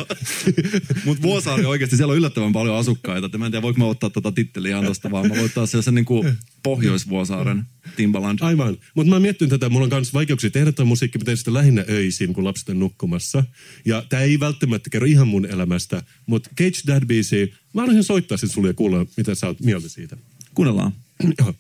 Mutta 1.05 1.23
Vuosaari 1.23 1.65
oikeasti, 1.73 1.97
siellä 1.97 2.11
on 2.11 2.17
yllättävän 2.17 2.53
paljon 2.53 2.77
asukkaita. 2.77 3.39
Mä 3.39 3.47
en 3.47 3.53
tiedä, 3.53 3.63
voiko 3.63 3.79
mä 3.79 3.85
ottaa 3.85 4.11
tota 4.11 4.33
titteliä 4.33 4.71
ihan 4.71 4.85
tosta 4.85 5.11
vaan. 5.11 5.29
Mä 5.29 5.35
voin 5.35 5.45
ottaa 5.45 5.67
sellaisen 5.67 5.95
niin 5.95 6.05
kuin 6.05 6.35
Pohjois-Vuosaaren 6.63 7.65
Timbaland. 7.97 8.39
Aivan. 8.43 8.77
Mutta 8.95 9.09
mä 9.09 9.15
oon 9.15 9.23
miettinyt 9.23 9.51
tätä, 9.51 9.69
mulla 9.69 9.85
on 9.85 9.91
myös 9.93 10.15
vaikeuksia 10.15 10.51
tehdä 10.51 10.73
tätä 10.73 10.85
musiikkia, 10.85 11.19
mä 11.19 11.25
teen 11.25 11.37
sitä 11.37 11.53
lähinnä 11.53 11.85
öisin, 11.89 12.35
kun 12.35 12.45
lapset 12.45 12.69
on 12.69 12.79
nukkumassa. 12.79 13.45
Ja 13.85 14.05
tämä 14.09 14.23
ei 14.23 14.41
välttämättä 14.41 14.91
kerro 14.91 15.07
ihan 15.07 15.29
mun 15.29 15.47
elämästä, 15.47 16.03
mutta 16.27 16.51
Cage 16.59 16.79
Dad 16.87 17.07
biisi, 17.07 17.55
mä 17.75 17.81
haluaisin 17.81 18.05
soittaa 18.05 18.39
sen 18.39 18.49
sulle 18.49 18.69
ja 18.69 18.75
kuulla, 18.75 19.07
mitä 19.17 19.35
sä 19.35 19.47
oot 19.47 19.61
mieltä 19.61 19.89
siitä. 19.89 20.17
Kuunnellaan. 20.55 20.93
Joo. 21.39 21.55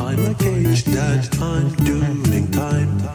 I'm 0.00 0.24
a 0.24 0.34
caged 0.34 0.92
dad, 0.92 1.28
I'm 1.40 1.74
doing 1.84 2.22
time. 2.52 3.07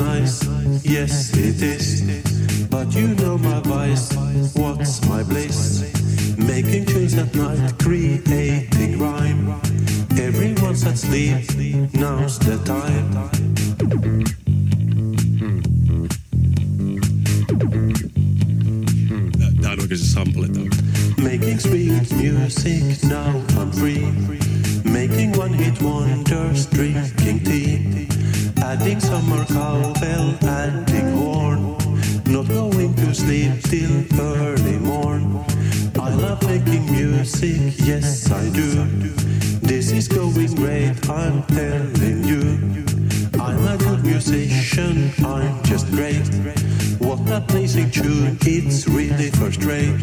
Nice, 0.00 0.44
yes 0.84 1.30
it 1.36 1.62
is. 1.62 2.02
But 2.68 2.94
you 2.94 3.08
know 3.08 3.38
my 3.38 3.60
vice, 3.60 4.12
what's 4.56 5.06
my 5.08 5.22
bliss? 5.22 5.82
Making 6.36 6.86
tunes 6.86 7.14
at 7.18 7.34
night, 7.34 7.78
creating 7.78 8.98
rhyme. 8.98 9.60
Everyone's 10.18 10.84
asleep, 10.84 11.50
now's 11.94 12.38
the 12.38 12.58
time. 12.64 13.10
Tää 19.60 19.72
on 19.72 19.80
oikeasti 19.80 20.06
sample. 20.06 20.48
tää 20.48 20.62
on. 20.62 20.70
Making 21.22 21.60
sweet 21.60 22.12
music, 22.12 23.02
now 23.04 23.42
I'm 23.60 23.70
free. 23.70 24.12
Making 24.84 25.38
one 25.38 25.54
hit 25.54 25.82
wonders, 25.82 26.66
drinking 26.66 27.44
tea. 27.44 28.08
Adding 28.62 29.00
some 29.00 29.24
more 29.28 29.44
cowbell, 29.46 29.89
till 33.70 34.02
early 34.20 34.78
morn. 34.80 35.44
I 35.94 36.12
love 36.14 36.42
making 36.42 36.90
music, 36.90 37.78
yes 37.78 38.28
I 38.28 38.48
do. 38.50 38.84
This 39.62 39.92
is 39.92 40.08
going 40.08 40.56
great, 40.56 41.08
I'm 41.08 41.44
telling 41.44 42.24
you. 42.24 42.42
I'm 43.40 43.64
a 43.68 43.76
good 43.78 44.04
musician, 44.04 45.12
I'm 45.24 45.62
just 45.62 45.86
great. 45.92 46.26
What 46.98 47.20
a 47.30 47.36
amazing 47.48 47.92
tune, 47.92 48.36
it's 48.40 48.88
really 48.88 49.30
first 49.30 49.62
rate. 49.62 50.00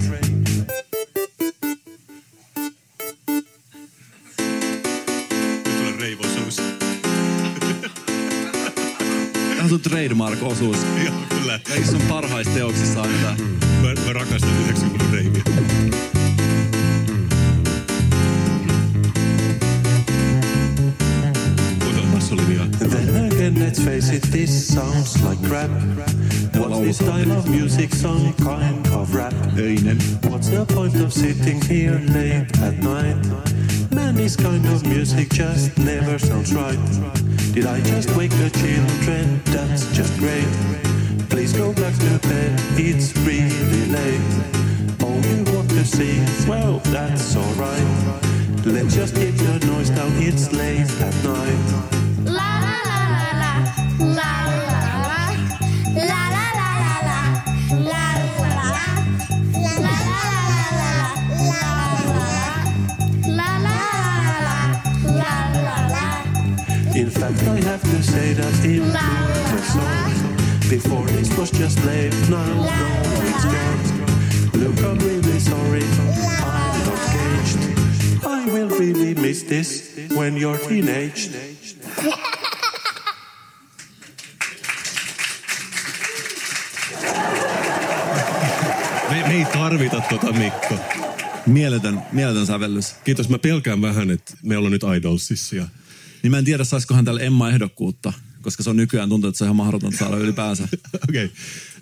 Trademark 10.08 10.42
also. 10.42 11.17
Point 30.88 31.04
of 31.04 31.12
sitting 31.12 31.62
here 31.64 32.00
late 32.14 32.48
at 32.62 32.78
night? 32.78 33.18
Man, 33.92 34.16
this 34.16 34.38
kind 34.38 34.66
of 34.68 34.86
music 34.86 35.28
just 35.28 35.78
never 35.78 36.18
sounds 36.18 36.54
right. 36.54 36.80
Did 37.54 37.66
I 37.66 37.82
just 37.82 38.10
wake 38.16 38.32
the 38.32 38.50
children? 38.52 39.42
That's 39.48 39.94
just 39.94 40.18
great. 40.18 40.48
Please 41.30 41.52
go 41.52 41.74
back 41.74 41.94
to 41.94 42.20
bed, 42.30 42.58
it's 42.80 43.18
really 43.18 43.86
late. 43.88 44.22
Oh, 45.02 45.20
you 45.28 45.44
want 45.54 45.70
to 45.72 45.84
sing? 45.84 46.24
Well, 46.48 46.80
that's 46.86 47.36
alright. 47.36 48.66
Let's 48.66 48.96
just 48.96 49.14
keep 49.14 49.36
the 49.36 49.60
noise 49.68 49.90
down, 49.90 50.14
it's 50.22 50.54
late 50.54 50.90
at 51.02 51.24
night. 51.26 51.97
Have 68.34 68.52
to 68.52 68.58
say 68.58 68.60
that 68.60 68.66
in 68.66 68.92
the 68.92 69.62
song 69.62 70.70
before 70.70 71.06
this 71.08 71.38
was 71.38 71.52
just 71.52 71.84
late, 71.86 72.14
now 72.30 72.46
no, 72.46 72.70
it's 73.24 73.46
gone. 73.46 73.80
Look, 74.54 74.80
I'm 74.84 75.00
really 75.00 75.40
sorry, 75.40 75.84
I'm 76.44 76.86
not 76.86 77.00
caged. 77.14 77.60
I 78.26 78.46
will 78.52 78.70
really 78.70 79.16
miss 79.16 79.44
this 79.44 79.98
when 80.16 80.38
you're 80.38 80.58
teenaged. 80.58 81.36
Me, 89.10 89.24
me 89.28 89.34
ei 89.34 89.46
tarvita 89.46 90.02
tota 90.10 90.34
Mikko. 90.34 90.80
Mieletön, 91.46 92.02
mieletön 92.12 92.46
sävellys. 92.46 92.96
Kiitos, 93.04 93.30
mä 93.30 93.40
pelkään 93.40 93.82
vähän, 93.82 94.12
että 94.12 94.34
me 94.44 94.58
ollaan 94.58 94.72
nyt 94.72 94.84
Idolsissa 94.98 95.56
ja 95.56 95.68
Niin 96.28 96.32
mä 96.32 96.38
en 96.38 96.46
tiedä, 96.46 96.64
saisikohan 96.64 97.06
täällä 97.06 97.22
Emma 97.22 97.50
ehdokkuutta, 97.50 98.14
koska 98.42 98.64
se 98.64 98.70
on 98.70 98.76
nykyään 98.76 99.10
tuntuu, 99.10 99.28
että 99.28 99.38
se 99.38 99.44
on 99.44 99.46
ihan 99.46 99.56
mahdotonta 99.56 99.98
saada 99.98 100.18
ylipäänsä. 100.18 100.68
Okei. 101.10 101.32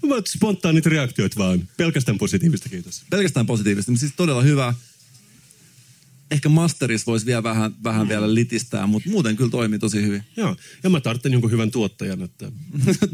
Okay. 0.04 0.22
Spontaanit 0.28 0.86
reaktiot 0.86 1.38
vaan. 1.38 1.70
Pelkästään 1.78 2.18
positiivista, 2.18 2.70
kiitos. 2.70 3.04
Pelkästään 3.10 3.46
positiivisesti, 3.46 3.92
mutta 3.92 4.00
siis 4.00 4.14
todella 4.16 4.42
hyvä. 4.42 4.74
Ehkä 6.32 6.50
masteris 6.50 7.08
voisi 7.08 7.26
vielä 7.26 7.44
vähän, 7.44 7.76
vähän 7.84 8.10
vielä 8.10 8.34
litistää, 8.34 8.88
mutta 8.88 9.10
muuten 9.10 9.36
kyllä 9.36 9.50
toimii 9.50 9.80
tosi 9.80 10.02
hyvin. 10.02 10.24
Joo. 10.38 10.56
Ja 10.84 10.90
mä 10.90 11.02
tarvitsen 11.02 11.32
jonkun 11.32 11.52
hyvän 11.52 11.72
tuottajan, 11.72 12.22
että... 12.22 12.52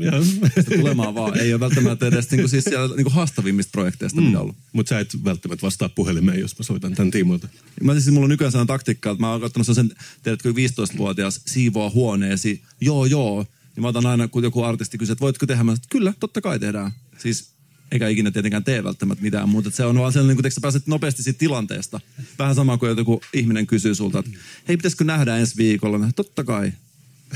Tulemaan 0.79 1.15
vaan. 1.15 1.39
Ei 1.39 1.53
ole 1.53 1.59
välttämättä 1.59 2.07
edes 2.07 2.31
niinku 2.31 2.47
siis 2.47 2.63
siellä 2.63 2.95
niinku 2.95 3.09
haastavimmista 3.09 3.71
projekteista, 3.71 4.21
mm. 4.21 4.27
mitä 4.27 4.37
on 4.37 4.41
ollut. 4.41 4.55
Mutta 4.73 4.89
sä 4.89 4.99
et 4.99 5.23
välttämättä 5.23 5.65
vastaa 5.65 5.89
puhelimeen, 5.89 6.39
jos 6.39 6.59
mä 6.59 6.63
soitan 6.63 6.95
tämän 6.95 7.11
tiimoilta. 7.11 7.47
Mä 7.83 7.93
siis 7.93 8.07
mulla 8.07 8.25
on 8.25 8.29
nykyään 8.29 8.51
sellainen 8.51 8.67
taktiikka, 8.67 9.11
että 9.11 9.21
mä 9.21 9.31
oon 9.31 9.43
ottanut 9.43 9.67
sen, 9.73 9.91
tiedätkö, 10.23 10.51
15-vuotias 10.51 11.41
siivoa 11.45 11.89
huoneesi, 11.89 12.63
joo 12.81 13.05
joo. 13.05 13.45
Niin 13.75 13.81
mä 13.81 13.87
otan 13.87 14.05
aina, 14.05 14.27
kun 14.27 14.43
joku 14.43 14.63
artisti 14.63 14.97
kysyy, 14.97 15.13
että 15.13 15.21
voitko 15.21 15.45
tehdä, 15.45 15.63
mä 15.63 15.71
sanon, 15.71 15.75
että 15.75 15.87
kyllä, 15.91 16.13
totta 16.19 16.41
kai 16.41 16.59
tehdään. 16.59 16.91
Siis 17.17 17.51
eikä 17.91 18.07
ikinä 18.07 18.31
tietenkään 18.31 18.63
tee 18.63 18.83
välttämättä 18.83 19.23
mitään 19.23 19.49
muuta. 19.49 19.71
Se 19.71 19.85
on 19.85 19.99
vaan 19.99 20.13
sellainen, 20.13 20.43
kun 20.43 20.51
sä 20.51 20.61
pääset 20.61 20.87
nopeasti 20.87 21.23
siitä 21.23 21.39
tilanteesta. 21.39 21.99
Vähän 22.39 22.55
sama 22.55 22.77
kuin 22.77 22.97
joku 22.97 23.21
ihminen 23.33 23.67
kysyy 23.67 23.95
sulta, 23.95 24.19
että 24.19 24.31
hei, 24.67 24.77
pitäisikö 24.77 25.03
nähdä 25.03 25.37
ensi 25.37 25.57
viikolla? 25.57 25.97
Mä, 25.97 26.09
Totta 26.15 26.43
kai. 26.43 26.71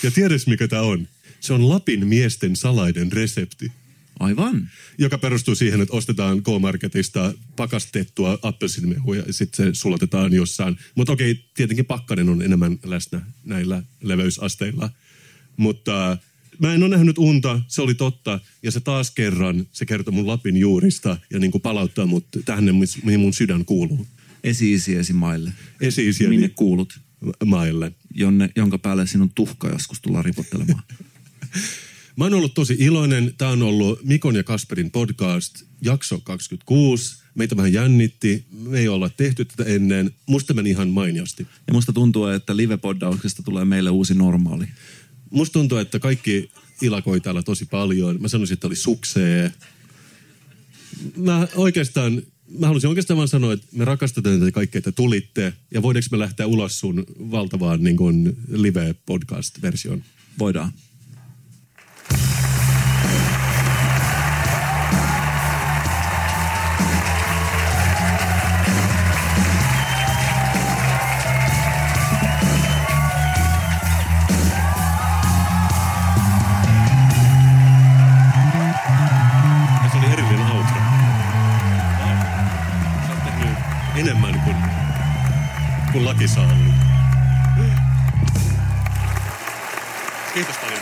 ja 0.03 0.11
tiedätkö 0.11 0.49
mikä 0.49 0.67
tämä 0.67 0.81
on? 0.81 1.07
Se 1.39 1.53
on 1.53 1.69
Lapin 1.69 2.07
miesten 2.07 2.55
salainen 2.55 3.11
resepti, 3.11 3.71
Aivan. 4.19 4.69
joka 4.97 5.17
perustuu 5.17 5.55
siihen, 5.55 5.81
että 5.81 5.95
ostetaan 5.95 6.43
K-Marketista 6.43 7.33
pakastettua 7.55 8.39
appelsiinimehua 8.41 9.15
ja 9.15 9.33
sitten 9.33 9.65
se 9.65 9.73
sulatetaan 9.79 10.33
jossain. 10.33 10.77
Mutta 10.95 11.13
okei, 11.13 11.45
tietenkin 11.55 11.85
pakkanen 11.85 12.29
on 12.29 12.41
enemmän 12.41 12.79
läsnä 12.83 13.21
näillä 13.43 13.83
leveysasteilla. 14.01 14.89
Mutta 15.57 16.11
äh, 16.11 16.19
mä 16.59 16.73
en 16.73 16.83
ole 16.83 16.89
nähnyt 16.89 17.17
unta, 17.17 17.61
se 17.67 17.81
oli 17.81 17.95
totta. 17.95 18.39
Ja 18.63 18.71
se 18.71 18.79
taas 18.79 19.11
kerran, 19.11 19.67
se 19.71 19.85
kertoo 19.85 20.11
mun 20.11 20.27
Lapin 20.27 20.57
juurista 20.57 21.17
ja 21.33 21.39
niin 21.39 21.51
kuin 21.51 21.61
palauttaa 21.61 22.05
mut 22.05 22.27
tähän, 22.45 22.65
mihin 23.03 23.19
mun 23.19 23.33
sydän 23.33 23.65
kuuluu. 23.65 24.07
Esi-isiesi 24.43 25.13
maille. 25.13 25.51
Esi-isiäni 25.81 26.35
Minne 26.35 26.49
kuulut, 26.49 26.99
maille. 27.45 27.91
jonne, 28.13 28.49
jonka 28.55 28.77
päälle 28.77 29.07
sinun 29.07 29.31
tuhka 29.35 29.69
joskus 29.69 30.01
tullaan 30.01 30.25
ripottelemaan. 30.25 30.83
Mä 32.17 32.25
oon 32.25 32.33
ollut 32.33 32.53
tosi 32.53 32.75
iloinen. 32.79 33.33
Tämä 33.37 33.51
on 33.51 33.61
ollut 33.61 34.03
Mikon 34.03 34.35
ja 34.35 34.43
Kasperin 34.43 34.91
podcast, 34.91 35.63
jakso 35.81 36.19
26. 36.19 37.17
Meitä 37.35 37.57
vähän 37.57 37.73
jännitti. 37.73 38.45
Me 38.51 38.79
ei 38.79 38.87
olla 38.87 39.09
tehty 39.09 39.45
tätä 39.45 39.63
ennen. 39.63 40.11
Musta 40.25 40.53
meni 40.53 40.69
ihan 40.69 40.89
mainiosti. 40.89 41.47
Ja 41.67 41.73
musta 41.73 41.93
tuntuu, 41.93 42.25
että 42.25 42.57
live-poddauksesta 42.57 43.43
tulee 43.43 43.65
meille 43.65 43.89
uusi 43.89 44.13
normaali. 44.13 44.65
Musta 45.31 45.53
tuntuu, 45.53 45.77
että 45.77 45.99
kaikki 45.99 46.51
ilakoi 46.81 47.21
täällä 47.21 47.43
tosi 47.43 47.65
paljon. 47.65 48.21
Mä 48.21 48.27
sanoisin, 48.27 48.53
että 48.53 48.67
oli 48.67 48.75
suksee. 48.75 49.51
Mä 51.17 51.47
oikeastaan, 51.55 52.21
mä 52.59 52.67
halusin 52.67 52.87
oikeastaan 52.87 53.17
vaan 53.17 53.27
sanoa, 53.27 53.53
että 53.53 53.67
me 53.71 53.85
rakastetaan 53.85 54.39
teitä 54.39 54.51
kaikki, 54.51 54.77
että 54.77 54.91
tulitte. 54.91 55.53
Ja 55.71 55.81
voidaanko 55.81 56.07
me 56.11 56.19
lähteä 56.19 56.47
ulos 56.47 56.79
sun 56.79 57.05
valtavaan 57.31 57.83
niin 57.83 58.37
live-podcast-versioon? 58.51 60.03
Voidaan. 60.39 60.71
Kuin 85.95 86.05
laki 86.05 86.27
sallii. 86.27 86.73
Kiitos 90.33 90.57
paljon. 90.57 90.79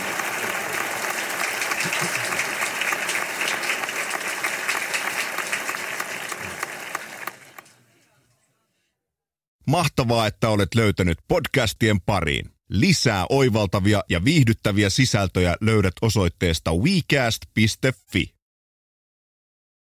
Mahtavaa, 9.66 10.26
että 10.26 10.48
olet 10.48 10.74
löytänyt 10.74 11.18
podcastien 11.28 12.00
pariin. 12.00 12.50
Lisää 12.68 13.26
oivaltavia 13.28 14.02
ja 14.10 14.24
viihdyttäviä 14.24 14.90
sisältöjä 14.90 15.56
löydät 15.60 15.94
osoitteesta 16.02 16.72
wecast.fi. 16.74 18.33